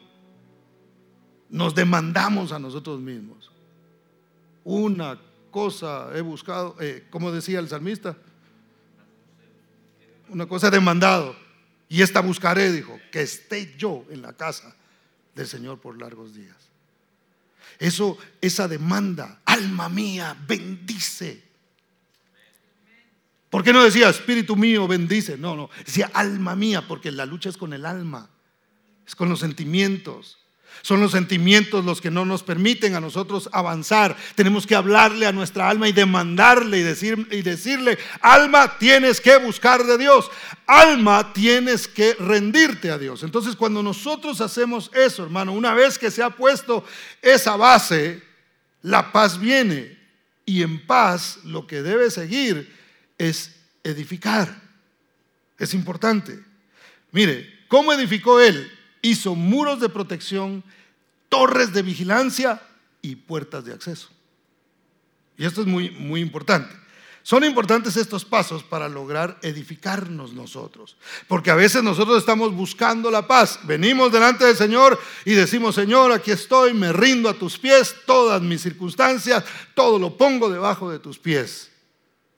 Nos 1.49 1.75
demandamos 1.75 2.53
a 2.53 2.59
nosotros 2.59 3.01
mismos. 3.01 3.51
Una 4.63 5.19
cosa 5.51 6.11
he 6.15 6.21
buscado, 6.21 6.77
eh, 6.81 7.07
como 7.11 7.33
decía 7.33 7.59
el 7.59 7.69
salmista, 7.69 8.17
una 10.29 10.47
cosa 10.47 10.69
he 10.69 10.71
demandado 10.71 11.35
y 11.89 12.03
esta 12.03 12.21
buscaré, 12.21 12.71
dijo, 12.71 12.97
que 13.11 13.23
esté 13.23 13.75
yo 13.77 14.05
en 14.11 14.23
la 14.23 14.33
casa 14.35 14.77
del 15.35 15.49
Señor 15.49 15.81
por 15.81 16.01
largos 16.01 16.33
días. 16.33 16.70
Eso, 17.81 18.19
esa 18.43 18.69
demanda, 18.69 19.41
alma 19.47 19.89
mía, 19.89 20.37
bendice. 20.47 21.43
¿Por 23.49 23.65
qué 23.65 23.73
no 23.73 23.83
decía 23.83 24.11
espíritu 24.11 24.55
mío, 24.55 24.87
bendice? 24.87 25.39
No, 25.39 25.57
no, 25.57 25.71
decía 25.85 26.11
alma 26.13 26.55
mía, 26.55 26.87
porque 26.87 27.11
la 27.11 27.25
lucha 27.25 27.49
es 27.49 27.57
con 27.57 27.73
el 27.73 27.87
alma, 27.87 28.29
es 29.07 29.17
con 29.17 29.31
los 29.31 29.41
sentimientos. 29.41 30.39
Son 30.83 31.01
los 31.01 31.13
sentimientos 31.13 31.85
los 31.85 32.01
que 32.01 32.11
no 32.11 32.25
nos 32.25 32.43
permiten 32.43 32.95
a 32.95 33.01
nosotros 33.01 33.51
avanzar. 33.53 34.17
Tenemos 34.35 34.67
que 34.67 34.75
hablarle 34.75 35.27
a 35.27 35.33
nuestra 35.33 35.69
alma 35.69 35.89
y 35.89 35.93
demandarle 35.93 36.79
y, 36.79 36.83
decir, 36.83 37.29
y 37.31 37.43
decirle, 37.43 37.99
alma, 38.23 38.79
tienes 38.79 39.21
que 39.21 39.37
buscar 39.37 39.85
de 39.85 39.99
Dios. 39.99 40.31
Alma, 40.67 41.33
tienes 41.35 41.87
que 41.87 42.15
rendirte 42.15 42.91
a 42.91 42.99
Dios. 42.99 43.23
Entonces, 43.23 43.57
cuando 43.57 43.83
nosotros 43.83 44.41
hacemos 44.41 44.91
eso, 44.95 45.23
hermano, 45.25 45.53
una 45.53 45.75
vez 45.75 45.99
que 45.99 46.11
se 46.11 46.23
ha 46.23 46.31
puesto 46.31 46.85
esa 47.21 47.57
base, 47.57 48.23
la 48.83 49.13
paz 49.13 49.39
viene. 49.39 49.99
Y 50.47 50.63
en 50.63 50.87
paz 50.87 51.41
lo 51.45 51.67
que 51.67 51.83
debe 51.83 52.11
seguir 52.11 52.75
es 53.19 53.55
edificar. 53.85 54.63
Es 55.59 55.75
importante. 55.75 56.43
Mire, 57.13 57.67
¿cómo 57.69 57.93
edificó 57.93 58.41
él? 58.41 58.71
Hizo 59.03 59.35
muros 59.35 59.81
de 59.81 59.89
protección, 59.89 60.63
torres 61.29 61.73
de 61.73 61.83
vigilancia 61.83 62.61
y 63.03 63.17
puertas 63.17 63.65
de 63.65 63.73
acceso. 63.73 64.09
Y 65.37 65.47
esto 65.47 65.63
es 65.63 65.67
muy, 65.67 65.91
muy 65.91 66.21
importante. 66.21 66.75
Son 67.23 67.45
importantes 67.45 67.97
estos 67.97 68.25
pasos 68.25 68.63
para 68.63 68.89
lograr 68.89 69.39
edificarnos 69.43 70.33
nosotros. 70.33 70.97
Porque 71.29 71.51
a 71.51 71.55
veces 71.55 71.83
nosotros 71.83 72.19
estamos 72.19 72.55
buscando 72.55 73.11
la 73.11 73.27
paz. 73.27 73.61
Venimos 73.65 74.11
delante 74.11 74.45
del 74.45 74.57
Señor 74.57 74.99
y 75.25 75.35
decimos, 75.35 75.75
Señor, 75.75 76.13
aquí 76.13 76.31
estoy, 76.31 76.73
me 76.73 76.93
rindo 76.93 77.29
a 77.29 77.35
tus 77.35 77.59
pies, 77.59 77.95
todas 78.07 78.41
mis 78.41 78.63
circunstancias, 78.63 79.45
todo 79.75 79.99
lo 79.99 80.17
pongo 80.17 80.49
debajo 80.49 80.91
de 80.91 80.99
tus 80.99 81.19
pies. 81.19 81.71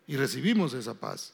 Y 0.07 0.17
recibimos 0.17 0.75
esa 0.75 0.95
paz. 0.95 1.33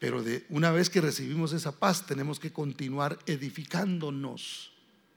Pero 0.00 0.24
de 0.24 0.44
una 0.48 0.72
vez 0.72 0.90
que 0.90 1.00
recibimos 1.00 1.52
esa 1.52 1.78
paz, 1.78 2.04
tenemos 2.06 2.40
que 2.40 2.52
continuar 2.52 3.20
edificándonos. 3.26 4.72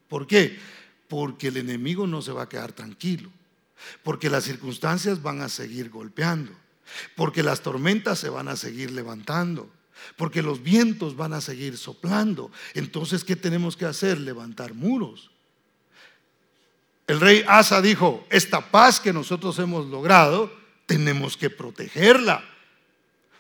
¿Por 0.08 0.28
qué? 0.28 0.60
Porque 1.08 1.48
el 1.48 1.58
enemigo 1.58 2.06
no 2.06 2.22
se 2.22 2.32
va 2.32 2.44
a 2.44 2.50
quedar 2.50 2.74
tranquilo. 2.74 3.32
Porque 4.04 4.30
las 4.30 4.44
circunstancias 4.44 5.24
van 5.24 5.42
a 5.42 5.50
seguir 5.50 5.90
golpeando 5.90 6.52
porque 7.16 7.44
las 7.44 7.62
tormentas 7.62 8.20
se 8.20 8.30
van 8.30 8.48
a 8.48 8.56
seguir 8.56 8.92
levantando, 8.92 9.70
porque 10.16 10.42
los 10.42 10.64
vientos 10.64 11.16
van 11.16 11.34
a 11.34 11.42
seguir 11.42 11.78
soplando. 11.78 12.52
Entonces, 12.74 13.24
¿qué 13.24 13.36
tenemos 13.36 13.78
que 13.78 13.86
hacer? 13.86 14.20
Levantar 14.20 14.74
muros. 14.74 15.32
El 17.08 17.20
rey 17.20 17.44
Asa 17.48 17.82
dijo, 17.82 18.26
esta 18.30 18.72
paz 18.72 19.00
que 19.00 19.14
nosotros 19.14 19.60
hemos 19.60 19.88
logrado, 19.88 20.52
tenemos 20.86 21.38
que 21.38 21.50
protegerla, 21.50 22.44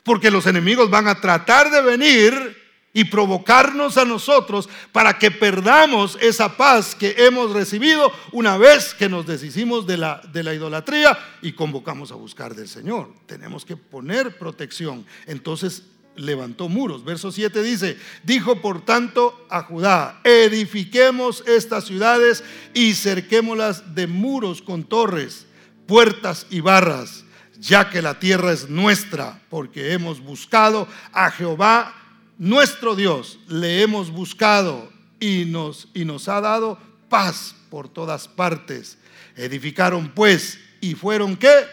porque 0.04 0.32
los 0.32 0.46
enemigos 0.46 0.90
van 0.90 1.08
a 1.08 1.20
tratar 1.20 1.72
de 1.72 1.82
venir 1.82 2.64
y 2.94 3.06
provocarnos 3.06 3.98
a 3.98 4.06
nosotros 4.06 4.70
para 4.92 5.18
que 5.18 5.32
perdamos 5.32 6.18
esa 6.22 6.56
paz 6.56 6.94
que 6.94 7.16
hemos 7.18 7.52
recibido 7.52 8.12
una 8.32 8.58
vez 8.58 8.94
que 8.94 9.10
nos 9.10 9.26
deshicimos 9.26 9.88
de 9.88 9.98
la, 9.98 10.22
de 10.32 10.44
la 10.44 10.54
idolatría 10.54 11.18
y 11.42 11.54
convocamos 11.54 12.12
a 12.12 12.16
buscar 12.16 12.54
del 12.54 12.68
Señor. 12.68 13.12
Tenemos 13.26 13.66
que 13.66 13.76
poner 13.76 14.38
protección. 14.38 15.06
Entonces 15.26 15.84
levantó 16.16 16.70
muros. 16.70 17.04
Verso 17.04 17.32
7 17.32 17.64
dice, 17.64 17.98
dijo 18.24 18.62
por 18.62 18.86
tanto 18.86 19.46
a 19.50 19.64
Judá, 19.64 20.22
edifiquemos 20.24 21.44
estas 21.48 21.86
ciudades 21.86 22.44
y 22.76 22.94
cerquémoslas 22.94 23.96
de 23.96 24.06
muros 24.06 24.62
con 24.62 24.84
torres, 24.84 25.48
puertas 25.88 26.46
y 26.50 26.60
barras, 26.60 27.23
ya 27.64 27.90
que 27.90 28.02
la 28.02 28.20
tierra 28.20 28.52
es 28.52 28.70
nuestra, 28.70 29.42
porque 29.50 29.94
hemos 29.94 30.20
buscado 30.20 30.86
a 31.14 31.32
Jehová 31.32 31.96
nuestro 32.38 32.96
Dios 32.96 33.40
le 33.48 33.82
hemos 33.82 34.12
buscado 34.12 34.92
y 35.18 35.46
nos, 35.46 35.88
y 35.94 36.04
nos 36.04 36.28
ha 36.28 36.42
dado 36.42 36.78
paz 37.08 37.56
por 37.70 37.88
todas 37.88 38.28
partes. 38.28 38.98
Edificaron 39.38 40.10
pues 40.10 40.60
y 40.82 40.96
fueron 40.96 41.38
qué? 41.38 41.66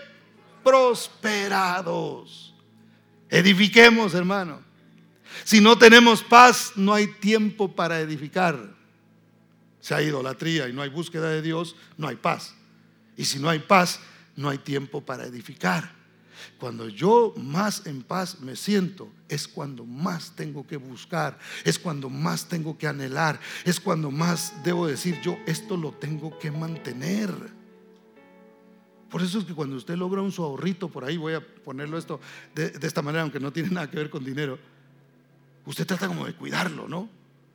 Prosperados. 0.62 2.54
Edifiquemos, 3.28 4.14
hermano. 4.14 4.60
Si 5.42 5.60
no 5.60 5.76
tenemos 5.76 6.22
paz, 6.22 6.72
no 6.76 6.94
hay 6.94 7.08
tiempo 7.08 7.74
para 7.74 7.98
edificar. 7.98 8.74
Si 9.80 9.92
hay 9.92 10.06
idolatría 10.06 10.68
y 10.68 10.72
no 10.72 10.82
hay 10.82 10.88
búsqueda 10.90 11.30
de 11.30 11.42
Dios, 11.42 11.74
no 11.96 12.06
hay 12.06 12.16
paz. 12.16 12.54
Y 13.16 13.24
si 13.24 13.40
no 13.40 13.48
hay 13.48 13.58
paz, 13.58 13.98
no 14.36 14.48
hay 14.48 14.58
tiempo 14.58 15.00
para 15.00 15.24
edificar. 15.24 16.00
Cuando 16.58 16.88
yo 16.88 17.34
más 17.36 17.86
en 17.86 18.02
paz 18.02 18.40
me 18.40 18.56
siento, 18.56 19.10
es 19.28 19.46
cuando 19.46 19.84
más 19.84 20.34
tengo 20.34 20.66
que 20.66 20.76
buscar, 20.76 21.38
es 21.64 21.78
cuando 21.78 22.08
más 22.08 22.48
tengo 22.48 22.76
que 22.78 22.86
anhelar, 22.86 23.40
es 23.64 23.80
cuando 23.80 24.10
más 24.10 24.54
debo 24.64 24.86
decir 24.86 25.20
yo, 25.22 25.38
esto 25.46 25.76
lo 25.76 25.92
tengo 25.92 26.38
que 26.38 26.50
mantener. 26.50 27.30
Por 29.10 29.22
eso 29.22 29.40
es 29.40 29.44
que 29.44 29.54
cuando 29.54 29.76
usted 29.76 29.96
logra 29.96 30.22
un 30.22 30.32
su 30.32 30.42
ahorrito 30.42 30.88
por 30.88 31.04
ahí, 31.04 31.16
voy 31.16 31.34
a 31.34 31.40
ponerlo 31.40 31.98
esto 31.98 32.20
de, 32.54 32.72
esta 32.80 33.02
manera, 33.02 33.22
aunque 33.22 33.40
no 33.40 33.52
tiene 33.52 33.70
nada 33.70 33.90
que 33.90 33.96
ver 33.96 34.08
con 34.08 34.24
dinero, 34.24 34.58
usted 35.66 35.86
trata 35.86 36.06
como 36.06 36.26
de 36.26 36.34
cuidarlo, 36.34 36.88
¿no? 36.88 37.08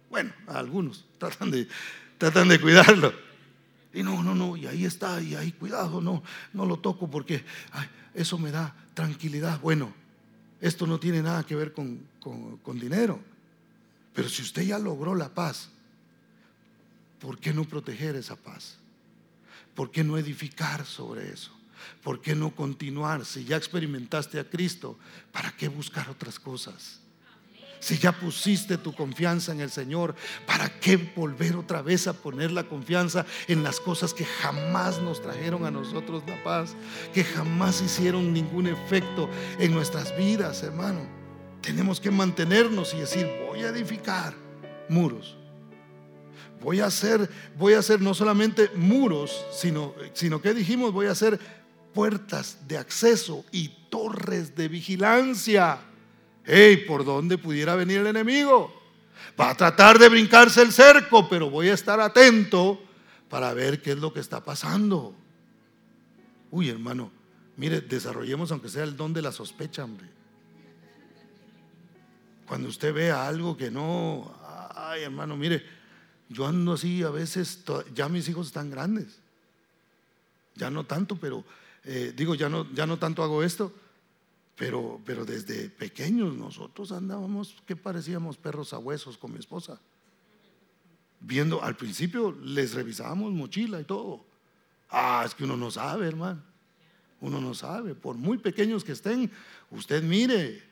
Bueno, 0.10 0.34
algunos 0.48 1.06
tratan 1.18 1.52
de, 1.52 1.68
tratan 2.18 2.50
de 2.50 2.60
cuidarlo. 2.60 3.14
Y 3.96 4.04
no, 4.04 4.22
no, 4.22 4.36
no, 4.36 4.58
y 4.58 4.68
ahí 4.68 4.84
está, 4.84 5.22
y 5.22 5.36
ahí 5.36 5.54
cuidado, 5.54 6.02
no, 6.02 6.22
no 6.52 6.66
lo 6.66 6.78
toco 6.78 7.10
porque 7.10 7.46
eso 8.14 8.38
me 8.38 8.52
da 8.52 8.76
tranquilidad. 8.94 9.62
Bueno, 9.62 9.94
esto 10.60 10.86
no 10.86 11.00
tiene 11.00 11.22
nada 11.22 11.46
que 11.46 11.56
ver 11.56 11.72
con, 11.72 12.02
con 12.20 12.78
dinero. 12.78 13.22
Pero 14.14 14.28
si 14.28 14.42
usted 14.42 14.64
ya 14.64 14.80
logró 14.80 15.16
la 15.16 15.30
paz, 15.30 15.70
¿por 17.20 17.40
qué 17.40 17.54
no 17.54 17.64
proteger 17.64 18.18
esa 18.18 18.36
paz? 18.36 18.78
¿Por 19.74 19.92
qué 19.92 20.04
no 20.04 20.18
edificar 20.18 20.86
sobre 20.86 21.32
eso? 21.32 21.52
¿Por 22.04 22.22
qué 22.22 22.36
no 22.36 22.54
continuar? 22.54 23.26
Si 23.26 23.46
ya 23.46 23.56
experimentaste 23.56 24.40
a 24.40 24.50
Cristo, 24.50 25.00
¿para 25.32 25.56
qué 25.56 25.70
buscar 25.70 26.10
otras 26.10 26.38
cosas? 26.38 27.00
Si 27.80 27.98
ya 27.98 28.12
pusiste 28.12 28.78
tu 28.78 28.94
confianza 28.94 29.52
en 29.52 29.62
el 29.62 29.70
Señor, 29.70 30.16
¿para 30.46 30.70
qué 30.80 30.98
volver 30.98 31.56
otra 31.56 31.82
vez 31.82 32.08
a 32.08 32.14
poner 32.14 32.52
la 32.52 32.64
confianza 32.64 33.26
en 33.48 33.64
las 33.64 33.80
cosas 33.80 34.14
que 34.14 34.26
jamás 34.26 35.02
nos 35.02 35.22
trajeron 35.22 35.66
a 35.66 35.72
nosotros 35.72 36.24
la 36.28 36.42
paz, 36.44 36.76
que 37.14 37.24
jamás 37.24 37.82
hicieron 37.82 38.34
ningún 38.34 38.68
efecto 38.68 39.30
en 39.60 39.74
nuestras 39.74 40.16
vidas, 40.18 40.64
hermano? 40.64 41.02
Tenemos 41.62 42.00
que 42.00 42.12
mantenernos 42.12 42.94
y 42.94 43.00
decir, 43.00 43.30
voy 43.48 43.62
a 43.62 43.70
edificar 43.70 44.34
muros. 44.90 45.36
Voy 46.62 46.80
a 46.80 46.88
hacer, 46.88 47.30
voy 47.58 47.74
a 47.74 47.80
hacer 47.80 48.02
no 48.02 48.14
solamente 48.14 48.70
muros, 48.76 49.46
sino, 49.52 49.94
sino 50.14 50.42
que 50.42 50.54
dijimos, 50.54 50.94
voy 50.94 51.08
a 51.08 51.12
hacer 51.12 51.40
puertas 51.94 52.68
de 52.68 52.78
acceso 52.78 53.46
y 53.52 53.70
torres 53.90 54.56
de 54.56 54.68
vigilancia 54.68 55.80
hey, 56.46 56.86
¿por 56.88 57.04
dónde 57.06 57.38
pudiera 57.38 57.76
venir 57.76 58.00
el 58.00 58.08
enemigo? 58.08 58.74
Va 59.40 59.50
a 59.50 59.58
tratar 59.58 60.00
de 60.00 60.10
brincarse 60.10 60.62
el 60.62 60.72
cerco, 60.72 61.28
pero 61.28 61.50
voy 61.50 61.70
a 61.70 61.74
estar 61.74 62.00
atento 62.00 62.82
para 63.30 63.54
ver 63.54 63.82
qué 63.82 63.92
es 63.92 63.98
lo 63.98 64.14
que 64.14 64.20
está 64.20 64.44
pasando. 64.44 65.16
Uy, 66.52 66.70
hermano, 66.70 67.12
mire, 67.58 67.82
desarrollemos 67.82 68.52
aunque 68.52 68.70
sea 68.70 68.84
el 68.84 68.96
don 68.96 69.14
de 69.14 69.22
la 69.22 69.32
sospecha, 69.32 69.84
hombre. 69.84 70.08
Cuando 72.48 72.70
usted 72.70 72.94
vea 72.94 73.28
algo 73.28 73.58
que 73.58 73.72
no, 73.72 74.34
ay, 74.76 75.04
hermano, 75.04 75.36
mire, 75.36 75.66
yo 76.30 76.46
ando 76.46 76.74
así 76.74 77.04
a 77.04 77.10
veces, 77.10 77.64
ya 77.94 78.08
mis 78.08 78.30
hijos 78.30 78.48
están 78.48 78.70
grandes. 78.70 79.20
Ya 80.56 80.70
no 80.70 80.86
tanto, 80.86 81.18
pero 81.18 81.44
eh, 81.84 82.14
digo, 82.16 82.36
ya 82.36 82.48
no, 82.48 82.72
ya 82.74 82.86
no 82.86 82.98
tanto 82.98 83.24
hago 83.24 83.44
esto 83.44 83.74
pero, 84.56 85.02
pero 85.06 85.26
desde 85.26 85.70
pequeños 85.70 86.36
nosotros 86.36 86.92
andábamos 86.92 87.62
que 87.66 87.76
parecíamos 87.76 88.38
perros 88.38 88.74
a 88.74 88.80
huesos 88.80 89.18
con 89.18 89.34
mi 89.34 89.40
esposa. 89.40 89.80
Viendo, 91.20 91.62
al 91.62 91.76
principio 91.76 92.32
les 92.32 92.74
revisábamos 92.74 93.34
mochila 93.34 93.82
y 93.82 93.84
todo. 93.84 94.26
Ah, 94.90 95.24
es 95.26 95.36
que 95.36 95.44
uno 95.44 95.58
no 95.58 95.72
sabe, 95.72 96.08
hermano. 96.08 96.42
Uno 97.20 97.42
no 97.42 97.54
sabe. 97.54 97.96
Por 97.96 98.16
muy 98.16 98.38
pequeños 98.38 98.84
que 98.84 98.94
estén, 98.94 99.32
usted 99.72 100.04
mire. 100.04 100.64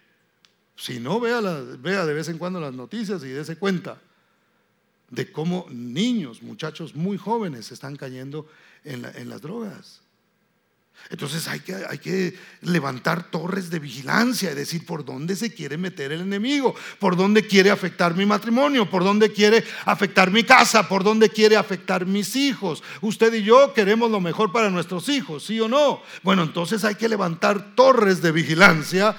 Si 0.76 1.00
no, 1.00 1.19
vea, 1.19 1.39
vea 1.41 2.06
de 2.06 2.13
vez 2.13 2.30
en 2.30 2.38
cuando 2.38 2.60
las 2.60 2.74
noticias 2.74 3.24
y 3.24 3.28
dése 3.28 3.58
cuenta 3.58 4.02
de 5.10 5.32
cómo 5.32 5.67
niños, 5.69 6.41
muchachos 6.41 6.96
muy 6.96 7.17
jóvenes 7.17 7.72
están 7.72 7.96
cayendo 7.96 8.48
en, 8.84 9.06
en 9.06 9.30
las 9.30 9.41
drogas. 9.41 10.03
Entonces 11.10 11.47
hay 11.47 11.60
que, 11.60 11.75
hay 11.75 11.97
que 11.97 12.38
levantar 12.62 13.29
torres 13.29 13.69
de 13.69 13.79
vigilancia 13.79 14.51
y 14.51 14.56
decir 14.56 14.86
por 14.86 15.03
dónde 15.03 15.36
se 15.36 15.53
quiere 15.53 15.77
meter 15.77 16.12
el 16.12 16.21
enemigo, 16.21 16.73
por 16.97 17.17
dónde 17.17 17.45
quiere 17.45 17.71
afectar 17.71 18.15
mi 18.15 18.25
matrimonio, 18.25 18.89
por 18.89 19.03
dónde 19.03 19.32
quiere 19.32 19.63
afectar 19.86 20.32
mi 20.32 20.43
casa, 20.43 20.88
por 20.88 21.03
dónde 21.03 21.29
quiere 21.29 21.58
afectar 21.58 22.06
mis 22.06 22.36
hijos. 22.36 22.82
Usted 23.01 23.34
y 23.34 23.43
yo 23.43 23.73
queremos 23.73 24.10
lo 24.10 24.21
mejor 24.21 24.51
para 24.51 24.69
nuestros 24.69 25.10
hijos, 25.10 25.43
¿sí 25.45 25.60
o 25.60 25.67
no? 25.67 26.01
Bueno, 26.23 26.43
entonces 26.43 26.84
hay 26.86 26.95
que 26.95 27.10
levantar 27.10 27.75
torres 27.75 28.21
de 28.21 28.32
vigilancia 28.32 29.15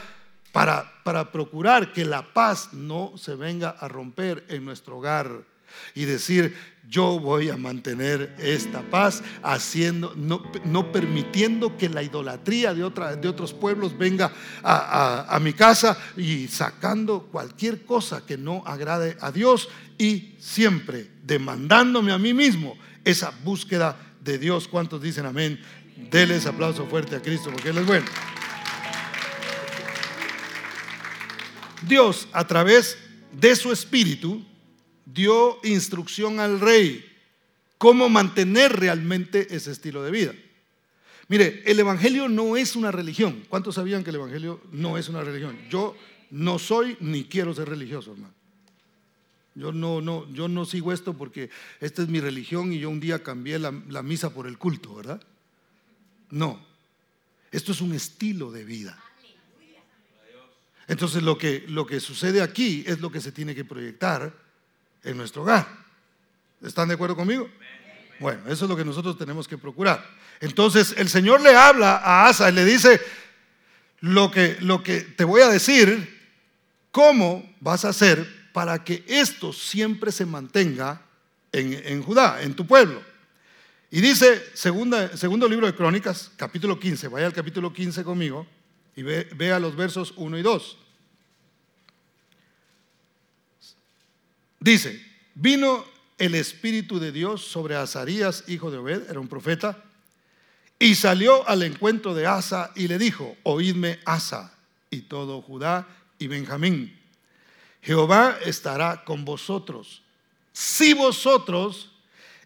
para, 0.52 1.02
para 1.04 1.30
procurar 1.30 1.92
que 1.92 2.04
la 2.04 2.32
paz 2.32 2.70
no 2.72 3.12
se 3.16 3.34
venga 3.34 3.70
a 3.70 3.88
romper 3.88 4.44
en 4.48 4.64
nuestro 4.64 4.98
hogar 4.98 5.53
y 5.94 6.04
decir, 6.04 6.54
yo 6.88 7.18
voy 7.18 7.48
a 7.50 7.56
mantener 7.56 8.34
esta 8.38 8.82
paz 8.82 9.22
haciendo, 9.42 10.14
no, 10.16 10.92
permitiendo 10.92 11.76
que 11.76 11.88
la 11.88 12.02
idolatría 12.02 12.74
de, 12.74 12.84
otra, 12.84 13.16
de 13.16 13.28
otros 13.28 13.52
pueblos 13.52 13.96
venga 13.96 14.32
a, 14.62 15.38
mi 15.40 15.52
casa 15.52 15.98
y 16.16 16.48
sacando 16.48 17.22
cualquier 17.32 17.84
cosa 17.84 18.24
que 18.24 18.36
no 18.36 18.62
agrade 18.66 19.16
a 19.20 19.32
Dios 19.32 19.68
y 19.98 20.34
siempre 20.38 21.10
demandándome 21.22 22.12
a 22.12 22.18
mí 22.18 22.34
mismo 22.34 22.76
esa 23.04 23.32
búsqueda 23.42 23.96
de 24.22 24.38
Dios. 24.38 24.68
¿Cuántos 24.68 25.02
dicen 25.02 25.26
amén? 25.26 25.60
Deles 26.10 26.46
aplauso 26.46 26.86
fuerte 26.86 27.16
a 27.16 27.22
Cristo 27.22 27.50
porque 27.50 27.70
Él 27.70 27.78
es 27.78 27.86
bueno. 27.86 28.06
Dios 31.82 32.28
a 32.32 32.46
través 32.46 32.98
de 33.32 33.56
su 33.56 33.72
espíritu 33.72 34.44
dio 35.06 35.58
instrucción 35.64 36.40
al 36.40 36.60
rey 36.60 37.04
cómo 37.78 38.08
mantener 38.08 38.72
realmente 38.72 39.54
ese 39.54 39.70
estilo 39.70 40.02
de 40.02 40.10
vida. 40.10 40.34
Mire, 41.28 41.62
el 41.66 41.78
Evangelio 41.80 42.28
no 42.28 42.56
es 42.56 42.76
una 42.76 42.90
religión. 42.90 43.44
¿Cuántos 43.48 43.74
sabían 43.76 44.04
que 44.04 44.10
el 44.10 44.16
Evangelio 44.16 44.60
no 44.72 44.98
es 44.98 45.08
una 45.08 45.22
religión? 45.22 45.58
Yo 45.70 45.96
no 46.30 46.58
soy 46.58 46.96
ni 47.00 47.24
quiero 47.24 47.54
ser 47.54 47.68
religioso, 47.68 48.12
hermano. 48.12 48.34
Yo 49.54 49.72
no, 49.72 50.00
no, 50.00 50.30
yo 50.32 50.48
no 50.48 50.64
sigo 50.64 50.92
esto 50.92 51.14
porque 51.14 51.48
esta 51.80 52.02
es 52.02 52.08
mi 52.08 52.20
religión 52.20 52.72
y 52.72 52.80
yo 52.80 52.90
un 52.90 53.00
día 53.00 53.22
cambié 53.22 53.58
la, 53.58 53.70
misa 53.70 54.34
por 54.34 54.46
el 54.46 54.58
culto, 54.58 54.94
¿verdad? 54.94 55.22
No. 56.30 56.60
Esto 57.52 57.72
es 57.72 57.80
un 57.80 57.92
estilo 57.92 58.50
de 58.50 58.64
vida. 58.64 58.98
Entonces 60.88 61.22
lo 61.22 61.38
que, 61.38 61.64
lo 61.68 61.86
que 61.86 62.00
sucede 62.00 62.42
aquí 62.42 62.82
es 62.86 63.00
lo 63.00 63.10
que 63.12 63.20
se 63.20 63.32
tiene 63.32 63.54
que 63.54 63.64
proyectar 63.64 64.43
en 65.04 65.16
nuestro 65.16 65.42
hogar. 65.42 65.66
¿Están 66.62 66.88
de 66.88 66.94
acuerdo 66.94 67.14
conmigo? 67.16 67.48
Bueno, 68.18 68.42
eso 68.46 68.64
es 68.64 68.70
lo 68.70 68.76
que 68.76 68.84
nosotros 68.84 69.18
tenemos 69.18 69.46
que 69.46 69.58
procurar. 69.58 70.04
Entonces 70.40 70.94
el 70.96 71.08
Señor 71.08 71.40
le 71.40 71.54
habla 71.54 71.96
a 71.96 72.26
Asa 72.26 72.48
y 72.50 72.52
le 72.52 72.64
dice, 72.64 73.00
lo 74.00 74.30
que, 74.30 74.56
lo 74.60 74.82
que 74.82 75.00
te 75.00 75.24
voy 75.24 75.42
a 75.42 75.48
decir, 75.48 76.20
cómo 76.90 77.54
vas 77.60 77.84
a 77.84 77.88
hacer 77.88 78.26
para 78.52 78.84
que 78.84 79.04
esto 79.08 79.52
siempre 79.52 80.12
se 80.12 80.26
mantenga 80.26 81.02
en, 81.52 82.02
Judá, 82.02 82.42
en 82.42 82.54
tu 82.54 82.66
pueblo. 82.66 83.02
Y 83.90 84.00
dice, 84.00 84.42
segunda, 84.54 85.16
segundo 85.16 85.48
libro 85.48 85.66
de 85.66 85.74
Crónicas, 85.74 86.30
capítulo 86.36 86.78
15, 86.78 87.08
vaya 87.08 87.26
al 87.26 87.32
capítulo 87.32 87.72
15 87.72 88.04
conmigo 88.04 88.46
y 88.96 89.02
ve, 89.02 89.28
vea 89.36 89.58
los 89.58 89.76
versos 89.76 90.12
1 90.16 90.38
y 90.38 90.42
2. 90.42 90.78
Dice, 94.64 94.98
vino 95.34 95.84
el 96.16 96.34
Espíritu 96.34 96.98
de 96.98 97.12
Dios 97.12 97.44
sobre 97.44 97.76
Azarías, 97.76 98.44
hijo 98.46 98.70
de 98.70 98.78
Obed, 98.78 99.10
era 99.10 99.20
un 99.20 99.28
profeta, 99.28 99.84
y 100.78 100.94
salió 100.94 101.46
al 101.46 101.64
encuentro 101.64 102.14
de 102.14 102.26
Asa 102.26 102.72
y 102.74 102.88
le 102.88 102.96
dijo, 102.96 103.36
oídme 103.42 104.00
Asa 104.06 104.54
y 104.88 105.02
todo 105.02 105.42
Judá 105.42 105.86
y 106.18 106.28
Benjamín. 106.28 106.98
Jehová 107.82 108.38
estará 108.46 109.04
con 109.04 109.26
vosotros. 109.26 110.00
Si 110.54 110.94
vosotros 110.94 111.90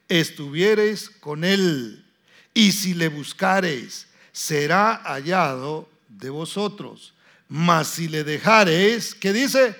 estuviereis 0.09 1.11
con 1.11 1.45
él 1.45 2.05
y 2.53 2.73
si 2.73 2.95
le 2.95 3.07
buscareis, 3.07 4.09
será 4.33 4.97
hallado 5.05 5.89
de 6.09 6.31
vosotros. 6.31 7.15
Mas 7.49 7.87
si 7.87 8.09
le 8.09 8.25
dejareis, 8.25 9.15
¿qué 9.15 9.33
dice? 9.33 9.77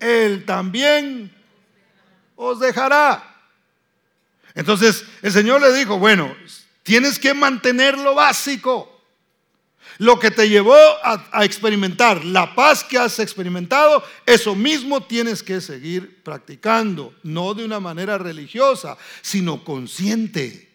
Él 0.00 0.44
también 0.44 1.37
os 2.38 2.60
dejará. 2.60 3.22
Entonces 4.54 5.04
el 5.20 5.32
Señor 5.32 5.60
le 5.60 5.72
dijo, 5.74 5.98
bueno, 5.98 6.34
tienes 6.82 7.18
que 7.18 7.34
mantener 7.34 7.98
lo 7.98 8.14
básico. 8.14 8.94
Lo 9.98 10.20
que 10.20 10.30
te 10.30 10.48
llevó 10.48 10.76
a, 11.02 11.44
experimentar 11.44 12.24
la 12.24 12.54
paz 12.54 12.84
que 12.84 12.98
has 12.98 13.18
experimentado, 13.18 14.04
eso 14.24 14.54
mismo 14.54 15.02
tienes 15.02 15.42
que 15.42 15.60
seguir 15.60 16.22
practicando, 16.22 17.12
no 17.24 17.52
de 17.54 17.64
una 17.64 17.80
manera 17.80 18.16
religiosa, 18.16 18.96
sino 19.22 19.64
consciente. 19.64 20.68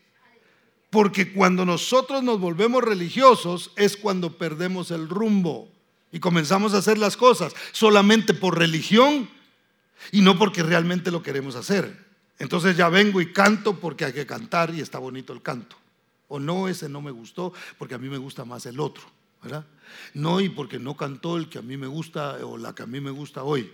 Porque 0.90 1.32
cuando 1.32 1.66
nosotros 1.66 2.22
nos 2.22 2.40
volvemos 2.42 2.84
religiosos 2.84 3.72
es 3.78 3.96
cuando 3.96 4.38
perdemos 4.38 4.92
el 4.92 5.08
rumbo 5.08 5.70
y 6.12 6.20
comenzamos 6.20 6.74
a 6.74 6.80
hacer 6.80 6.98
las 6.98 7.16
cosas 7.16 7.54
solamente 7.72 8.34
por 8.34 8.60
religión 8.60 9.30
y 10.12 10.22
no 10.22 10.38
porque 10.38 10.64
realmente 10.64 11.12
lo 11.12 11.24
queremos 11.24 11.56
hacer. 11.56 12.06
Entonces 12.40 12.76
ya 12.76 12.90
vengo 12.90 13.22
y 13.22 13.32
canto 13.32 13.80
porque 13.80 14.06
hay 14.06 14.14
que 14.14 14.26
cantar 14.26 14.74
y 14.74 14.82
está 14.82 15.00
bonito 15.00 15.34
el 15.34 15.42
canto. 15.42 15.76
O 16.28 16.40
no, 16.40 16.68
ese 16.68 16.90
no 16.90 17.02
me 17.02 17.12
gustó 17.12 17.54
porque 17.78 17.96
a 17.96 17.98
mí 17.98 18.10
me 18.10 18.18
gusta 18.18 18.44
más 18.46 18.66
el 18.66 18.80
otro, 18.80 19.04
¿verdad? 19.42 19.66
No, 20.14 20.42
y 20.42 20.50
porque 20.50 20.80
no 20.80 20.98
cantó 20.98 21.38
el 21.38 21.50
que 21.50 21.60
a 21.60 21.62
mí 21.62 21.78
me 21.78 21.88
gusta 21.88 22.38
o 22.46 22.58
la 22.58 22.74
que 22.74 22.84
a 22.84 22.88
mí 22.88 23.00
me 23.00 23.12
gusta 23.12 23.44
hoy, 23.44 23.72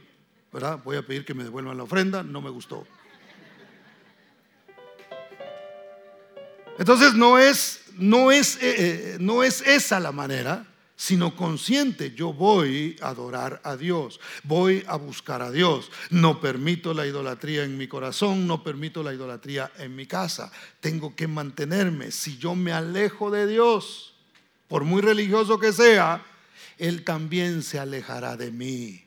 ¿verdad? 0.52 0.80
Voy 0.84 0.98
a 0.98 1.06
pedir 1.06 1.26
que 1.26 1.34
me 1.34 1.44
devuelvan 1.44 1.78
la 1.78 1.84
ofrenda, 1.84 2.24
no 2.24 2.42
me 2.42 2.50
gustó. 2.50 2.86
Entonces 6.78 7.13
no 7.13 7.38
es, 7.38 7.86
no 7.96 8.32
es, 8.32 8.56
eh, 8.58 8.60
eh, 8.62 9.18
no 9.20 9.44
es 9.44 9.62
esa 9.62 10.00
la 10.00 10.12
manera 10.12 10.65
sino 10.99 11.33
consciente, 11.33 12.12
yo 12.13 12.33
voy 12.33 12.97
a 13.01 13.07
adorar 13.07 13.62
a 13.63 13.77
Dios, 13.77 14.19
voy 14.43 14.83
a 14.85 14.97
buscar 14.97 15.41
a 15.41 15.49
Dios. 15.49 15.89
No 16.09 16.41
permito 16.41 16.93
la 16.93 17.07
idolatría 17.07 17.63
en 17.63 17.77
mi 17.77 17.88
corazón, 17.88 18.45
no 18.45 18.65
permito 18.65 19.01
la 19.01 19.13
idolatría 19.13 19.71
en 19.77 19.95
mi 19.95 20.07
casa. 20.07 20.51
Tengo 20.81 21.15
que 21.15 21.25
mantenerme. 21.29 22.12
Si 22.12 22.38
yo 22.38 22.53
me 22.53 22.73
alejo 22.73 23.31
de 23.31 23.47
Dios, 23.47 24.13
por 24.67 24.83
muy 24.83 25.01
religioso 25.01 25.57
que 25.57 25.71
sea, 25.71 26.21
Él 26.77 27.05
también 27.05 27.63
se 27.63 27.79
alejará 27.79 28.35
de 28.35 28.51
mí. 28.51 29.01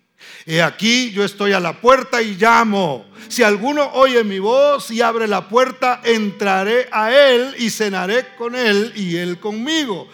He 0.46 0.62
aquí 0.62 1.10
yo 1.10 1.24
estoy 1.24 1.52
a 1.52 1.60
la 1.60 1.78
puerta 1.78 2.22
y 2.22 2.36
llamo. 2.36 3.04
Si 3.28 3.42
alguno 3.42 3.92
oye 3.92 4.24
mi 4.24 4.38
voz 4.38 4.90
y 4.90 5.02
abre 5.02 5.28
la 5.28 5.46
puerta, 5.46 6.00
entraré 6.04 6.88
a 6.90 7.12
Él 7.12 7.54
y 7.58 7.68
cenaré 7.68 8.28
con 8.38 8.54
Él 8.54 8.94
y 8.96 9.16
Él 9.16 9.38
conmigo. 9.38 10.08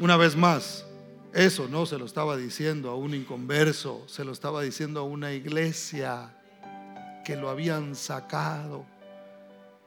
Una 0.00 0.18
vez 0.18 0.36
más, 0.36 0.84
eso 1.32 1.68
no 1.68 1.86
se 1.86 1.98
lo 1.98 2.06
estaba 2.06 2.36
diciendo 2.36 2.90
a 2.90 2.96
un 2.96 3.14
inconverso, 3.14 4.02
se 4.06 4.24
lo 4.24 4.32
estaba 4.32 4.62
diciendo 4.62 5.00
a 5.00 5.02
una 5.02 5.32
iglesia 5.32 6.34
que 7.24 7.36
lo 7.36 7.50
habían 7.50 7.94
sacado, 7.94 8.86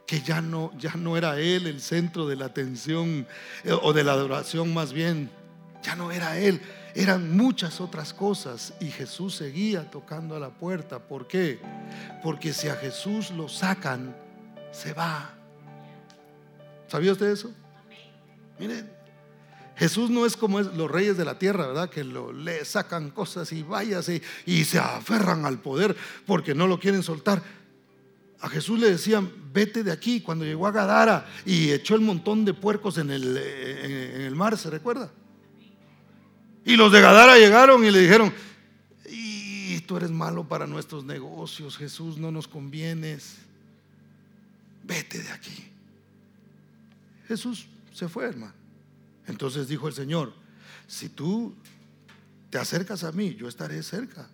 que 0.06 0.21
ya 0.21 0.41
no, 0.41 0.71
ya 0.77 0.93
no 0.95 1.17
era 1.17 1.39
él 1.39 1.67
el 1.67 1.82
centro 1.82 2.27
de 2.27 2.36
la 2.36 2.45
atención 2.45 3.25
eh, 3.63 3.71
o 3.71 3.93
de 3.93 4.04
la 4.04 4.12
adoración 4.12 4.73
más 4.73 4.93
bien, 4.93 5.32
ya 5.82 5.95
no 5.95 6.12
era 6.12 6.38
él, 6.38 6.62
eran 6.93 7.36
muchas 7.36 7.82
otras 7.82 8.13
cosas 8.13 8.73
y 8.80 8.91
Jesús 8.91 9.36
seguía 9.36 9.89
tocando 9.89 10.36
a 10.36 10.39
la 10.39 10.49
puerta. 10.49 10.99
¿Por 10.99 11.27
qué? 11.27 11.60
Porque 12.21 12.54
si 12.54 12.67
a 12.67 12.75
Jesús 12.75 13.32
lo 13.32 13.47
sacan, 13.47 14.15
se 14.71 14.93
va. 14.93 15.34
¿Sabía 16.88 17.13
usted 17.13 17.32
eso? 17.32 17.51
Miren, 18.60 18.91
Jesús 19.82 20.12
no 20.12 20.28
es 20.28 20.38
como 20.38 20.62
los 20.62 20.91
reyes 20.91 21.17
de 21.17 21.26
la 21.26 21.39
tierra, 21.39 21.65
¿verdad? 21.65 21.89
Que 21.89 22.04
le 22.04 22.63
sacan 22.65 23.10
cosas 23.10 23.52
y 23.52 23.63
váyase 23.63 24.22
y 24.46 24.63
se 24.63 24.78
aferran 24.78 25.44
al 25.44 25.58
poder 25.58 25.98
porque 26.28 26.54
no 26.54 26.67
lo 26.67 26.80
quieren 26.80 27.02
soltar. 27.02 27.41
A 28.41 28.48
Jesús 28.48 28.80
le 28.80 28.91
decían, 28.91 29.32
vete 29.52 29.84
de 29.84 29.91
aquí 29.91 30.22
cuando 30.22 30.46
llegó 30.46 30.67
a 30.67 30.72
Gadara 30.72 31.28
y 31.48 31.72
echó 31.72 31.96
el 31.96 32.02
montón 32.02 32.46
de 32.46 32.54
puercos 32.54 33.00
en 33.00 33.10
el, 33.10 33.36
en 33.36 34.22
el 34.22 34.36
mar, 34.36 34.56
¿se 34.56 34.70
recuerda? 34.70 35.12
Y 36.63 36.76
los 36.76 36.91
de 36.91 37.02
Gadara 37.02 37.39
llegaron 37.39 37.84
y 37.84 37.89
le 37.89 38.02
dijeron, 38.02 38.32
y 39.10 39.80
tú 39.80 39.98
eres 39.98 40.12
malo 40.12 40.48
para 40.48 40.67
nuestros 40.67 41.06
negocios, 41.06 41.76
Jesús, 41.76 42.20
no 42.20 42.32
nos 42.32 42.48
convienes, 42.48 43.38
vete 44.84 45.24
de 45.24 45.32
aquí. 45.32 45.72
Jesús 47.28 47.65
se 47.91 48.08
fue, 48.08 48.26
hermano. 48.26 48.61
Entonces 49.27 49.67
dijo 49.67 49.88
el 49.88 49.93
Señor, 49.93 50.34
si 50.88 51.10
tú 51.10 51.55
te 52.49 52.57
acercas 52.57 53.03
a 53.03 53.12
mí, 53.12 53.36
yo 53.36 53.47
estaré 53.47 53.81
cerca. 53.84 54.27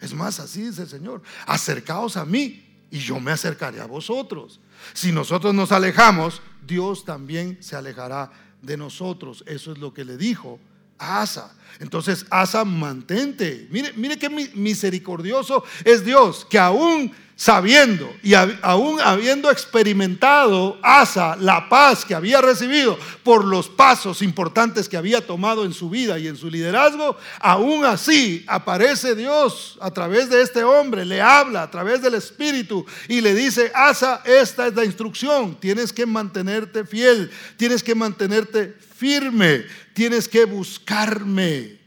Es 0.00 0.14
más, 0.14 0.40
así 0.40 0.62
dice 0.62 0.82
el 0.82 0.88
Señor, 0.88 1.22
acercaos 1.46 2.16
a 2.16 2.24
mí 2.24 2.64
y 2.90 2.98
yo 2.98 3.20
me 3.20 3.30
acercaré 3.30 3.80
a 3.80 3.86
vosotros. 3.86 4.60
Si 4.94 5.12
nosotros 5.12 5.54
nos 5.54 5.70
alejamos, 5.70 6.42
Dios 6.66 7.04
también 7.04 7.58
se 7.60 7.76
alejará 7.76 8.30
de 8.62 8.76
nosotros. 8.76 9.44
Eso 9.46 9.72
es 9.72 9.78
lo 9.78 9.94
que 9.94 10.04
le 10.04 10.16
dijo 10.16 10.58
Asa. 11.02 11.52
Entonces, 11.80 12.24
Asa, 12.30 12.64
mantente. 12.64 13.66
Mire, 13.70 13.92
mire 13.96 14.18
qué 14.18 14.28
misericordioso 14.54 15.64
es 15.84 16.04
Dios, 16.04 16.46
que 16.48 16.58
aún 16.58 17.12
sabiendo 17.34 18.08
y 18.22 18.34
aún 18.34 19.00
habiendo 19.00 19.50
experimentado 19.50 20.78
Asa 20.80 21.34
la 21.34 21.68
paz 21.68 22.04
que 22.04 22.14
había 22.14 22.40
recibido 22.40 22.96
por 23.24 23.44
los 23.44 23.68
pasos 23.68 24.22
importantes 24.22 24.88
que 24.88 24.96
había 24.96 25.26
tomado 25.26 25.64
en 25.64 25.72
su 25.72 25.90
vida 25.90 26.20
y 26.20 26.28
en 26.28 26.36
su 26.36 26.48
liderazgo, 26.48 27.16
aún 27.40 27.84
así 27.84 28.44
aparece 28.46 29.16
Dios 29.16 29.76
a 29.80 29.90
través 29.90 30.30
de 30.30 30.40
este 30.40 30.62
hombre, 30.62 31.04
le 31.04 31.20
habla 31.20 31.62
a 31.62 31.70
través 31.70 32.00
del 32.00 32.14
Espíritu 32.14 32.86
y 33.08 33.20
le 33.20 33.34
dice, 33.34 33.72
Asa, 33.74 34.22
esta 34.24 34.68
es 34.68 34.74
la 34.74 34.84
instrucción, 34.84 35.56
tienes 35.58 35.92
que 35.92 36.06
mantenerte 36.06 36.84
fiel, 36.84 37.28
tienes 37.56 37.82
que 37.82 37.96
mantenerte 37.96 38.76
firme, 39.02 39.64
tienes 39.94 40.28
que 40.28 40.44
buscarme 40.44 41.80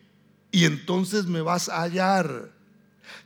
y 0.52 0.66
entonces 0.66 1.26
me 1.26 1.42
vas 1.42 1.70
a 1.70 1.82
hallar. 1.82 2.52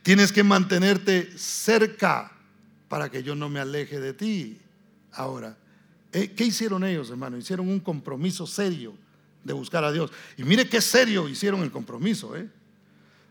Tienes 0.02 0.32
que 0.32 0.42
mantenerte 0.42 1.36
cerca 1.36 2.32
para 2.88 3.10
que 3.10 3.22
yo 3.22 3.34
no 3.34 3.48
me 3.48 3.60
aleje 3.60 4.00
de 4.00 4.12
ti. 4.12 4.58
Ahora, 5.12 5.56
eh, 6.12 6.32
¿qué 6.32 6.44
hicieron 6.44 6.84
ellos, 6.84 7.10
hermano? 7.10 7.36
Hicieron 7.36 7.68
un 7.68 7.80
compromiso 7.80 8.46
serio 8.46 8.94
de 9.44 9.52
buscar 9.52 9.84
a 9.84 9.92
Dios. 9.92 10.10
Y 10.36 10.44
mire 10.44 10.68
qué 10.68 10.80
serio 10.80 11.28
hicieron 11.28 11.62
el 11.62 11.70
compromiso. 11.70 12.36
¿eh? 12.36 12.48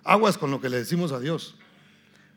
Aguas 0.03 0.38
con 0.38 0.51
lo 0.51 0.61
que 0.61 0.69
le 0.69 0.78
decimos 0.78 1.11
a 1.11 1.19
Dios. 1.19 1.55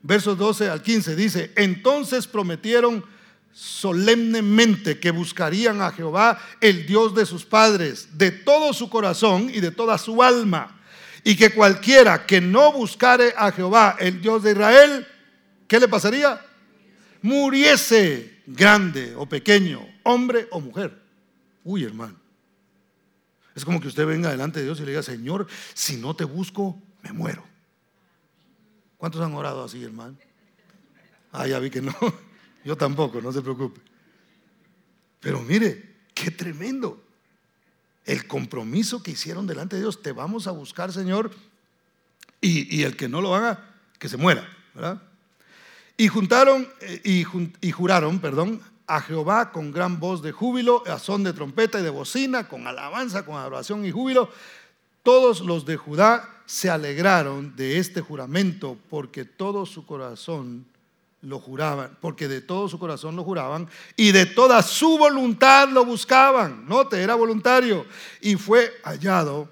Versos 0.02 0.36
12 0.36 0.68
al 0.68 0.82
15 0.82 1.14
dice, 1.14 1.52
entonces 1.54 2.26
prometieron 2.26 3.04
solemnemente 3.52 4.98
que 4.98 5.10
buscarían 5.10 5.80
a 5.82 5.92
Jehová, 5.92 6.38
el 6.60 6.86
Dios 6.86 7.14
de 7.14 7.26
sus 7.26 7.44
padres, 7.44 8.08
de 8.16 8.30
todo 8.30 8.72
su 8.72 8.88
corazón 8.88 9.50
y 9.52 9.60
de 9.60 9.70
toda 9.70 9.98
su 9.98 10.22
alma. 10.22 10.80
Y 11.24 11.36
que 11.36 11.50
cualquiera 11.50 12.26
que 12.26 12.40
no 12.40 12.72
buscare 12.72 13.34
a 13.36 13.52
Jehová, 13.52 13.96
el 14.00 14.20
Dios 14.20 14.42
de 14.42 14.52
Israel, 14.52 15.06
¿qué 15.68 15.78
le 15.78 15.88
pasaría? 15.88 16.44
Muriese 17.20 18.42
grande 18.46 19.14
o 19.16 19.26
pequeño, 19.26 19.86
hombre 20.02 20.48
o 20.50 20.60
mujer. 20.60 21.00
Uy, 21.62 21.84
hermano. 21.84 22.20
Es 23.54 23.64
como 23.64 23.80
que 23.80 23.88
usted 23.88 24.06
venga 24.06 24.30
delante 24.30 24.60
de 24.60 24.64
Dios 24.64 24.80
y 24.80 24.82
le 24.82 24.92
diga, 24.92 25.02
Señor, 25.02 25.46
si 25.74 25.96
no 25.96 26.16
te 26.16 26.24
busco, 26.24 26.80
me 27.02 27.12
muero. 27.12 27.44
¿Cuántos 28.96 29.20
han 29.20 29.34
orado 29.34 29.62
así, 29.62 29.82
hermano? 29.84 30.16
Ah, 31.32 31.46
ya 31.46 31.58
vi 31.58 31.70
que 31.70 31.82
no. 31.82 31.94
Yo 32.64 32.76
tampoco, 32.76 33.20
no 33.20 33.32
se 33.32 33.42
preocupe. 33.42 33.80
Pero 35.20 35.40
mire, 35.42 35.96
qué 36.14 36.30
tremendo. 36.30 37.02
El 38.04 38.26
compromiso 38.26 39.02
que 39.02 39.12
hicieron 39.12 39.46
delante 39.46 39.76
de 39.76 39.82
Dios. 39.82 40.02
Te 40.02 40.12
vamos 40.12 40.46
a 40.46 40.50
buscar, 40.50 40.92
Señor. 40.92 41.30
Y, 42.40 42.82
el 42.82 42.96
que 42.96 43.08
no 43.08 43.20
lo 43.20 43.34
haga, 43.36 43.76
que 43.98 44.08
se 44.08 44.16
muera. 44.16 44.48
¿verdad? 44.74 45.00
Y 45.96 46.08
juntaron 46.08 46.68
eh, 46.80 47.00
y, 47.04 47.24
y 47.60 47.70
juraron, 47.70 48.18
perdón, 48.18 48.60
a 48.88 49.00
Jehová 49.00 49.52
con 49.52 49.70
gran 49.70 50.00
voz 50.00 50.22
de 50.22 50.32
júbilo, 50.32 50.82
a 50.86 50.98
son 50.98 51.22
de 51.22 51.32
trompeta 51.32 51.78
y 51.78 51.82
de 51.82 51.90
bocina, 51.90 52.48
con 52.48 52.66
alabanza, 52.66 53.24
con 53.24 53.36
adoración 53.36 53.84
y 53.84 53.92
júbilo. 53.92 54.28
Todos 55.02 55.40
los 55.40 55.64
de 55.64 55.76
Judá 55.76 56.28
se 56.46 56.70
alegraron 56.70 57.56
de 57.56 57.78
este 57.78 58.00
juramento 58.00 58.76
porque 58.90 59.24
todo 59.24 59.66
su 59.66 59.86
corazón 59.86 60.66
lo 61.22 61.38
juraban, 61.38 61.96
porque 62.00 62.28
de 62.28 62.40
todo 62.40 62.68
su 62.68 62.78
corazón 62.78 63.16
lo 63.16 63.24
juraban 63.24 63.68
y 63.96 64.12
de 64.12 64.26
toda 64.26 64.60
su 64.62 64.98
voluntad 64.98 65.68
lo 65.68 65.84
buscaban. 65.84 66.66
Note, 66.68 67.00
era 67.00 67.14
voluntario 67.14 67.86
y 68.20 68.34
fue 68.36 68.72
hallado 68.84 69.48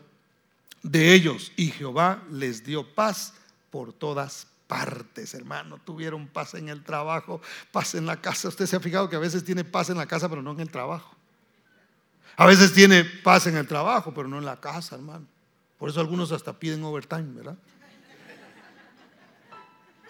de 0.83 1.15
ellos 1.15 1.53
y 1.57 1.69
Jehová 1.69 2.23
les 2.31 2.65
dio 2.65 2.87
paz 2.95 3.35
por 3.71 3.93
todas 3.93 4.49
partes, 4.67 5.35
hermano. 5.35 5.79
Tuvieron 5.85 6.27
paz 6.27 6.55
en 6.55 6.69
el 6.69 6.83
trabajo, 6.83 7.41
paz 7.71 7.95
en 7.95 8.07
la 8.07 8.21
casa. 8.21 8.49
Usted 8.49 8.67
se 8.67 8.77
ha 8.77 8.81
fijado 8.81 9.09
que 9.09 9.17
a 9.17 9.21
veces 9.21 9.45
tiene 9.45 9.65
paz 9.65 9.91
en 9.91 9.97
la 9.97 10.07
casa, 10.07 10.29
pero 10.29 10.43
no 10.43 10.53
en 10.53 10.61
el 10.61 10.71
trabajo. 10.71 11.15
A 12.37 12.47
veces 12.47 12.73
tiene 12.73 13.05
paz 13.05 13.47
en 13.47 13.57
el 13.57 13.67
trabajo, 13.67 14.13
pero 14.15 14.27
no 14.27 14.39
en 14.39 14.45
la 14.45 14.61
casa, 14.61 14.97
hermano. 14.97 15.27
Por 15.79 15.89
eso 15.89 16.01
algunos 16.01 16.33
hasta 16.33 16.53
piden 16.53 16.83
overtime, 16.85 17.35
¿verdad? 17.35 17.57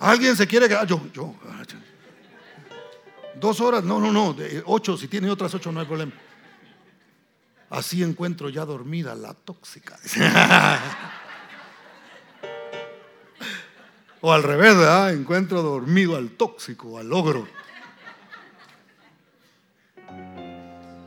Alguien 0.01 0.35
se 0.35 0.47
quiere 0.47 0.67
quedar. 0.67 0.87
Yo, 0.87 1.01
yo. 1.13 1.35
Dos 3.37 3.61
horas, 3.61 3.85
no, 3.85 4.01
no, 4.01 4.11
no. 4.11 4.35
ocho, 4.65 4.97
si 4.97 5.09
tiene 5.09 5.31
otras 5.31 5.55
ocho, 5.55 5.71
no 5.71 5.81
hay 5.81 5.87
problema. 5.87 6.13
Así 7.69 8.03
encuentro 8.03 8.49
ya 8.49 8.65
dormida 8.65 9.15
la 9.15 9.35
tóxica. 9.35 9.99
o 14.21 14.33
al 14.33 14.43
revés, 14.43 14.77
¿verdad? 14.77 15.13
Encuentro 15.13 15.63
dormido 15.63 16.17
al 16.17 16.31
tóxico, 16.31 16.99
al 16.99 17.13
ogro. 17.13 17.47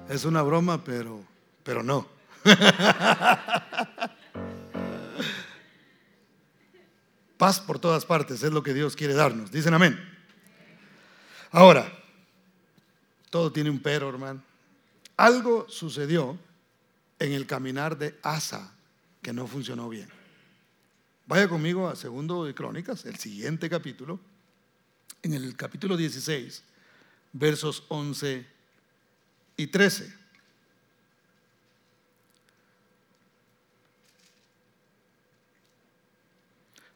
Es 0.09 0.23
una 0.25 0.41
broma, 0.43 0.83
pero, 0.83 1.21
pero 1.63 1.83
no. 1.83 2.07
Paz 7.43 7.59
por 7.59 7.77
todas 7.77 8.05
partes 8.05 8.41
es 8.41 8.53
lo 8.53 8.63
que 8.63 8.73
Dios 8.73 8.95
quiere 8.95 9.13
darnos. 9.13 9.51
Dicen 9.51 9.73
amén. 9.73 9.99
Ahora, 11.51 11.91
todo 13.29 13.51
tiene 13.51 13.69
un 13.69 13.79
pero, 13.79 14.07
hermano. 14.07 14.41
Algo 15.17 15.65
sucedió 15.67 16.39
en 17.19 17.33
el 17.33 17.45
caminar 17.45 17.97
de 17.97 18.17
Asa 18.23 18.73
que 19.21 19.33
no 19.33 19.45
funcionó 19.45 19.89
bien. 19.89 20.07
Vaya 21.25 21.49
conmigo 21.49 21.89
a 21.89 21.97
segundo 21.97 22.45
de 22.45 22.55
Crónicas, 22.55 23.03
el 23.03 23.17
siguiente 23.17 23.69
capítulo, 23.69 24.21
en 25.21 25.33
el 25.33 25.57
capítulo 25.57 25.97
16, 25.97 26.63
versos 27.33 27.83
11 27.89 28.47
y 29.57 29.67
13. 29.67 30.15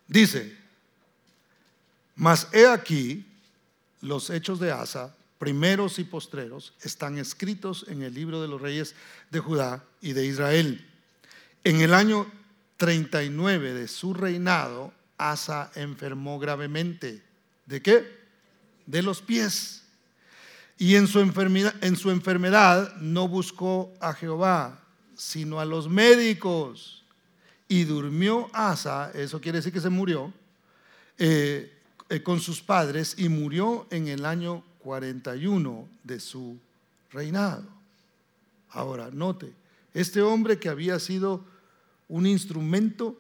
Dice, 0.08 0.58
mas 2.16 2.48
he 2.54 2.66
aquí 2.66 3.26
los 4.02 4.30
hechos 4.30 4.60
de 4.60 4.72
Asa, 4.72 5.16
primeros 5.38 6.00
y 6.00 6.04
postreros, 6.04 6.74
están 6.82 7.18
escritos 7.18 7.86
en 7.90 8.02
el 8.02 8.14
libro 8.14 8.42
de 8.42 8.48
los 8.48 8.62
reyes 8.62 8.96
de 9.30 9.40
Judá 9.40 9.84
y 10.02 10.14
de 10.14 10.26
Israel. 10.26 10.86
En 11.64 11.82
el 11.82 11.94
año 11.94 12.32
39 12.78 13.74
de 13.74 13.88
su 13.88 14.14
reinado, 14.14 14.94
Asa 15.18 15.72
enfermó 15.76 16.40
gravemente. 16.40 17.24
¿De 17.66 17.82
qué? 17.82 18.18
De 18.86 19.02
los 19.02 19.22
pies. 19.22 19.84
Y 20.78 20.96
en 20.96 21.08
su, 21.08 21.20
enfermedad, 21.20 21.76
en 21.82 21.96
su 21.96 22.12
enfermedad 22.12 22.96
no 22.98 23.28
buscó 23.28 23.94
a 24.00 24.14
Jehová, 24.14 24.80
sino 25.16 25.60
a 25.60 25.66
los 25.66 25.90
médicos 25.90 26.97
y 27.68 27.84
durmió 27.84 28.50
Asa, 28.54 29.12
eso 29.14 29.42
quiere 29.42 29.58
decir 29.58 29.74
que 29.74 29.82
se 29.82 29.90
murió, 29.90 30.34
eh, 31.18 31.74
eh, 32.10 32.24
con 32.24 32.40
sus 32.40 32.62
padres 32.62 33.16
y 33.18 33.28
murió 33.28 33.88
en 33.90 34.08
el 34.08 34.26
año 34.26 34.64
41 34.80 35.88
de 36.04 36.20
su 36.20 36.58
reinado. 37.12 37.66
Ahora, 38.70 39.10
note, 39.12 39.52
este 39.94 40.22
hombre 40.22 40.60
que 40.60 40.70
había 40.70 41.00
sido 41.00 41.44
un 42.08 42.26
instrumento 42.26 43.20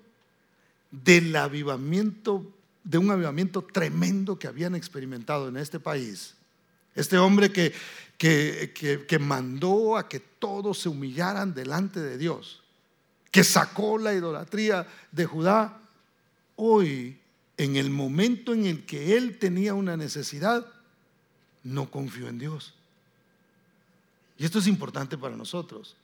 del 0.91 1.35
avivamiento, 1.35 2.53
de 2.83 2.97
un 2.97 3.11
avivamiento 3.11 3.61
tremendo 3.61 4.39
que 4.39 4.47
habían 4.47 4.75
experimentado 4.75 5.49
en 5.49 5.57
este 5.57 5.79
país, 5.79 6.35
este 6.95 7.17
hombre 7.17 7.51
que, 7.51 7.73
que, 8.17 8.73
que 9.07 9.19
mandó 9.19 9.97
a 9.97 10.07
que 10.07 10.19
todos 10.19 10.79
se 10.79 10.89
humillaran 10.89 11.53
delante 11.53 11.99
de 11.99 12.17
Dios, 12.17 12.63
que 13.37 13.43
sacó 13.43 13.99
la 13.99 14.15
idolatría 14.15 14.87
de 15.11 15.27
Judá, 15.27 15.79
hoy, 16.55 17.19
en 17.55 17.75
el 17.75 17.91
momento 17.91 18.51
en 18.51 18.65
el 18.65 18.83
que 18.83 19.15
él 19.15 19.37
tenía 19.37 19.75
una 19.75 19.95
necesidad, 19.95 20.65
no 21.63 21.91
confió 21.91 22.29
en 22.29 22.39
Dios. 22.39 22.73
Y 24.39 24.45
esto 24.45 24.57
es 24.57 24.65
importante 24.65 25.19
para 25.19 25.35
nosotros. 25.35 25.95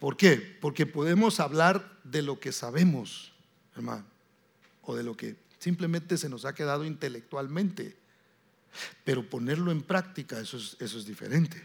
¿Por 0.00 0.16
qué? 0.16 0.58
Porque 0.60 0.86
podemos 0.86 1.38
hablar 1.38 1.88
de 2.02 2.22
lo 2.22 2.40
que 2.40 2.50
sabemos, 2.50 3.30
hermano, 3.76 4.04
o 4.82 4.96
de 4.96 5.04
lo 5.04 5.16
que 5.16 5.36
simplemente 5.60 6.18
se 6.18 6.28
nos 6.28 6.44
ha 6.44 6.52
quedado 6.52 6.84
intelectualmente. 6.84 7.96
Pero 9.04 9.24
ponerlo 9.30 9.70
en 9.70 9.82
práctica, 9.82 10.40
eso 10.40 10.56
es, 10.56 10.76
eso 10.80 10.98
es 10.98 11.06
diferente. 11.06 11.62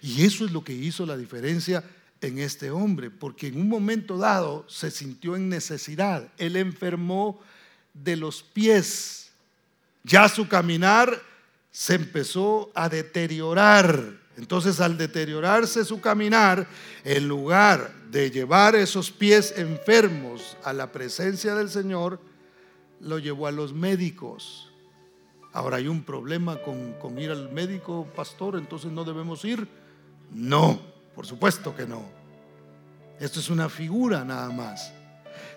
Y 0.00 0.24
eso 0.24 0.44
es 0.44 0.52
lo 0.52 0.62
que 0.62 0.74
hizo 0.74 1.04
la 1.06 1.16
diferencia 1.16 1.82
en 2.20 2.38
este 2.38 2.70
hombre, 2.70 3.10
porque 3.10 3.48
en 3.48 3.60
un 3.60 3.68
momento 3.68 4.18
dado 4.18 4.64
se 4.68 4.90
sintió 4.90 5.36
en 5.36 5.48
necesidad. 5.48 6.28
Él 6.36 6.56
enfermó 6.56 7.40
de 7.94 8.16
los 8.16 8.42
pies. 8.42 9.30
Ya 10.04 10.28
su 10.28 10.48
caminar 10.48 11.22
se 11.70 11.94
empezó 11.94 12.70
a 12.74 12.88
deteriorar. 12.88 14.18
Entonces 14.36 14.80
al 14.80 14.96
deteriorarse 14.96 15.84
su 15.84 16.00
caminar, 16.00 16.66
en 17.04 17.28
lugar 17.28 17.92
de 18.10 18.30
llevar 18.30 18.74
esos 18.74 19.10
pies 19.10 19.54
enfermos 19.56 20.56
a 20.64 20.72
la 20.72 20.92
presencia 20.92 21.54
del 21.54 21.68
Señor, 21.68 22.20
lo 23.00 23.18
llevó 23.18 23.46
a 23.46 23.52
los 23.52 23.72
médicos. 23.72 24.70
Ahora 25.52 25.78
hay 25.78 25.88
un 25.88 26.04
problema 26.04 26.58
con, 26.62 26.92
con 26.94 27.18
ir 27.18 27.30
al 27.30 27.50
médico, 27.50 28.06
pastor, 28.14 28.56
entonces 28.56 28.92
no 28.92 29.04
debemos 29.04 29.44
ir. 29.44 29.66
No, 30.32 30.80
por 31.20 31.26
supuesto 31.26 31.76
que 31.76 31.86
no. 31.86 32.02
Esto 33.18 33.40
es 33.40 33.50
una 33.50 33.68
figura 33.68 34.24
nada 34.24 34.48
más 34.48 34.90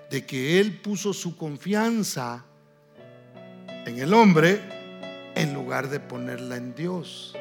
de 0.10 0.26
que 0.26 0.60
Él 0.60 0.82
puso 0.82 1.14
su 1.14 1.38
confianza 1.38 2.44
en 3.86 3.98
el 3.98 4.14
hombre 4.14 4.60
en 5.36 5.54
lugar 5.54 5.88
de 5.88 6.02
ponerla 6.02 6.58
en 6.58 6.76
Dios. 6.76 7.34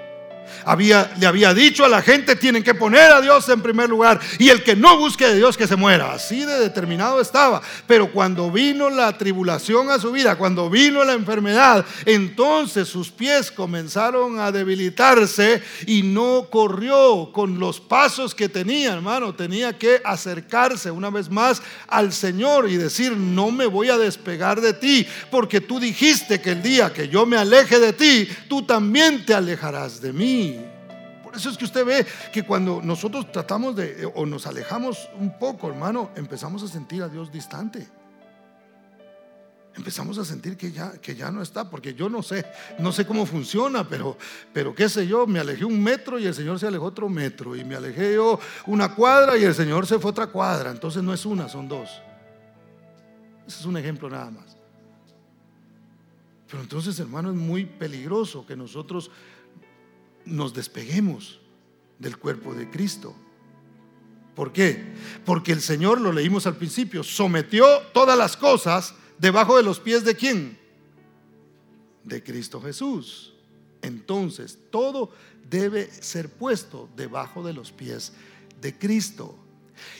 Había, 0.65 1.13
le 1.19 1.27
había 1.27 1.55
dicho 1.55 1.85
a 1.85 1.89
la 1.89 2.03
gente, 2.03 2.37
tienen 2.37 2.63
que 2.63 2.75
poner 2.75 3.11
a 3.11 3.21
Dios 3.21 3.49
en 3.49 3.63
primer 3.63 3.89
lugar. 3.89 4.21
Y 4.39 4.49
el 4.49 4.63
que 4.63 4.77
no 4.77 4.97
busque 4.97 5.25
a 5.25 5.33
Dios, 5.33 5.57
que 5.57 5.67
se 5.67 5.77
muera. 5.77 6.13
Así 6.13 6.45
de 6.45 6.59
determinado 6.59 7.21
estaba. 7.21 7.63
Pero 7.87 8.13
cuando 8.13 8.51
vino 8.51 8.91
la 8.91 9.17
tribulación 9.17 9.91
a 9.91 9.99
su 9.99 10.13
vida, 10.13 10.37
cuando 10.37 10.71
vino 10.71 11.05
la 11.05 11.15
enfermedad, 11.15 11.85
entonces 12.05 12.89
sus 12.89 13.11
pies 13.11 13.51
comenzaron 13.51 14.39
a 14.41 14.53
debilitarse 14.53 15.63
y 15.87 16.03
no 16.03 16.49
corrió 16.51 17.31
con 17.33 17.59
los 17.59 17.81
pasos 17.81 18.35
que 18.35 18.49
tenía, 18.49 18.93
hermano. 18.93 19.35
Tenía 19.35 19.77
que 19.79 20.01
acercarse 20.05 20.91
una 20.91 21.11
vez 21.11 21.31
más 21.31 21.63
al 21.89 22.13
Señor 22.13 22.69
y 22.69 22.77
decir, 22.77 23.17
no 23.17 23.51
me 23.51 23.67
voy 23.67 23.89
a 23.89 23.99
despegar 23.99 24.61
de 24.61 24.73
ti, 24.73 25.07
porque 25.31 25.61
tú 25.61 25.81
dijiste 25.81 26.41
que 26.41 26.51
el 26.51 26.63
día 26.63 26.93
que 26.93 27.09
yo 27.09 27.27
me 27.27 27.37
aleje 27.37 27.79
de 27.79 27.93
ti, 27.93 28.29
tú 28.49 28.63
también 28.63 29.25
te 29.25 29.35
alejarás 29.35 30.01
de 30.01 30.13
mí. 30.13 30.32
Por 31.23 31.37
eso 31.37 31.49
es 31.49 31.57
que 31.57 31.65
usted 31.65 31.85
ve 31.85 32.07
que 32.33 32.43
cuando 32.43 32.83
nosotros 32.83 33.33
tratamos 33.33 33.75
de, 33.75 34.11
o 34.15 34.27
nos 34.27 34.47
alejamos 34.47 35.09
un 35.19 35.39
poco, 35.39 35.69
hermano, 35.69 36.11
empezamos 36.15 36.63
a 36.63 36.69
sentir 36.69 37.03
a 37.03 37.09
Dios 37.09 37.33
distante. 37.33 37.89
Empezamos 39.75 40.19
a 40.19 40.25
sentir 40.27 40.59
que 40.59 40.71
ya, 40.71 40.93
que 41.01 41.15
ya 41.15 41.31
no 41.31 41.41
está, 41.41 41.71
porque 41.71 41.95
yo 41.95 42.11
no 42.11 42.23
sé, 42.23 42.45
no 42.79 42.93
sé 42.93 43.07
cómo 43.07 43.25
funciona, 43.25 43.89
pero, 43.89 44.19
pero 44.53 44.75
qué 44.75 44.87
sé 44.91 45.07
yo, 45.07 45.27
me 45.27 45.39
alejé 45.39 45.65
un 45.65 45.83
metro 45.83 46.19
y 46.19 46.27
el 46.27 46.35
Señor 46.35 46.59
se 46.59 46.67
alejó 46.67 46.85
otro 46.85 47.09
metro, 47.09 47.57
y 47.57 47.65
me 47.65 47.77
alejé 47.77 48.15
yo 48.15 48.39
una 48.67 48.95
cuadra 48.95 49.39
y 49.39 49.45
el 49.45 49.55
Señor 49.55 49.87
se 49.87 49.99
fue 49.99 50.11
otra 50.11 50.27
cuadra, 50.27 50.71
entonces 50.71 51.03
no 51.03 51.15
es 51.15 51.25
una, 51.25 51.49
son 51.49 51.69
dos. 51.69 51.89
Ese 53.47 53.61
es 53.61 53.65
un 53.65 53.79
ejemplo 53.79 54.11
nada 54.11 54.31
más. 54.31 54.59
Pero 56.51 56.63
entonces, 56.63 57.01
hermano, 57.01 57.31
es 57.31 57.37
muy 57.37 57.65
peligroso 57.65 58.45
que 58.45 58.55
nosotros 58.55 59.11
nos 60.25 60.55
despeguemos 60.55 61.41
del 61.99 62.19
cuerpo 62.19 62.55
de 62.55 62.71
Cristo. 62.71 63.15
¿Por 64.35 64.53
qué? 64.53 64.95
Porque 65.25 65.53
el 65.53 65.61
Señor, 65.61 66.01
lo 66.01 66.13
leímos 66.13 66.47
al 66.47 66.57
principio, 66.57 67.03
sometió 67.03 67.67
todas 67.93 68.17
las 68.17 68.37
cosas 68.37 68.95
debajo 69.19 69.57
de 69.57 69.63
los 69.63 69.79
pies 69.79 70.05
de 70.05 70.17
quién? 70.17 70.59
De 72.03 72.23
Cristo 72.23 72.61
Jesús. 72.61 73.35
Entonces, 73.83 74.59
todo 74.71 75.11
debe 75.49 75.91
ser 75.91 76.29
puesto 76.31 76.89
debajo 76.97 77.45
de 77.45 77.53
los 77.53 77.73
pies 77.73 78.13
de 78.61 78.77
Cristo. 78.79 79.37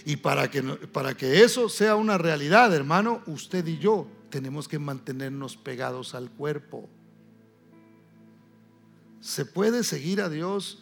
Y 0.05 0.17
para 0.17 0.51
que, 0.51 0.63
para 0.63 1.15
que 1.15 1.43
eso 1.43 1.69
sea 1.69 1.97
una 1.97 2.17
realidad, 2.17 2.75
hermano, 2.75 3.23
usted 3.27 3.67
y 3.67 3.79
yo 3.79 4.07
tenemos 4.31 4.67
que 4.67 4.79
mantenernos 4.79 5.57
pegados 5.57 6.15
al 6.15 6.31
cuerpo. 6.31 6.89
¿Se 9.23 9.45
puede 9.45 9.85
seguir 9.85 10.21
a 10.21 10.29
Dios 10.29 10.81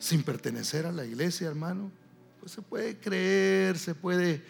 sin 0.00 0.24
pertenecer 0.24 0.84
a 0.84 0.90
la 0.90 1.06
iglesia, 1.06 1.46
hermano? 1.46 1.92
Pues 2.40 2.50
se 2.50 2.60
puede 2.60 2.98
creer, 2.98 3.78
se 3.78 3.94
puede 3.94 4.42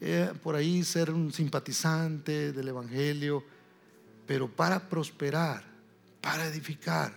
eh, 0.00 0.32
por 0.42 0.56
ahí 0.56 0.82
ser 0.82 1.12
un 1.12 1.32
simpatizante 1.32 2.52
del 2.52 2.66
Evangelio, 2.66 3.44
pero 4.26 4.50
para 4.50 4.88
prosperar, 4.88 5.62
para 6.20 6.46
edificar, 6.46 7.14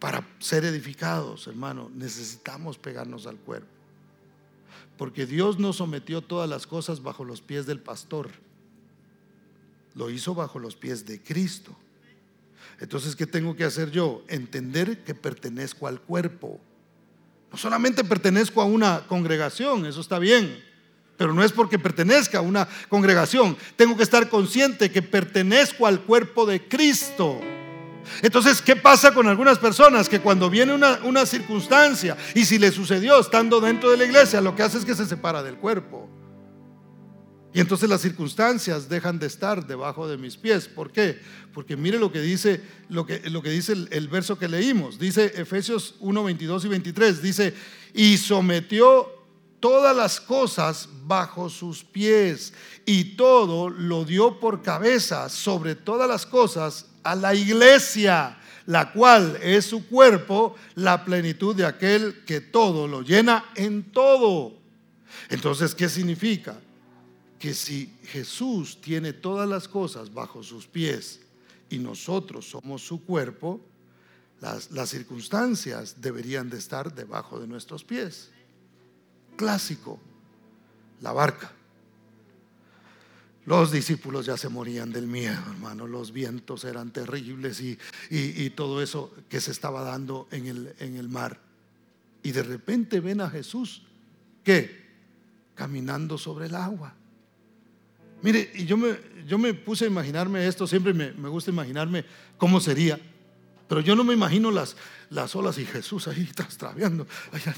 para 0.00 0.26
ser 0.40 0.64
edificados, 0.64 1.46
hermano, 1.46 1.88
necesitamos 1.94 2.76
pegarnos 2.76 3.28
al 3.28 3.36
cuerpo. 3.36 3.70
Porque 4.98 5.26
Dios 5.26 5.60
no 5.60 5.72
sometió 5.72 6.22
todas 6.22 6.50
las 6.50 6.66
cosas 6.66 7.04
bajo 7.04 7.24
los 7.24 7.40
pies 7.40 7.66
del 7.66 7.78
pastor, 7.78 8.30
lo 9.94 10.10
hizo 10.10 10.34
bajo 10.34 10.58
los 10.58 10.74
pies 10.74 11.06
de 11.06 11.22
Cristo. 11.22 11.76
Entonces, 12.80 13.14
¿qué 13.14 13.26
tengo 13.26 13.54
que 13.54 13.64
hacer 13.64 13.90
yo? 13.90 14.24
Entender 14.28 15.04
que 15.04 15.14
pertenezco 15.14 15.86
al 15.86 16.00
cuerpo. 16.00 16.58
No 17.52 17.58
solamente 17.58 18.04
pertenezco 18.04 18.62
a 18.62 18.64
una 18.64 19.06
congregación, 19.06 19.84
eso 19.84 20.00
está 20.00 20.18
bien, 20.18 20.64
pero 21.16 21.34
no 21.34 21.44
es 21.44 21.52
porque 21.52 21.78
pertenezca 21.78 22.38
a 22.38 22.42
una 22.42 22.66
congregación. 22.88 23.56
Tengo 23.76 23.96
que 23.96 24.02
estar 24.02 24.28
consciente 24.30 24.90
que 24.90 25.02
pertenezco 25.02 25.86
al 25.86 26.00
cuerpo 26.00 26.46
de 26.46 26.66
Cristo. 26.66 27.40
Entonces, 28.22 28.62
¿qué 28.62 28.76
pasa 28.76 29.12
con 29.12 29.28
algunas 29.28 29.58
personas 29.58 30.08
que 30.08 30.20
cuando 30.20 30.48
viene 30.48 30.72
una, 30.72 31.00
una 31.04 31.26
circunstancia 31.26 32.16
y 32.34 32.46
si 32.46 32.58
le 32.58 32.70
sucedió 32.70 33.20
estando 33.20 33.60
dentro 33.60 33.90
de 33.90 33.98
la 33.98 34.04
iglesia, 34.04 34.40
lo 34.40 34.56
que 34.56 34.62
hace 34.62 34.78
es 34.78 34.84
que 34.86 34.94
se 34.94 35.06
separa 35.06 35.42
del 35.42 35.56
cuerpo? 35.56 36.08
Y 37.52 37.60
entonces 37.60 37.88
las 37.88 38.00
circunstancias 38.00 38.88
dejan 38.88 39.18
de 39.18 39.26
estar 39.26 39.66
debajo 39.66 40.06
de 40.06 40.16
mis 40.16 40.36
pies. 40.36 40.68
¿Por 40.68 40.92
qué? 40.92 41.20
Porque 41.52 41.76
mire 41.76 41.98
lo 41.98 42.12
que 42.12 42.20
dice, 42.20 42.60
lo 42.88 43.04
que, 43.04 43.28
lo 43.28 43.42
que 43.42 43.50
dice 43.50 43.72
el, 43.72 44.08
verso 44.08 44.38
que 44.38 44.48
leímos. 44.48 45.00
Dice 45.00 45.32
Efesios 45.34 45.96
1, 45.98 46.24
22 46.24 46.64
y 46.64 46.68
23. 46.68 47.22
Dice, 47.22 47.54
y 47.92 48.18
sometió 48.18 49.08
todas 49.58 49.96
las 49.96 50.20
cosas 50.20 50.88
bajo 51.06 51.50
sus 51.50 51.82
pies 51.82 52.52
y 52.86 53.16
todo 53.16 53.68
lo 53.68 54.04
dio 54.04 54.38
por 54.38 54.62
cabeza 54.62 55.28
sobre 55.28 55.74
todas 55.74 56.08
las 56.08 56.26
cosas 56.26 56.86
a 57.02 57.16
la 57.16 57.34
iglesia, 57.34 58.38
la 58.66 58.92
cual 58.92 59.36
es 59.42 59.64
su 59.66 59.88
cuerpo, 59.88 60.54
la 60.76 61.04
plenitud 61.04 61.56
de 61.56 61.66
aquel 61.66 62.22
que 62.24 62.40
todo 62.40 62.86
lo 62.86 63.02
llena 63.02 63.46
en 63.56 63.90
todo. 63.90 64.54
Entonces, 65.28 65.74
¿qué 65.74 65.88
significa? 65.88 66.56
Que 67.40 67.54
si 67.54 67.96
Jesús 68.04 68.82
tiene 68.82 69.14
todas 69.14 69.48
las 69.48 69.66
cosas 69.66 70.12
bajo 70.12 70.42
sus 70.42 70.66
pies 70.66 71.20
y 71.70 71.78
nosotros 71.78 72.50
somos 72.50 72.86
su 72.86 73.02
cuerpo, 73.02 73.62
las, 74.42 74.70
las, 74.70 74.90
circunstancias 74.90 76.02
deberían 76.02 76.50
de 76.50 76.58
estar 76.58 76.94
debajo 76.94 77.40
de 77.40 77.48
nuestros 77.48 77.82
pies. 77.82 78.30
Clásico, 79.36 79.98
la 81.00 81.12
barca. 81.12 81.50
Los 83.46 83.72
discípulos 83.72 84.26
ya 84.26 84.36
se 84.36 84.50
morían 84.50 84.92
del 84.92 85.06
miedo, 85.06 85.40
hermano. 85.50 85.86
Los 85.86 86.12
vientos 86.12 86.64
eran 86.64 86.92
terribles 86.92 87.62
y, 87.62 87.78
y, 88.10 88.50
todo 88.50 88.82
eso 88.82 89.14
que 89.30 89.40
se 89.40 89.50
estaba 89.50 89.82
dando 89.82 90.28
en 90.30 90.46
el, 90.46 90.74
en 90.78 90.96
el 90.96 91.08
mar. 91.08 91.40
Y 92.22 92.32
de 92.32 92.42
repente 92.42 93.00
ven 93.00 93.22
a 93.22 93.30
Jesús, 93.30 93.86
¿qué? 94.44 94.90
Caminando 95.54 96.18
sobre 96.18 96.46
el 96.46 96.54
agua. 96.54 96.99
Mire, 98.22 98.50
y 98.54 98.66
yo 98.66 98.76
me, 98.76 98.96
yo 99.26 99.38
me 99.38 99.54
puse 99.54 99.84
a 99.84 99.88
imaginarme 99.88 100.46
esto, 100.46 100.66
siempre 100.66 100.92
me, 100.92 101.28
gusta 101.28 101.50
imaginarme 101.50 102.04
cómo 102.36 102.60
sería, 102.60 102.98
pero 103.68 103.80
yo 103.80 103.94
no 103.94 104.02
me 104.02 104.12
imagino 104.12 104.50
las, 104.50 104.76
las 105.08 105.34
olas 105.36 105.56
y 105.58 105.64
Jesús 105.64 106.08
ahí 106.08 106.24
trastraviando. 106.34 107.06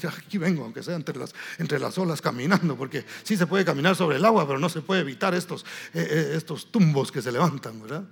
aquí 0.07 0.37
vengo, 0.37 0.63
aunque 0.63 0.83
sea 0.83 0.95
entre 0.95 1.17
las, 1.17 1.33
entre 1.57 1.79
las 1.79 1.97
olas 1.97 2.21
caminando, 2.21 2.77
porque 2.77 3.05
sí 3.23 3.35
se 3.35 3.47
puede 3.47 3.65
caminar 3.65 3.95
sobre 3.95 4.17
el 4.17 4.25
agua, 4.25 4.45
pero 4.45 4.59
no 4.59 4.69
se 4.69 4.81
puede 4.81 5.01
evitar 5.01 5.33
estos, 5.33 5.65
eh, 5.93 6.07
eh, 6.09 6.33
estos 6.35 6.71
tumbos 6.71 7.11
que 7.11 7.21
se 7.21 7.31
levantan, 7.31 7.81
¿verdad? 7.81 8.03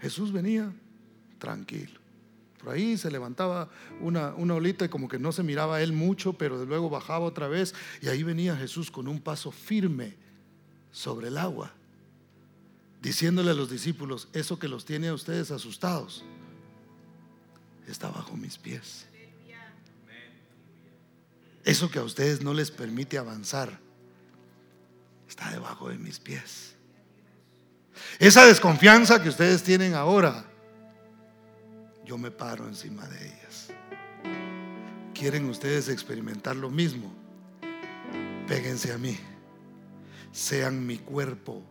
Jesús 0.00 0.32
venía 0.32 0.72
tranquilo. 1.38 1.98
Por 2.62 2.74
ahí 2.74 2.98
se 2.98 3.10
levantaba 3.10 3.70
una, 4.00 4.34
una 4.34 4.54
olita 4.54 4.84
y 4.84 4.90
como 4.90 5.08
que 5.08 5.18
no 5.18 5.32
se 5.32 5.42
miraba 5.42 5.80
él 5.80 5.94
mucho, 5.94 6.34
pero 6.34 6.62
luego 6.66 6.90
bajaba 6.90 7.24
otra 7.24 7.48
vez 7.48 7.74
y 8.02 8.08
ahí 8.08 8.22
venía 8.22 8.54
Jesús 8.54 8.90
con 8.90 9.08
un 9.08 9.18
paso 9.18 9.50
firme 9.50 10.14
sobre 10.92 11.28
el 11.28 11.38
agua, 11.38 11.72
diciéndole 13.00 13.50
a 13.50 13.54
los 13.54 13.70
discípulos, 13.70 14.28
eso 14.32 14.58
que 14.58 14.68
los 14.68 14.84
tiene 14.84 15.08
a 15.08 15.14
ustedes 15.14 15.50
asustados, 15.50 16.24
está 17.86 18.10
bajo 18.10 18.36
mis 18.36 18.58
pies. 18.58 19.06
Eso 21.64 21.90
que 21.90 21.98
a 21.98 22.02
ustedes 22.02 22.42
no 22.42 22.54
les 22.54 22.70
permite 22.70 23.18
avanzar, 23.18 23.78
está 25.28 25.50
debajo 25.50 25.88
de 25.90 25.98
mis 25.98 26.18
pies. 26.18 26.74
Esa 28.18 28.46
desconfianza 28.46 29.22
que 29.22 29.28
ustedes 29.28 29.62
tienen 29.62 29.94
ahora, 29.94 30.44
yo 32.04 32.16
me 32.16 32.30
paro 32.30 32.66
encima 32.66 33.06
de 33.08 33.26
ellas. 33.26 33.68
¿Quieren 35.14 35.48
ustedes 35.50 35.88
experimentar 35.88 36.56
lo 36.56 36.70
mismo? 36.70 37.12
Péguense 38.48 38.92
a 38.92 38.98
mí 38.98 39.18
sean 40.32 40.86
mi 40.86 40.98
cuerpo, 40.98 41.62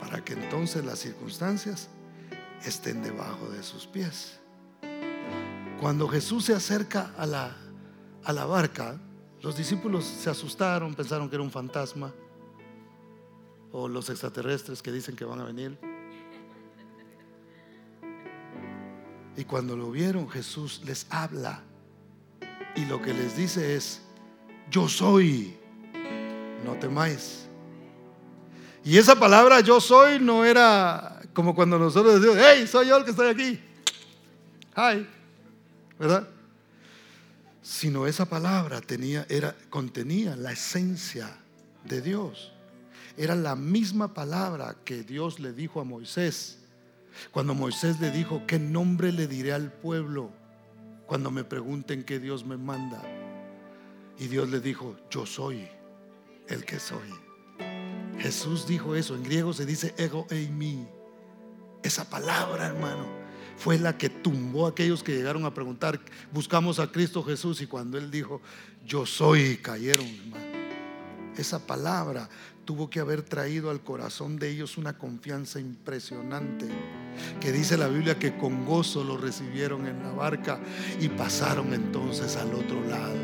para 0.00 0.24
que 0.24 0.34
entonces 0.34 0.84
las 0.84 0.98
circunstancias 0.98 1.88
estén 2.64 3.02
debajo 3.02 3.48
de 3.50 3.62
sus 3.62 3.86
pies. 3.86 4.40
Cuando 5.80 6.08
Jesús 6.08 6.46
se 6.46 6.54
acerca 6.54 7.12
a 7.16 7.26
la, 7.26 7.56
a 8.24 8.32
la 8.32 8.44
barca, 8.44 8.98
los 9.42 9.56
discípulos 9.56 10.04
se 10.04 10.30
asustaron, 10.30 10.94
pensaron 10.94 11.28
que 11.28 11.36
era 11.36 11.42
un 11.42 11.50
fantasma, 11.50 12.12
o 13.72 13.88
los 13.88 14.08
extraterrestres 14.08 14.82
que 14.82 14.90
dicen 14.90 15.14
que 15.14 15.24
van 15.24 15.40
a 15.40 15.44
venir. 15.44 15.78
Y 19.36 19.44
cuando 19.44 19.76
lo 19.76 19.90
vieron, 19.90 20.28
Jesús 20.30 20.80
les 20.86 21.06
habla. 21.10 21.62
Y 22.74 22.86
lo 22.86 23.02
que 23.02 23.12
les 23.12 23.36
dice 23.36 23.76
es, 23.76 24.00
yo 24.70 24.88
soy, 24.88 25.56
no 26.64 26.72
temáis. 26.78 27.45
Y 28.86 28.98
esa 28.98 29.18
palabra 29.18 29.58
yo 29.60 29.80
soy 29.80 30.20
no 30.20 30.44
era 30.44 31.20
como 31.34 31.56
cuando 31.56 31.76
nosotros 31.76 32.20
decimos, 32.20 32.38
hey, 32.40 32.68
soy 32.68 32.86
yo 32.86 32.96
el 32.96 33.04
que 33.04 33.10
estoy 33.10 33.26
aquí. 33.26 33.60
Hi. 34.76 35.04
¿verdad? 35.98 36.28
Sino 37.62 38.06
esa 38.06 38.26
palabra 38.26 38.80
tenía, 38.80 39.26
era, 39.28 39.56
contenía 39.70 40.36
la 40.36 40.52
esencia 40.52 41.36
de 41.82 42.00
Dios. 42.00 42.52
Era 43.16 43.34
la 43.34 43.56
misma 43.56 44.14
palabra 44.14 44.76
que 44.84 45.02
Dios 45.02 45.40
le 45.40 45.52
dijo 45.52 45.80
a 45.80 45.84
Moisés. 45.84 46.58
Cuando 47.32 47.54
Moisés 47.54 47.98
le 47.98 48.12
dijo, 48.12 48.42
¿qué 48.46 48.60
nombre 48.60 49.10
le 49.10 49.26
diré 49.26 49.52
al 49.52 49.72
pueblo 49.72 50.30
cuando 51.06 51.32
me 51.32 51.42
pregunten 51.42 52.04
qué 52.04 52.20
Dios 52.20 52.44
me 52.44 52.56
manda? 52.56 53.02
Y 54.16 54.28
Dios 54.28 54.48
le 54.48 54.60
dijo, 54.60 54.96
yo 55.10 55.26
soy 55.26 55.66
el 56.46 56.64
que 56.64 56.78
soy. 56.78 57.25
Jesús 58.18 58.66
dijo 58.66 58.94
eso, 58.94 59.14
en 59.14 59.22
griego 59.22 59.52
se 59.52 59.66
dice 59.66 59.94
ego 59.98 60.26
eimi. 60.30 60.86
Esa 61.82 62.08
palabra, 62.08 62.66
hermano, 62.66 63.06
fue 63.56 63.78
la 63.78 63.96
que 63.96 64.10
tumbó 64.10 64.66
a 64.66 64.70
aquellos 64.70 65.02
que 65.02 65.14
llegaron 65.14 65.44
a 65.44 65.54
preguntar, 65.54 66.00
buscamos 66.32 66.78
a 66.78 66.90
Cristo 66.90 67.22
Jesús 67.22 67.60
y 67.60 67.66
cuando 67.66 67.98
Él 67.98 68.10
dijo, 68.10 68.40
yo 68.84 69.06
soy, 69.06 69.56
cayeron, 69.58 70.06
hermano. 70.06 70.56
Esa 71.36 71.66
palabra 71.66 72.28
tuvo 72.64 72.90
que 72.90 73.00
haber 73.00 73.22
traído 73.22 73.70
al 73.70 73.80
corazón 73.80 74.38
de 74.38 74.50
ellos 74.50 74.76
una 74.76 74.98
confianza 74.98 75.60
impresionante, 75.60 76.66
que 77.40 77.52
dice 77.52 77.76
la 77.76 77.88
Biblia 77.88 78.18
que 78.18 78.36
con 78.36 78.64
gozo 78.66 79.04
lo 79.04 79.16
recibieron 79.16 79.86
en 79.86 80.02
la 80.02 80.12
barca 80.12 80.58
y 81.00 81.08
pasaron 81.08 81.72
entonces 81.72 82.36
al 82.36 82.52
otro 82.54 82.84
lado. 82.84 83.14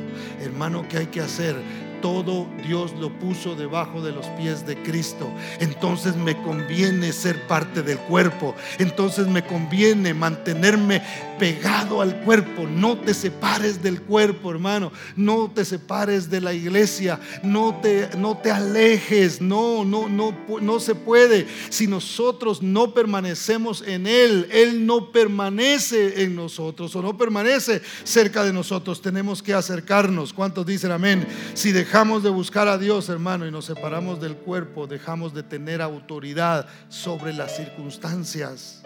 Hermano, 0.41 0.87
¿qué 0.89 0.99
hay 0.99 1.07
que 1.07 1.21
hacer? 1.21 1.57
Todo 2.03 2.49
Dios 2.67 2.93
lo 3.01 3.09
puso 3.19 3.55
debajo 3.55 4.03
de 4.03 4.13
los 4.13 4.27
pies 4.27 4.67
de 4.67 4.77
Cristo. 4.83 5.33
Entonces 5.61 6.17
me 6.17 6.37
conviene 6.43 7.13
ser 7.13 7.47
parte 7.47 7.83
del 7.83 7.99
cuerpo. 7.99 8.55
Entonces 8.79 9.29
me 9.29 9.47
conviene 9.47 10.13
mantenerme 10.13 11.01
pegado 11.39 12.03
al 12.03 12.21
cuerpo. 12.21 12.67
No 12.67 12.99
te 12.99 13.15
separes 13.15 13.83
del 13.83 14.03
cuerpo, 14.03 14.51
hermano. 14.51 14.93
No 15.17 15.51
te 15.55 15.65
separes 15.65 16.29
de 16.29 16.41
la 16.41 16.53
iglesia. 16.53 17.21
No 17.43 17.79
te, 17.81 18.11
no 18.19 18.37
te 18.37 18.51
alejes. 18.51 19.41
No, 19.41 19.85
no, 19.85 20.09
no, 20.09 20.37
no 20.61 20.81
se 20.81 20.95
puede. 20.95 21.47
Si 21.71 21.87
nosotros 21.87 22.63
no 22.63 22.93
permanecemos 22.93 23.83
en 23.87 24.07
Él, 24.07 24.49
Él 24.51 24.85
no 24.85 25.13
permanece 25.13 26.25
en 26.25 26.35
nosotros 26.35 26.95
o 26.97 27.03
no 27.03 27.17
permanece 27.17 27.81
cerca 28.03 28.45
de 28.45 28.53
nosotros. 28.53 29.01
Tenemos 29.01 29.41
que 29.41 29.55
acercarnos. 29.55 30.33
¿Cuántos 30.33 30.67
dicen 30.67 30.91
amén? 30.91 31.27
Si 31.55 31.71
dejamos 31.71 31.92
de 31.93 32.31
buscar 32.31 32.69
a 32.69 32.79
Dios, 32.79 33.11
hermano, 33.11 33.47
y 33.47 33.51
nos 33.51 33.67
separamos 33.67 34.19
del 34.19 34.35
cuerpo, 34.35 34.87
dejamos 34.87 35.35
de 35.35 35.43
tener 35.43 35.83
autoridad 35.83 36.67
sobre 36.89 37.35
las 37.35 37.55
circunstancias. 37.55 38.83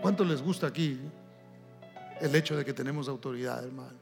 ¿Cuánto 0.00 0.24
les 0.24 0.40
gusta 0.40 0.66
aquí 0.66 0.98
el 2.22 2.34
hecho 2.34 2.56
de 2.56 2.64
que 2.64 2.72
tenemos 2.72 3.08
autoridad, 3.08 3.62
hermano? 3.62 3.98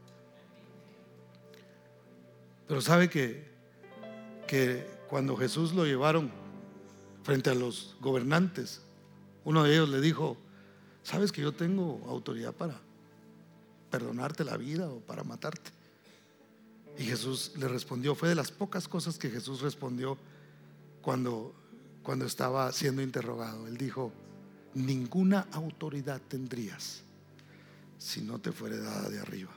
Pero 2.69 2.81
sabe 2.81 3.11
que, 3.11 3.45
que 4.47 4.87
cuando 5.09 5.37
Jesús 5.37 5.75
lo 5.75 5.85
llevaron 5.85 6.31
frente 7.25 7.51
a 7.51 7.55
los 7.55 7.97
gobernantes, 8.01 8.83
uno 9.45 9.65
de 9.65 9.75
ellos 9.75 9.89
le 9.89 10.01
dijo, 10.01 10.37
¿sabes 11.03 11.33
que 11.33 11.43
yo 11.43 11.53
tengo 11.53 12.07
autoridad 12.09 12.53
para 12.53 12.81
perdonarte 13.91 14.45
la 14.45 14.57
vida 14.57 14.89
o 14.89 15.01
para 15.01 15.25
matarte? 15.25 15.76
Y 16.99 17.05
Jesús 17.05 17.53
le 17.57 17.69
respondió, 17.69 18.15
fue 18.15 18.29
de 18.29 18.35
las 18.35 18.51
pocas 18.51 18.89
cosas 18.89 19.19
que 19.19 19.31
Jesús 19.31 19.61
respondió 19.61 20.17
cuando, 21.03 21.55
cuando 22.03 22.25
estaba 22.25 22.73
siendo 22.73 23.03
interrogado. 23.03 23.67
Él 23.67 23.77
dijo, 23.77 24.13
ninguna 24.75 25.47
autoridad 25.53 26.21
tendrías 26.29 27.03
si 27.99 28.23
no 28.23 28.39
te 28.39 28.53
fuera 28.53 28.77
dada 28.79 29.11
de 29.11 29.19
arriba. 29.19 29.53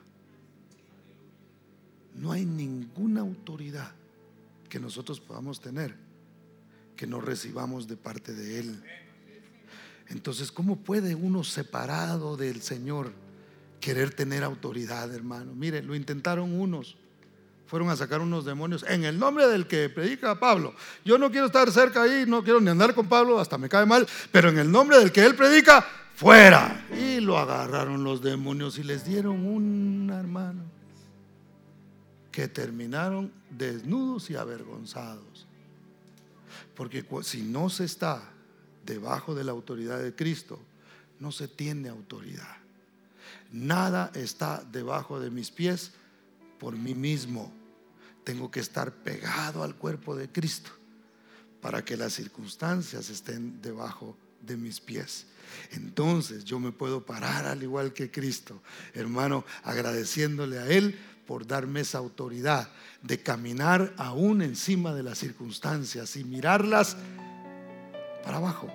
No 2.15 2.31
hay 2.31 2.45
ninguna 2.45 3.21
autoridad 3.21 3.91
que 4.67 4.79
nosotros 4.79 5.19
podamos 5.19 5.61
tener 5.61 5.95
que 6.99 7.07
no 7.07 7.21
recibamos 7.21 7.87
de 7.87 7.95
parte 7.95 8.33
de 8.33 8.59
Él. 8.59 8.83
Entonces, 10.09 10.51
¿cómo 10.51 10.75
puede 10.75 11.15
uno 11.15 11.45
separado 11.45 12.35
del 12.35 12.61
Señor 12.61 13.13
querer 13.79 14.13
tener 14.13 14.43
autoridad, 14.43 15.13
hermano? 15.13 15.55
Mire, 15.55 15.81
lo 15.81 15.95
intentaron 15.95 16.59
unos 16.59 16.97
fueron 17.69 17.89
a 17.89 17.95
sacar 17.95 18.19
unos 18.19 18.45
demonios 18.45 18.83
en 18.87 19.03
el 19.05 19.19
nombre 19.19 19.47
del 19.47 19.67
que 19.67 19.89
predica 19.89 20.39
Pablo. 20.39 20.73
Yo 21.05 21.19
no 21.19 21.29
quiero 21.29 21.45
estar 21.45 21.71
cerca 21.71 22.01
ahí, 22.01 22.25
no 22.27 22.43
quiero 22.43 22.59
ni 22.59 22.69
andar 22.69 22.95
con 22.95 23.07
Pablo, 23.07 23.39
hasta 23.39 23.59
me 23.59 23.69
cae 23.69 23.85
mal, 23.85 24.07
pero 24.31 24.49
en 24.49 24.57
el 24.57 24.71
nombre 24.71 24.97
del 24.97 25.11
que 25.11 25.23
él 25.23 25.35
predica, 25.35 25.85
fuera. 26.15 26.87
Y 26.91 27.19
lo 27.19 27.37
agarraron 27.37 28.03
los 28.03 28.23
demonios 28.23 28.79
y 28.79 28.83
les 28.83 29.05
dieron 29.05 29.45
un 29.45 30.09
hermano 30.11 30.63
que 32.31 32.47
terminaron 32.47 33.31
desnudos 33.51 34.31
y 34.31 34.35
avergonzados. 34.35 35.47
Porque 36.75 37.05
si 37.21 37.43
no 37.43 37.69
se 37.69 37.85
está 37.85 38.23
debajo 38.83 39.35
de 39.35 39.43
la 39.43 39.51
autoridad 39.51 40.01
de 40.01 40.15
Cristo, 40.15 40.59
no 41.19 41.31
se 41.31 41.47
tiene 41.47 41.89
autoridad. 41.89 42.57
Nada 43.51 44.11
está 44.15 44.63
debajo 44.71 45.19
de 45.19 45.29
mis 45.29 45.51
pies 45.51 45.91
por 46.59 46.75
mí 46.75 46.95
mismo. 46.95 47.58
Tengo 48.29 48.51
que 48.51 48.59
estar 48.59 48.91
pegado 48.91 49.63
al 49.63 49.73
cuerpo 49.73 50.15
de 50.15 50.31
Cristo 50.31 50.69
para 51.61 51.83
que 51.83 51.97
las 51.97 52.13
circunstancias 52.13 53.09
estén 53.09 53.59
debajo 53.59 54.15
de 54.39 54.55
mis 54.55 54.79
pies. 54.79 55.25
Entonces 55.71 56.45
yo 56.45 56.59
me 56.59 56.71
puedo 56.71 57.03
parar 57.03 57.47
al 57.47 57.63
igual 57.63 57.91
que 57.91 58.11
Cristo, 58.11 58.61
hermano, 58.93 59.45
agradeciéndole 59.63 60.59
a 60.59 60.67
Él 60.67 60.95
por 61.25 61.47
darme 61.47 61.79
esa 61.79 61.97
autoridad 61.97 62.69
de 63.01 63.19
caminar 63.19 63.95
aún 63.97 64.43
encima 64.43 64.93
de 64.93 65.01
las 65.01 65.17
circunstancias 65.17 66.15
y 66.15 66.23
mirarlas 66.23 66.97
para 68.23 68.37
abajo. 68.37 68.67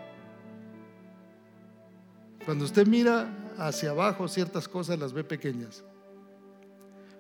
Cuando 2.44 2.64
usted 2.64 2.88
mira 2.88 3.54
hacia 3.56 3.90
abajo, 3.90 4.26
ciertas 4.26 4.66
cosas 4.66 4.98
las 4.98 5.12
ve 5.12 5.22
pequeñas. 5.22 5.84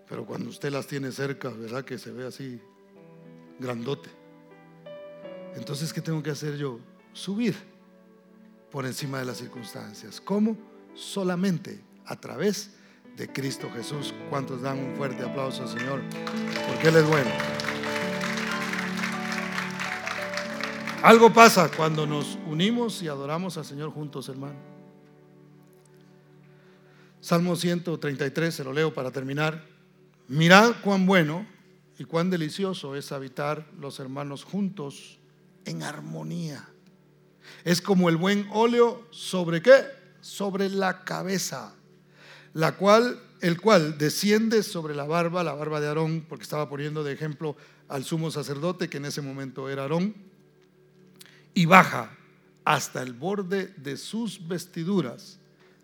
Pero 0.08 0.26
cuando 0.26 0.50
usted 0.50 0.70
las 0.70 0.86
tiene 0.86 1.10
cerca, 1.12 1.48
¿verdad? 1.50 1.84
Que 1.84 1.98
se 1.98 2.10
ve 2.10 2.26
así 2.26 2.60
grandote. 3.58 4.10
Entonces, 5.54 5.92
¿qué 5.92 6.00
tengo 6.00 6.22
que 6.22 6.30
hacer 6.30 6.56
yo? 6.56 6.80
Subir 7.12 7.54
por 8.70 8.86
encima 8.86 9.18
de 9.18 9.24
las 9.24 9.38
circunstancias. 9.38 10.20
¿Cómo? 10.20 10.56
Solamente 10.94 11.80
a 12.06 12.16
través 12.16 12.72
de 13.16 13.32
Cristo 13.32 13.70
Jesús. 13.72 14.12
¿Cuántos 14.28 14.62
dan 14.62 14.78
un 14.78 14.96
fuerte 14.96 15.22
aplauso 15.22 15.62
al 15.62 15.68
Señor? 15.68 16.02
Porque 16.68 16.88
Él 16.88 16.96
es 16.96 17.06
bueno. 17.06 17.30
Algo 21.02 21.32
pasa 21.32 21.70
cuando 21.70 22.06
nos 22.06 22.38
unimos 22.46 23.02
y 23.02 23.08
adoramos 23.08 23.58
al 23.58 23.64
Señor 23.64 23.90
juntos, 23.90 24.28
hermano. 24.28 24.56
Salmo 27.20 27.56
133, 27.56 28.54
se 28.54 28.64
lo 28.64 28.72
leo 28.72 28.92
para 28.92 29.10
terminar. 29.10 29.73
Mirad 30.28 30.76
cuán 30.82 31.04
bueno 31.06 31.46
y 31.98 32.04
cuán 32.04 32.30
delicioso 32.30 32.96
es 32.96 33.12
habitar 33.12 33.66
los 33.78 34.00
hermanos 34.00 34.44
juntos 34.44 35.18
en 35.64 35.82
armonía. 35.82 36.66
Es 37.64 37.82
como 37.82 38.08
el 38.08 38.16
buen 38.16 38.48
óleo 38.52 39.06
sobre 39.10 39.60
qué? 39.60 39.84
Sobre 40.22 40.70
la 40.70 41.04
cabeza, 41.04 41.74
la 42.54 42.76
cual 42.76 43.20
el 43.44 43.60
cual 43.60 43.98
desciende 43.98 44.62
sobre 44.62 44.94
la 44.94 45.04
barba, 45.04 45.44
la 45.44 45.52
barba 45.52 45.78
de 45.78 45.88
Aarón, 45.88 46.24
porque 46.26 46.44
estaba 46.44 46.70
poniendo 46.70 47.04
de 47.04 47.12
ejemplo 47.12 47.56
al 47.88 48.02
sumo 48.02 48.30
sacerdote 48.30 48.88
que 48.88 48.96
en 48.96 49.04
ese 49.04 49.20
momento 49.20 49.68
era 49.68 49.82
Aarón, 49.82 50.14
y 51.52 51.66
baja 51.66 52.16
hasta 52.64 53.02
el 53.02 53.12
borde 53.12 53.66
de 53.76 53.98
sus 53.98 54.48
vestiduras, 54.48 55.38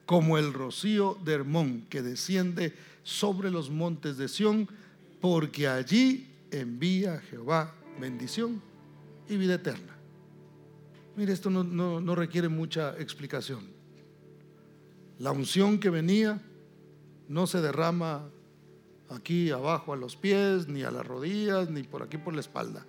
como 0.07 0.39
el 0.39 0.55
rocío 0.55 1.19
de 1.23 1.35
Hermón 1.35 1.87
que 1.91 2.01
desciende 2.01 2.75
sobre 3.03 3.51
los 3.51 3.71
montes 3.71 4.17
de 4.17 4.29
Sión, 4.29 4.69
porque 5.21 5.69
allí 5.69 6.29
envía 6.51 7.21
Jehová 7.21 7.75
bendición 7.99 8.63
y 9.29 9.37
vida 9.37 9.55
eterna. 9.55 9.97
Mire, 11.17 11.33
esto 11.33 11.51
no, 11.51 11.65
no 11.65 12.15
requiere 12.15 12.49
mucha 12.49 12.99
explicación. 12.99 13.61
La 15.19 15.33
unción 15.33 15.79
que 15.79 15.91
venía 15.91 16.41
no 17.29 17.47
se 17.47 17.61
derrama 17.61 18.29
aquí 19.11 19.51
abajo 19.51 19.93
a 19.93 19.97
los 19.97 20.17
pies, 20.17 20.69
ni 20.69 20.83
a 20.83 20.91
las 20.91 21.07
rodillas, 21.07 21.69
ni 21.69 21.83
por 21.83 22.03
aquí 22.03 22.17
por 22.17 22.35
la 22.35 22.41
espalda. 22.41 22.87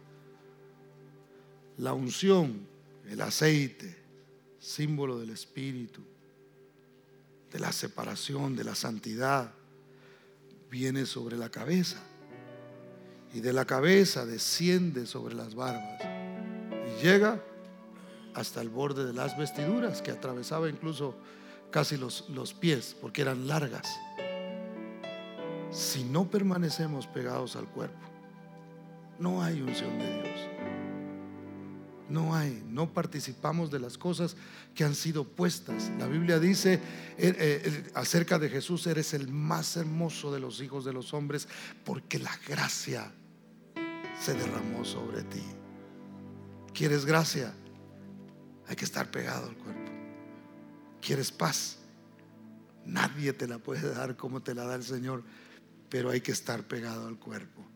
La 1.77 1.93
unción, 1.93 2.67
el 3.09 3.21
aceite, 3.21 3.97
símbolo 4.59 5.19
del 5.19 5.31
Espíritu, 5.31 6.01
de 7.51 7.59
la 7.59 7.71
separación, 7.71 8.55
de 8.55 8.63
la 8.63 8.75
santidad, 8.75 9.53
viene 10.71 11.05
sobre 11.05 11.37
la 11.37 11.49
cabeza 11.49 11.97
y 13.33 13.41
de 13.41 13.51
la 13.51 13.65
cabeza 13.65 14.25
desciende 14.25 15.05
sobre 15.05 15.35
las 15.35 15.53
barbas 15.53 16.01
y 16.01 17.03
llega 17.03 17.43
hasta 18.33 18.61
el 18.61 18.69
borde 18.69 19.05
de 19.05 19.13
las 19.13 19.37
vestiduras 19.37 20.01
que 20.01 20.11
atravesaba 20.11 20.69
incluso 20.69 21.15
casi 21.71 21.97
los, 21.97 22.29
los 22.29 22.53
pies, 22.53 22.95
porque 22.99 23.21
eran 23.21 23.47
largas. 23.47 23.87
Si 25.71 26.03
no 26.03 26.29
permanecemos 26.29 27.07
pegados 27.07 27.55
al 27.55 27.65
cuerpo, 27.67 27.99
no 29.19 29.43
hay 29.43 29.61
unción 29.61 29.97
de 29.99 30.21
Dios. 30.21 30.50
No 32.11 32.35
hay, 32.35 32.61
no 32.67 32.93
participamos 32.93 33.71
de 33.71 33.79
las 33.79 33.97
cosas 33.97 34.35
que 34.75 34.83
han 34.83 34.95
sido 34.95 35.23
puestas. 35.23 35.89
La 35.97 36.07
Biblia 36.07 36.39
dice 36.39 36.73
eh, 36.73 36.79
eh, 37.17 37.91
acerca 37.93 38.37
de 38.37 38.49
Jesús, 38.49 38.85
eres 38.85 39.13
el 39.13 39.29
más 39.29 39.77
hermoso 39.77 40.33
de 40.33 40.41
los 40.41 40.59
hijos 40.59 40.83
de 40.83 40.91
los 40.91 41.13
hombres, 41.13 41.47
porque 41.85 42.19
la 42.19 42.37
gracia 42.45 43.13
se 44.19 44.33
derramó 44.33 44.83
sobre 44.83 45.23
ti. 45.23 45.43
¿Quieres 46.73 47.05
gracia? 47.05 47.53
Hay 48.67 48.75
que 48.75 48.85
estar 48.85 49.09
pegado 49.09 49.47
al 49.47 49.55
cuerpo. 49.55 49.91
¿Quieres 50.99 51.31
paz? 51.31 51.77
Nadie 52.85 53.31
te 53.31 53.47
la 53.47 53.57
puede 53.57 53.89
dar 53.89 54.17
como 54.17 54.41
te 54.41 54.53
la 54.53 54.65
da 54.65 54.75
el 54.75 54.83
Señor, 54.83 55.23
pero 55.87 56.09
hay 56.09 56.19
que 56.19 56.33
estar 56.33 56.67
pegado 56.67 57.07
al 57.07 57.17
cuerpo. 57.17 57.70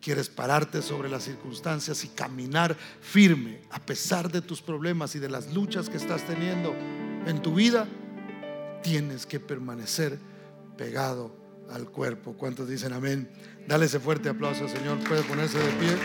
Quieres 0.00 0.28
pararte 0.28 0.80
sobre 0.80 1.08
las 1.08 1.24
circunstancias 1.24 2.04
y 2.04 2.08
caminar 2.08 2.76
firme 3.00 3.60
a 3.70 3.80
pesar 3.80 4.30
de 4.30 4.40
tus 4.40 4.62
problemas 4.62 5.14
y 5.14 5.18
de 5.18 5.28
las 5.28 5.52
luchas 5.52 5.88
que 5.88 5.96
estás 5.96 6.24
teniendo 6.26 6.74
en 7.26 7.42
tu 7.42 7.54
vida, 7.54 7.86
tienes 8.82 9.26
que 9.26 9.40
permanecer 9.40 10.18
pegado 10.76 11.34
al 11.70 11.90
cuerpo. 11.90 12.34
¿Cuántos 12.34 12.68
dicen 12.68 12.92
amén? 12.92 13.28
Dale 13.66 13.86
ese 13.86 14.00
fuerte 14.00 14.28
aplauso 14.28 14.68
Señor. 14.68 14.98
Puede 15.00 15.22
ponerse 15.24 15.58
de 15.58 15.72
pie. 15.72 15.96